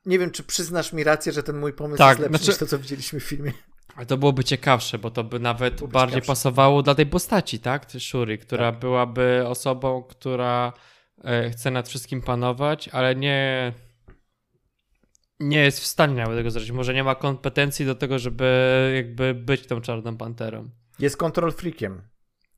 [0.07, 2.51] nie wiem, czy przyznasz mi rację, że ten mój pomysł tak, jest lepszy znaczy...
[2.51, 3.53] niż to, co widzieliśmy w filmie.
[3.97, 6.33] Ale to byłoby ciekawsze, bo to by nawet bardziej ciekawsze.
[6.33, 7.87] pasowało dla tej postaci, tak?
[7.99, 8.81] Shuri, która tak.
[8.81, 10.73] byłaby osobą, która
[11.25, 13.73] e, chce nad wszystkim panować, ale nie
[15.41, 16.71] nie jest w stanie nawet tego zrobić.
[16.71, 20.71] Może nie ma kompetencji do tego, żeby jakby być tą czarną panterą.
[20.99, 22.03] Jest kontrol freakiem.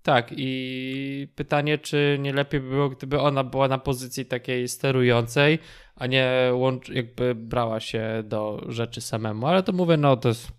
[0.02, 5.59] Tak, i pytanie, czy nie lepiej by było, gdyby ona była na pozycji takiej sterującej,
[5.97, 9.47] a nie łącz, jakby brała się do rzeczy samemu.
[9.47, 10.52] Ale to mówię, no to jest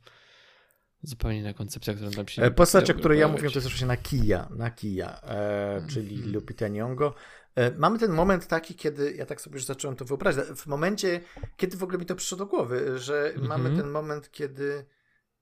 [1.04, 2.42] Zupełnie inna koncepcja, którą tam się...
[2.42, 5.90] E, postać, o której ja mówię, to jest oczywiście Nakia, Nakia e, mm.
[5.90, 6.34] czyli mm.
[6.34, 7.14] Lupita Nyong'o.
[7.56, 11.22] E, mamy ten moment taki, kiedy, ja tak sobie już zacząłem to wyobrazić, w momencie,
[11.58, 13.48] kiedy w ogóle mi to przyszło do głowy, że mm -hmm.
[13.48, 14.86] mamy ten moment, kiedy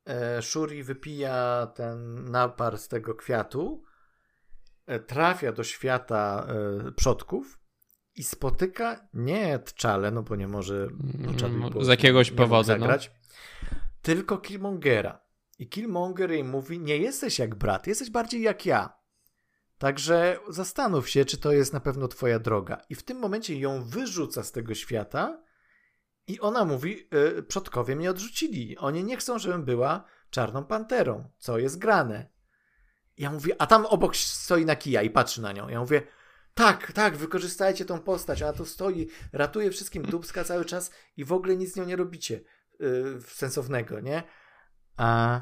[0.05, 3.83] e, Shuri wypija ten napar z tego kwiatu,
[4.85, 6.47] e, trafia do świata
[6.87, 7.59] e, przodków
[8.15, 12.63] i spotyka nie T'Challę, no bo nie może mm, z jakiegoś powodu no.
[12.63, 13.11] zagrać,
[13.63, 13.77] no.
[14.01, 15.26] tylko Killmongera.
[15.59, 18.97] I Killmonger jej mówi: Nie jesteś jak brat, jesteś bardziej jak ja.
[19.77, 22.81] Także zastanów się, czy to jest na pewno twoja droga.
[22.89, 25.43] I w tym momencie ją wyrzuca z tego świata
[26.27, 27.07] i ona mówi:
[27.37, 28.77] y, Przodkowie mnie odrzucili.
[28.77, 31.29] Oni nie chcą, żebym była czarną panterą.
[31.37, 32.29] Co jest grane?
[33.17, 35.69] Ja mówię, a tam obok stoi na kija i patrzy na nią.
[35.69, 36.01] Ja mówię,
[36.53, 38.41] tak, tak, wykorzystajcie tą postać.
[38.41, 41.95] Ona tu stoi, ratuje wszystkim dubska cały czas i w ogóle nic z nią nie
[41.95, 42.41] robicie
[42.79, 44.23] yy, sensownego, nie?
[44.97, 45.41] A...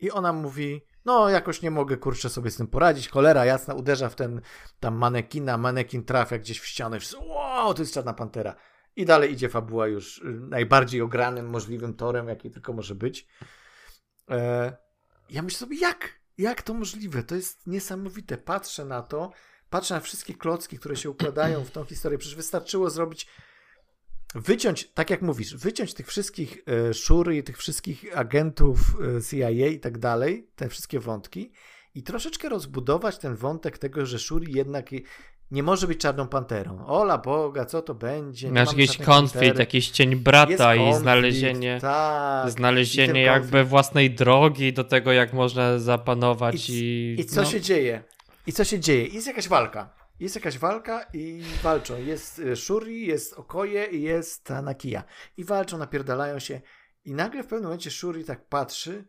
[0.00, 4.08] I ona mówi, no jakoś nie mogę kurczę sobie z tym poradzić, cholera jasna, uderza
[4.08, 4.40] w ten
[4.80, 8.56] tam manekina, manekin trafia gdzieś w ścianę, wszyscy, wow, to jest Czarna Pantera.
[8.96, 13.26] I dalej idzie fabuła już y, najbardziej ogranym możliwym torem, jaki tylko może być.
[14.30, 14.76] E...
[15.30, 16.20] Ja myślę sobie, jak?
[16.38, 17.22] Jak to możliwe?
[17.22, 18.38] To jest niesamowite.
[18.38, 19.32] Patrzę na to,
[19.70, 22.18] patrzę na wszystkie klocki, które się układają w tą historię.
[22.18, 23.28] Przecież wystarczyło zrobić
[24.34, 26.58] wyciąć, tak jak mówisz, wyciąć tych wszystkich
[26.90, 28.78] y, szury i tych wszystkich agentów
[29.18, 31.52] y, CIA i tak dalej, te wszystkie wątki
[31.94, 34.90] i troszeczkę rozbudować ten wątek tego, że Shuri jednak
[35.50, 36.86] nie może być czarną panterą.
[36.86, 38.52] Ola Boga, co to będzie?
[38.52, 39.58] Masz jakiś konflikt, pantery.
[39.58, 45.78] jakiś cień brata i znalezienie, tak, znalezienie i jakby własnej drogi do tego, jak można
[45.78, 46.70] zapanować.
[46.70, 47.46] I, i, i co no.
[47.46, 48.02] się dzieje?
[48.46, 49.06] I co się dzieje?
[49.06, 49.97] Jest jakaś walka.
[50.20, 51.96] Jest jakaś walka i walczą.
[51.96, 55.04] Jest y, Shuri, jest Okoje i jest Nakia.
[55.36, 56.60] I walczą, napierdalają się.
[57.04, 59.04] I nagle w pewnym momencie Shuri tak patrzy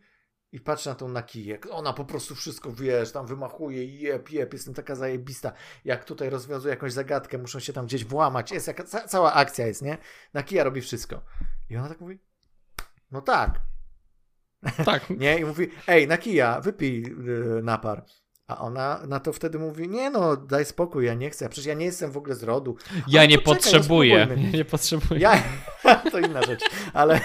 [0.52, 1.60] i patrzy na tą Nakiję.
[1.72, 5.52] Ona po prostu wszystko, wiesz, tam wymachuje, jep, jep, jestem taka zajebista.
[5.86, 8.52] Jak tutaj rozwiązuje jakąś zagadkę, muszą się tam gdzieś włamać.
[8.52, 9.98] Jest jaka, ca cała akcja jest, nie?
[10.34, 11.22] Nakija robi wszystko.
[11.70, 12.20] I ona tak mówi,
[13.12, 13.62] no tak.
[14.86, 15.10] Tak.
[15.20, 15.40] nie?
[15.40, 18.06] I mówi, ej, Nakija, wypij yy, napar.
[18.50, 21.74] A ona na to wtedy mówi, nie no, daj spokój, ja nie chcę, przecież ja
[21.74, 22.76] nie jestem w ogóle z rodu.
[23.08, 24.28] Ja nie potrzebuję.
[24.30, 25.20] Ja nie potrzebuję.
[25.20, 25.44] Ja,
[26.12, 26.62] to inna rzecz,
[26.94, 27.22] ale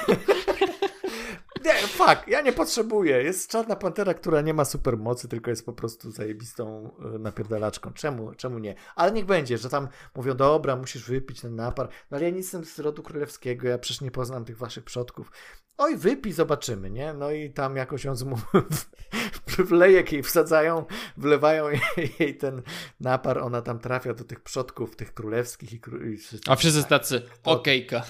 [1.65, 3.23] nie, fuck, ja nie potrzebuję.
[3.23, 7.93] Jest czarna pantera, która nie ma supermocy, tylko jest po prostu zajebistą e, napierdalaczką.
[7.93, 8.75] Czemu, czemu nie?
[8.97, 11.89] Ale niech będzie, że tam mówią, dobra, musisz wypić ten napar.
[12.11, 15.33] No ale ja nie jestem z rodu królewskiego, ja przecież nie poznam tych waszych przodków.
[15.79, 17.15] Oj, wypij, zobaczymy, nie?
[17.15, 18.37] No i tam jakoś ją zmu...
[19.59, 20.85] wlejek jej wsadzają,
[21.17, 21.65] wlewają
[22.21, 22.63] jej ten
[23.01, 25.99] napar, ona tam trafia do tych przodków, tych królewskich i, kró...
[26.49, 28.03] A wszyscy tacy, okejka.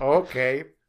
[0.00, 0.60] Okej.
[0.60, 0.81] Okay.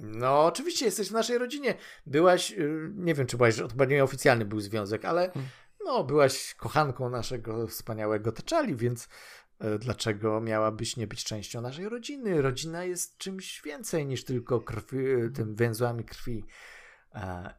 [0.00, 1.74] No, oczywiście jesteś w naszej rodzinie.
[2.06, 5.50] Byłaś, y, nie wiem, czy byłaś, to chyba nieoficjalny był związek, ale hmm.
[5.84, 12.42] no, byłaś kochanką naszego wspaniałego Teczali, więc y, dlaczego miałabyś nie być częścią naszej rodziny?
[12.42, 16.44] Rodzina jest czymś więcej niż tylko krwi, y, tym węzłami krwi.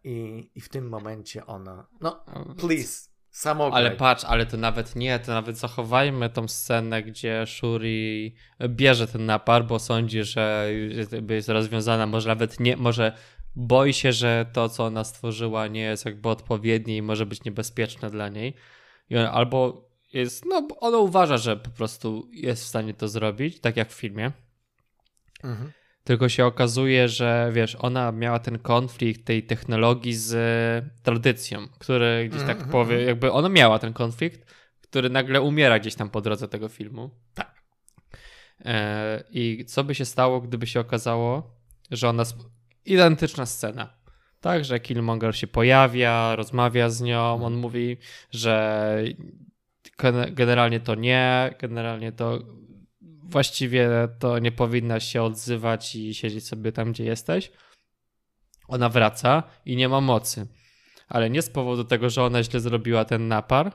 [0.04, 2.26] I, I w tym momencie ona, no,
[2.58, 3.09] please,
[3.40, 3.86] Samograj.
[3.86, 8.36] Ale patrz, ale to nawet nie, to nawet zachowajmy tą scenę, gdzie Shuri
[8.70, 10.70] bierze ten napar, bo sądzi, że
[11.30, 13.14] jest rozwiązana, może nawet nie, może
[13.56, 18.10] boi się, że to, co ona stworzyła, nie jest jakby odpowiednie i może być niebezpieczne
[18.10, 18.54] dla niej.
[19.10, 23.60] I on, albo jest, no, ona uważa, że po prostu jest w stanie to zrobić,
[23.60, 24.32] tak jak w filmie.
[25.44, 25.72] Mhm.
[26.04, 30.36] Tylko się okazuje, że wiesz, ona miała ten konflikt tej technologii z
[31.04, 32.72] tradycją, który gdzieś tak mm -hmm.
[32.72, 37.10] powie, jakby ona miała ten konflikt, który nagle umiera gdzieś tam po drodze tego filmu.
[37.34, 37.64] Tak.
[38.66, 41.56] E, I co by się stało, gdyby się okazało,
[41.92, 42.24] że ona.
[42.86, 44.00] Identyczna scena.
[44.42, 47.98] Tak, że Killmonger się pojawia, rozmawia z nią, on mówi,
[48.32, 49.04] że
[50.32, 52.40] generalnie to nie, generalnie to
[53.30, 53.90] właściwie
[54.20, 57.52] to nie powinnaś się odzywać i siedzieć sobie tam, gdzie jesteś.
[58.68, 60.48] Ona wraca i nie ma mocy.
[61.08, 63.72] Ale nie z powodu tego, że ona źle zrobiła ten napar,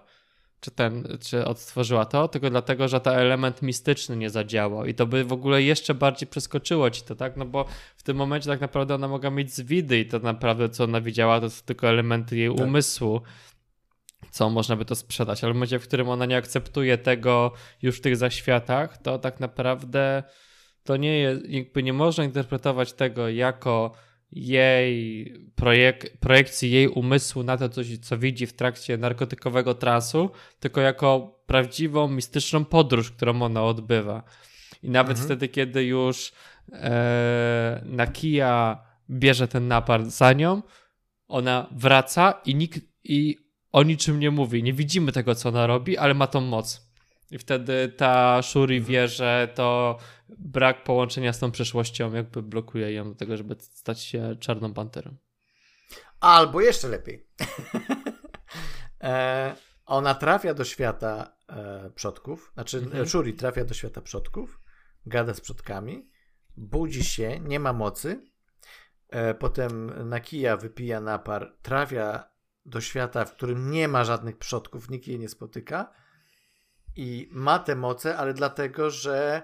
[0.60, 4.86] czy, ten, czy odtworzyła to, tylko dlatego, że ten element mistyczny nie zadziałał.
[4.86, 7.36] I to by w ogóle jeszcze bardziej przeskoczyło ci to, tak?
[7.36, 7.64] No bo
[7.96, 11.40] w tym momencie tak naprawdę ona mogła mieć zwidy i to naprawdę, co ona widziała,
[11.40, 12.66] to są tylko elementy jej tak.
[12.66, 13.20] umysłu
[14.34, 17.52] co można by to sprzedać, ale w momencie, w którym ona nie akceptuje tego
[17.82, 20.22] już w tych zaświatach, to tak naprawdę
[20.84, 23.92] to nie jest, jakby nie można interpretować tego jako
[24.32, 30.30] jej projek projekcji jej umysłu na to, co, co widzi w trakcie narkotykowego transu,
[30.60, 34.22] tylko jako prawdziwą, mistyczną podróż, którą ona odbywa.
[34.82, 35.26] I nawet mhm.
[35.26, 36.32] wtedy, kiedy już
[36.72, 40.62] e, Nakia bierze ten napar za nią,
[41.28, 43.43] ona wraca i nikt i
[43.74, 44.62] o niczym nie mówi.
[44.62, 46.88] Nie widzimy tego, co ona robi, ale ma tą moc.
[47.30, 49.98] I wtedy ta Shuri wie, że to
[50.38, 55.16] brak połączenia z tą przeszłością jakby blokuje ją do tego, żeby stać się czarną panterą.
[56.20, 57.26] Albo jeszcze lepiej.
[59.02, 59.54] e,
[59.86, 63.06] ona trafia do świata e, przodków, znaczy mhm.
[63.06, 64.60] Shuri trafia do świata przodków,
[65.06, 66.10] gada z przodkami,
[66.56, 68.24] budzi się, nie ma mocy,
[69.08, 72.33] e, potem Nakija wypija napar, trafia
[72.64, 75.92] do świata, w którym nie ma żadnych przodków, nikt jej nie spotyka
[76.96, 79.42] i ma te moce, ale dlatego, że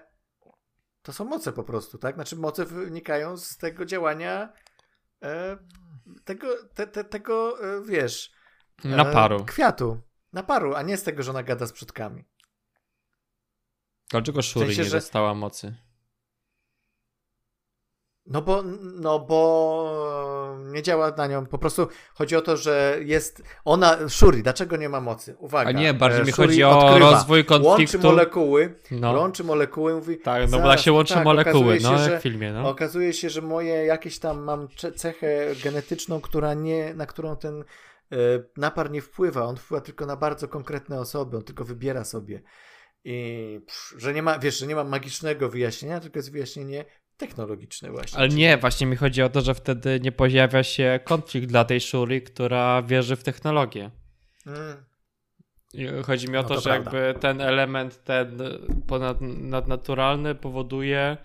[1.02, 2.14] to są moce po prostu, tak?
[2.14, 4.52] Znaczy moce wynikają z tego działania
[5.22, 5.56] e,
[6.24, 8.32] tego, te, te, tego, e, wiesz...
[8.84, 9.44] E, Naparu.
[9.44, 10.00] Kwiatu.
[10.32, 12.24] Naparu, a nie z tego, że ona gada z przodkami.
[14.10, 14.96] Dlaczego Shuri w sensie, nie że...
[14.96, 15.74] dostała mocy?
[18.26, 18.62] No bo,
[18.94, 21.46] no bo nie działa na nią.
[21.46, 25.36] Po prostu chodzi o to, że jest ona, Shuri, dlaczego nie ma mocy?
[25.38, 25.68] Uwaga.
[25.68, 27.96] A nie, bardziej mi chodzi o odkrywa, rozwój konfliktu.
[27.96, 29.12] Łączy molekuły, no.
[29.12, 30.18] łączy molekuły, mówi.
[30.18, 32.68] Tak, no zaraz, bo się łączy tak, molekuły, no się, jak w filmie, no.
[32.68, 37.64] Okazuje się, że moje jakieś tam mam cechę genetyczną, która nie, na którą ten
[38.12, 38.16] y,
[38.56, 39.42] napar nie wpływa.
[39.42, 42.42] On wpływa tylko na bardzo konkretne osoby, on tylko wybiera sobie.
[43.04, 46.84] I pff, że nie ma, wiesz, że nie ma magicznego wyjaśnienia, tylko jest wyjaśnienie
[47.20, 48.18] technologiczne właśnie.
[48.18, 51.80] Ale nie, właśnie mi chodzi o to, że wtedy nie pojawia się konflikt dla tej
[51.80, 53.90] Shuri, która wierzy w technologię.
[54.46, 54.76] Mm.
[56.04, 56.98] Chodzi mi o no to, to, że prawda.
[56.98, 58.38] jakby ten element, ten
[58.86, 61.16] ponadnaturalny powoduje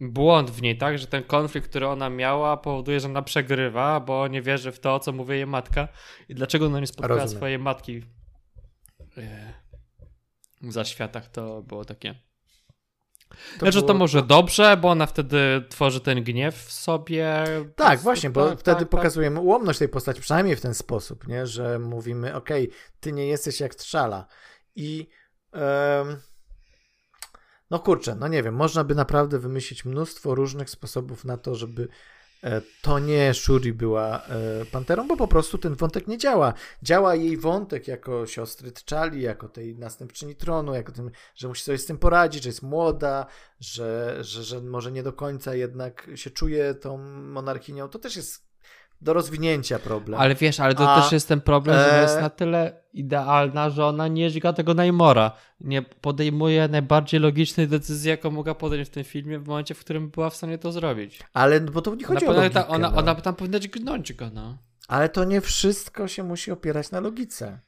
[0.00, 0.98] błąd w niej, tak?
[0.98, 5.00] Że ten konflikt, który ona miała, powoduje, że ona przegrywa, bo nie wierzy w to,
[5.00, 5.88] co mówi jej matka.
[6.28, 7.38] I dlaczego ona nie spotkała Rozumiem.
[7.38, 8.02] swojej matki
[10.62, 12.14] w zaświatach, to było takie.
[13.52, 13.88] To znaczy, było...
[13.88, 17.44] to może dobrze, bo ona wtedy tworzy ten gniew w sobie.
[17.76, 18.88] Tak, właśnie, bo tak, wtedy tak, tak.
[18.88, 19.44] pokazujemy tak.
[19.44, 21.46] ułomność tej postaci, przynajmniej w ten sposób, nie?
[21.46, 24.26] że mówimy, okej, okay, ty nie jesteś jak trzala.
[24.76, 25.08] I
[25.52, 26.16] um,
[27.70, 31.88] no kurczę, no nie wiem, można by naprawdę wymyślić mnóstwo różnych sposobów na to, żeby
[32.82, 36.54] to nie Shuri była e, panterą, bo po prostu ten wątek nie działa.
[36.82, 41.78] Działa jej wątek jako siostry T'Challi, jako tej następczyni tronu, jako tym, że musi sobie
[41.78, 43.26] z tym poradzić, że jest młoda,
[43.60, 47.88] że, że, że może nie do końca jednak się czuje tą monarchinią.
[47.88, 48.51] To też jest
[49.02, 50.20] do rozwinięcia problem.
[50.20, 52.02] Ale wiesz, ale to A, też jest ten problem, że e...
[52.02, 55.32] jest na tyle idealna, że ona nie dźga tego Najmora.
[55.60, 60.10] Nie podejmuje najbardziej logicznej decyzji, jaką mogła podjąć w tym filmie w momencie, w którym
[60.10, 61.20] była w stanie to zrobić.
[61.32, 62.54] Ale bo to nie chodzi ona o logikę.
[62.54, 62.98] Ta, ona, no.
[62.98, 64.58] ona tam powinna dźgnąć go, no.
[64.88, 67.58] Ale to nie wszystko się musi opierać na logice.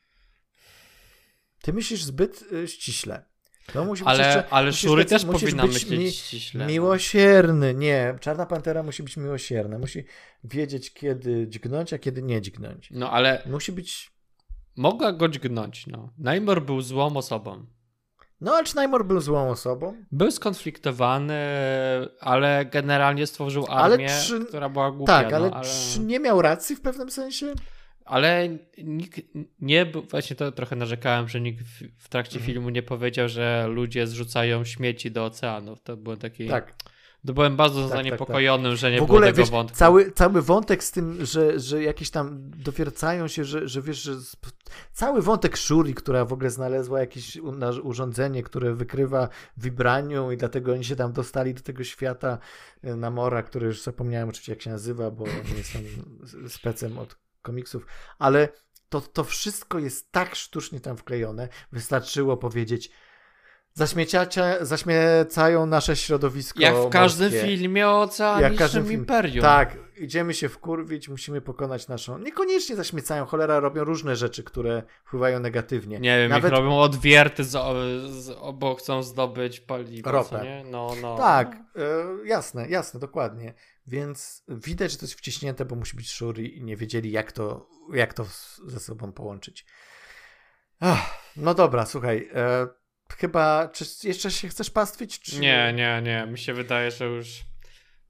[1.62, 3.24] Ty myślisz zbyt y, ściśle.
[3.86, 6.60] Musi ale, być jeszcze, ale Szury też powinna być myśleć mi, ściśle.
[6.60, 6.70] No.
[6.70, 8.18] Miłosierny, nie.
[8.20, 9.78] Czarna Pantera musi być miłosierna.
[9.78, 10.04] Musi
[10.44, 12.88] wiedzieć, kiedy dźgnąć, a kiedy nie dźgnąć.
[12.90, 13.42] No ale...
[13.46, 14.12] Musi być...
[14.76, 16.12] Mogła go dźgnąć, no.
[16.18, 17.66] Najmor był złą osobą.
[18.40, 19.94] No, ale czy Najmor był złą osobą?
[20.12, 21.38] Był skonfliktowany,
[22.20, 24.44] ale generalnie stworzył armię, czy...
[24.44, 25.22] która była głupia.
[25.22, 27.52] Tak, ale, no, ale, czy nie miał racji w pewnym sensie?
[28.04, 29.20] Ale nikt
[29.60, 31.64] nie, właśnie to trochę narzekałem, że nikt
[31.98, 32.52] w, trakcie mhm.
[32.52, 35.82] filmu nie powiedział, że ludzie zrzucają śmieci do oceanów.
[35.82, 36.48] To było taki.
[36.48, 36.74] Tak.
[37.26, 38.78] To byłem bardzo tak, zaniepokojonym, tak, tak.
[38.78, 39.76] że nie w ogóle, było tego wiesz, wątku.
[39.76, 44.12] Cały, cały wątek z tym, że, że jakieś tam dowiercają się, że, że wiesz, że
[44.92, 47.36] cały wątek Shuri, która w ogóle znalazła jakieś
[47.82, 52.38] urządzenie, które wykrywa wibranium i dlatego oni się tam dostali do tego świata
[52.82, 55.82] e, Namora, który już zapomniałem oczywiście jak się nazywa, bo nie jestem
[56.48, 57.86] specem od komiksów,
[58.18, 58.48] ale
[58.88, 61.48] to, to wszystko jest tak sztucznie tam wklejone.
[61.72, 62.90] Wystarczyło powiedzieć,
[64.60, 66.60] zaśmiecają nasze środowisko.
[66.60, 67.48] Jak w każdym morskie.
[67.48, 69.42] filmie o oceanicznym imperium.
[69.42, 72.18] Tak, idziemy się wkurwić, musimy pokonać naszą.
[72.18, 76.00] Niekoniecznie zaśmiecają, cholera robią różne rzeczy, które wpływają negatywnie.
[76.00, 76.52] Nie wiem, Nawet...
[76.52, 77.50] robią odwierty, z,
[78.10, 80.12] z, bo chcą zdobyć paliwo.
[80.12, 80.64] Ropę.
[80.70, 81.16] No, no.
[81.16, 81.56] Tak,
[82.22, 83.54] y, jasne, jasne, dokładnie.
[83.86, 87.68] Więc widać, że to jest wciśnięte, bo musi być Shuri i nie wiedzieli, jak to,
[87.92, 88.26] jak to
[88.66, 89.66] ze sobą połączyć.
[90.80, 92.30] Ach, no dobra, słuchaj.
[92.34, 92.66] E,
[93.18, 95.20] chyba, czy jeszcze się chcesz pastwić?
[95.20, 95.40] Czy...
[95.40, 96.26] Nie, nie, nie.
[96.32, 97.44] Mi się wydaje, że już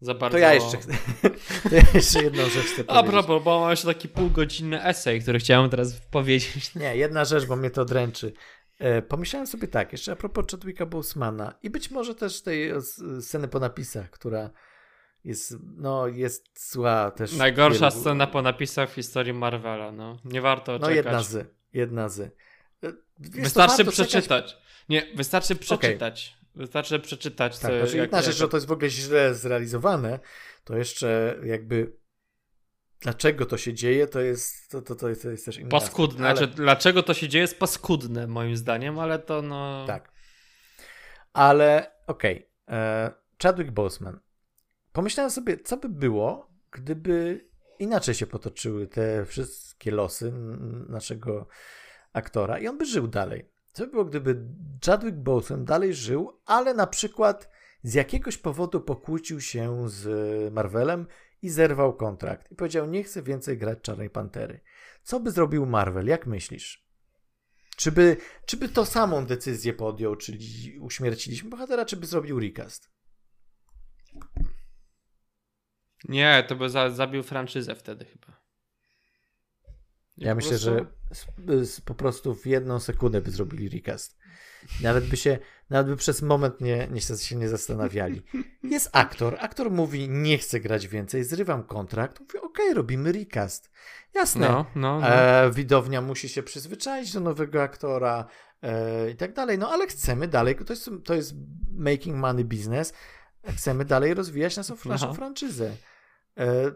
[0.01, 0.35] za bardzo...
[0.35, 0.79] To ja jeszcze,
[1.71, 3.09] to ja jeszcze jedną rzecz chcę powiedzieć.
[3.09, 6.75] A propos, bo mam jeszcze taki półgodzinny esej, który chciałem teraz powiedzieć.
[6.75, 8.33] Nie, jedna rzecz, bo mnie to dręczy.
[8.79, 12.73] E, pomyślałem sobie tak, jeszcze a propos Chadwicka Bosemana i być może też tej
[13.21, 14.51] sceny po napisach, która
[15.25, 17.33] jest, no, jest zła też.
[17.33, 18.01] Najgorsza wielu...
[18.01, 20.19] scena po napisach w historii Marvela, no.
[20.25, 21.05] Nie warto no, czekać.
[21.05, 22.21] No jedna z, jedna z.
[22.21, 22.31] E,
[23.19, 24.45] wiesz, wystarczy przeczytać.
[24.45, 24.65] Czekać...
[24.89, 26.37] Nie, wystarczy przeczytać.
[26.37, 26.61] Okay.
[26.63, 27.59] Wystarczy przeczytać.
[27.59, 30.21] Tak, co, znaczy jedna rzecz, że to jest w ogóle źle zrealizowane,
[30.65, 31.97] to jeszcze jakby
[33.01, 35.61] dlaczego to się dzieje, to jest, to, to, to jest, to jest też.
[35.71, 36.29] Paskudne.
[36.29, 36.37] Ale...
[36.37, 39.85] Znaczy, dlaczego to się dzieje jest paskudne moim zdaniem, ale to no...
[39.87, 40.13] Tak.
[41.33, 42.37] Ale okej.
[42.37, 42.79] Okay.
[42.79, 43.11] E,
[43.43, 44.21] Chadwick Boseman
[44.95, 47.49] pomyślałem sobie, co by było, gdyby
[47.79, 50.33] inaczej się potoczyły te wszystkie losy
[50.89, 51.47] naszego
[52.13, 53.51] aktora i on by żył dalej.
[53.73, 54.45] Co by było, gdyby
[54.87, 57.51] Chadwick Boseman dalej żył, ale na przykład
[57.83, 61.07] z jakiegoś powodu pokłócił się z Marvelem
[61.43, 64.61] i zerwał kontrakt i powiedział, nie chcę więcej grać Czarnej Pantery.
[65.03, 66.07] Co by zrobił Marvel?
[66.07, 66.89] Jak myślisz?
[67.77, 68.17] Czy by,
[68.47, 72.95] czy by to samą decyzję podjął, czyli uśmierciliśmy bohatera, czy by zrobił recast?
[76.05, 78.41] Nie, to by za, zabił franczyzę wtedy chyba.
[80.17, 80.71] ja myślę, prostu...
[80.71, 84.19] że z, z, po prostu w jedną sekundę by zrobili recast.
[84.83, 85.39] Nawet by się,
[85.71, 88.23] nawet by przez moment nie, nie się nie zastanawiali.
[88.63, 92.21] Jest aktor, aktor mówi, nie chcę grać więcej, zrywam kontrakt.
[92.21, 93.71] Mówi, okej, okay, robimy recast.
[94.15, 94.49] Jasne.
[94.49, 95.09] No, no, no.
[95.09, 98.27] E, widownia musi się przyzwyczaić do nowego aktora
[98.63, 101.35] e, i tak dalej, no ale chcemy dalej, to jest, to jest
[101.71, 102.93] making money business,
[103.49, 105.15] chcemy dalej rozwijać naszą, naszą no.
[105.15, 105.77] franczyzę.
[106.39, 106.73] E,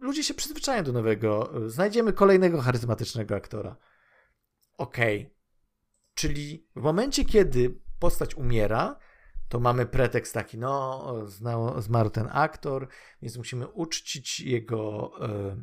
[0.00, 1.52] ludzie się przyzwyczają do nowego.
[1.66, 3.76] Znajdziemy kolejnego charyzmatycznego aktora.
[4.78, 5.20] Okej.
[5.20, 5.38] Okay.
[6.14, 8.98] Czyli w momencie, kiedy postać umiera,
[9.48, 11.14] to mamy pretekst taki, no,
[11.78, 12.88] zmarł ten aktor,
[13.22, 15.62] więc musimy uczcić jego e,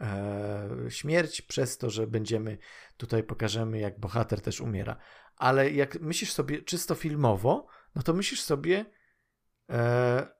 [0.00, 2.58] e, śmierć przez to, że będziemy
[2.96, 4.96] tutaj pokażemy, jak bohater też umiera.
[5.36, 8.84] Ale jak myślisz sobie czysto filmowo, no to myślisz sobie
[9.70, 10.35] e,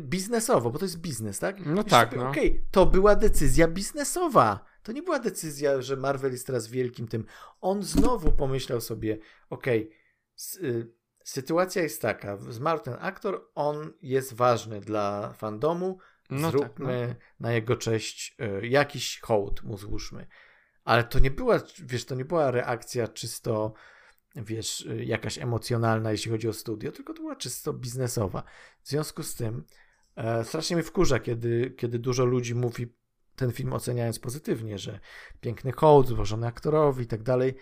[0.00, 1.66] biznesowo, bo to jest biznes, tak?
[1.66, 2.28] No tak, no.
[2.28, 4.64] Okej, okay, to była decyzja biznesowa.
[4.82, 7.24] To nie była decyzja, że Marvel jest teraz wielkim tym.
[7.60, 9.18] On znowu pomyślał sobie,
[9.50, 9.90] okej,
[10.36, 10.92] okay,
[11.24, 15.98] sytuacja jest taka, zmarł ten aktor, on jest ważny dla fandomu,
[16.30, 17.46] no zróbmy tak, no.
[17.46, 20.26] na jego cześć y, jakiś hołd mu złóżmy.
[20.84, 23.72] Ale to nie była, wiesz, to nie była reakcja czysto,
[24.44, 28.42] wiesz, y, jakaś emocjonalna, jeśli chodzi o studio, tylko to była czysto biznesowa.
[28.82, 29.64] W związku z tym
[30.16, 32.86] e, strasznie mnie wkurza, kiedy, kiedy dużo ludzi mówi
[33.36, 35.00] ten film oceniając pozytywnie, że
[35.40, 37.54] piękny hołd złożony aktorowi i tak dalej.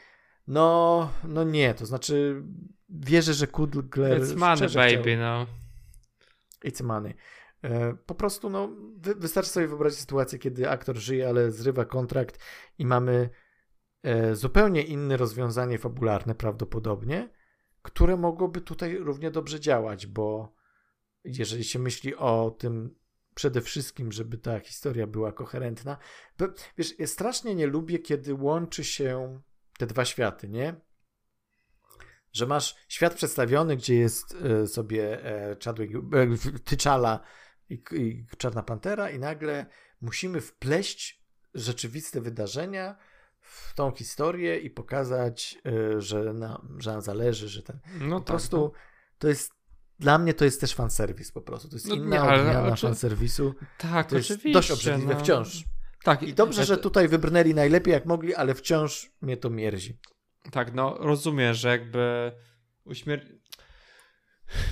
[0.46, 2.42] No, no nie, to znaczy
[2.88, 5.16] wierzę, że Kudler It's money, baby, chciał...
[5.18, 5.46] no.
[6.64, 7.14] It's money.
[7.62, 12.38] E, po prostu, no, wy, wystarczy sobie wyobrazić sytuację, kiedy aktor żyje, ale zrywa kontrakt
[12.78, 13.30] i mamy
[14.32, 17.28] zupełnie inne rozwiązanie fabularne prawdopodobnie,
[17.82, 20.54] które mogłoby tutaj równie dobrze działać, bo
[21.24, 22.94] jeżeli się myśli o tym
[23.34, 25.98] przede wszystkim, żeby ta historia była koherentna.
[26.38, 26.46] Bo,
[26.78, 29.40] wiesz, ja strasznie nie lubię, kiedy łączy się
[29.78, 30.80] te dwa światy, nie?
[32.32, 35.98] Że masz świat przedstawiony, gdzie jest e, sobie e, Chadwick, e,
[36.58, 37.18] T'Challa
[37.68, 39.66] i, i Czarna Pantera i nagle
[40.00, 41.24] musimy wpleść
[41.54, 42.96] rzeczywiste wydarzenia
[43.46, 45.58] w tą historię i pokazać,
[45.98, 47.78] że nam, że nam zależy, że ten...
[48.00, 48.70] No po tak, prostu no.
[49.18, 49.56] to jest
[49.98, 51.68] dla mnie to jest też fanserwis po prostu.
[51.68, 52.86] To jest no, inna nie, odmiana oczy...
[52.86, 53.54] fanserwisu.
[53.78, 54.34] Tak, to oczywiście.
[54.34, 55.20] Jest dość obrzydliwe no.
[55.20, 55.64] wciąż.
[56.04, 56.22] Tak.
[56.22, 59.98] I dobrze, że tutaj wybrnęli najlepiej jak mogli, ale wciąż mnie to mierzi.
[60.50, 62.32] Tak, no rozumiem, że jakby
[62.84, 63.26] uśmier...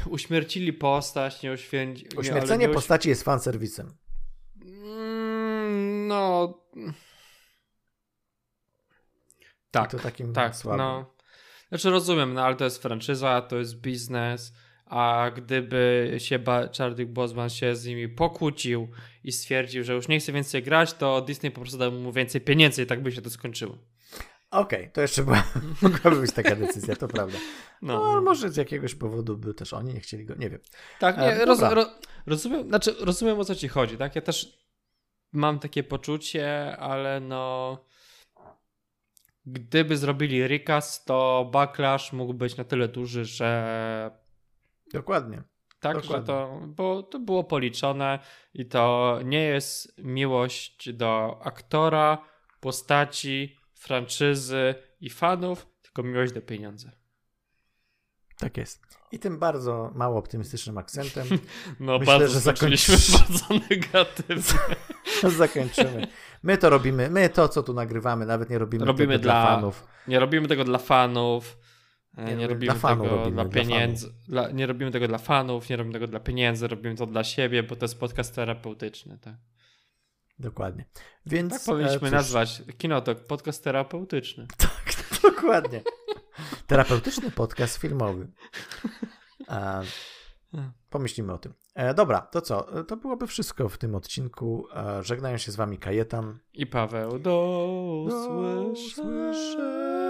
[0.06, 2.06] uśmiercili postać, nie uświęci...
[2.16, 3.94] Uśmiercenie nie, postaci jest fanserwisem.
[4.64, 6.54] Mm, no...
[9.82, 10.78] Tak, to takim tak, słabym.
[10.78, 11.14] no.
[11.68, 14.52] Znaczy rozumiem, no ale to jest franczyza, to jest biznes
[14.86, 16.38] a gdyby się
[16.78, 18.88] Chadwick Boseman się z nimi pokłócił
[19.24, 22.40] i stwierdził, że już nie chce więcej grać, to Disney po prostu dał mu więcej
[22.40, 23.78] pieniędzy i tak by się to skończyło.
[24.50, 25.44] Okej, okay, to jeszcze była,
[25.82, 27.38] mogłaby być taka decyzja, to prawda.
[27.82, 30.60] No, no, może z jakiegoś powodu by też oni nie chcieli go, nie wiem.
[30.98, 31.86] Tak, nie, e, roz, ro,
[32.26, 34.16] rozumiem, znaczy rozumiem o co ci chodzi, tak?
[34.16, 34.58] Ja też
[35.32, 37.84] mam takie poczucie, ale no
[39.46, 44.10] gdyby zrobili recast, to backlash mógł być na tyle duży, że
[44.92, 45.42] Dokładnie.
[45.80, 46.22] Tak, Dokładnie.
[46.22, 48.18] że to, bo to było policzone
[48.54, 52.18] i to nie jest miłość do aktora,
[52.60, 56.90] postaci, franczyzy i fanów, tylko miłość do pieniędzy.
[58.38, 58.82] Tak jest.
[59.12, 61.26] I tym bardzo mało optymistycznym akcentem.
[61.80, 64.60] No, myślę, bardzo że zakończyliśmy bardzo negatywnie.
[65.44, 66.06] zakończymy.
[66.42, 69.46] My to robimy, my to, co tu nagrywamy, nawet nie robimy, robimy tego dla, dla
[69.46, 69.86] fanów.
[70.08, 71.58] Nie robimy tego dla fanów.
[72.16, 74.14] Nie, nie, nie robimy tego robimy, dla pieniędzy.
[74.28, 77.24] Dla dla, nie robimy tego dla fanów, nie robimy tego dla pieniędzy, robimy to dla
[77.24, 79.34] siebie, bo to jest podcast terapeutyczny, tak?
[80.38, 80.84] Dokładnie.
[81.26, 84.46] Więc tak powinniśmy e, nazwać Kinotok podcast terapeutyczny.
[84.58, 85.82] Tak, dokładnie.
[86.66, 88.28] Terapeutyczny podcast filmowy.
[89.48, 89.82] E,
[90.90, 91.54] pomyślimy o tym.
[91.74, 92.84] E, dobra, to co?
[92.84, 94.66] To byłoby wszystko w tym odcinku.
[94.76, 97.10] E, żegnają się z wami Kajetan i Paweł.
[97.10, 100.04] Do, do usłyszenia.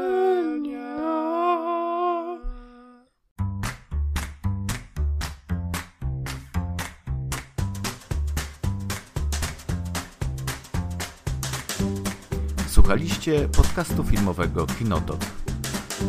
[12.68, 15.20] Słuchaliście podcastu filmowego Kinotok.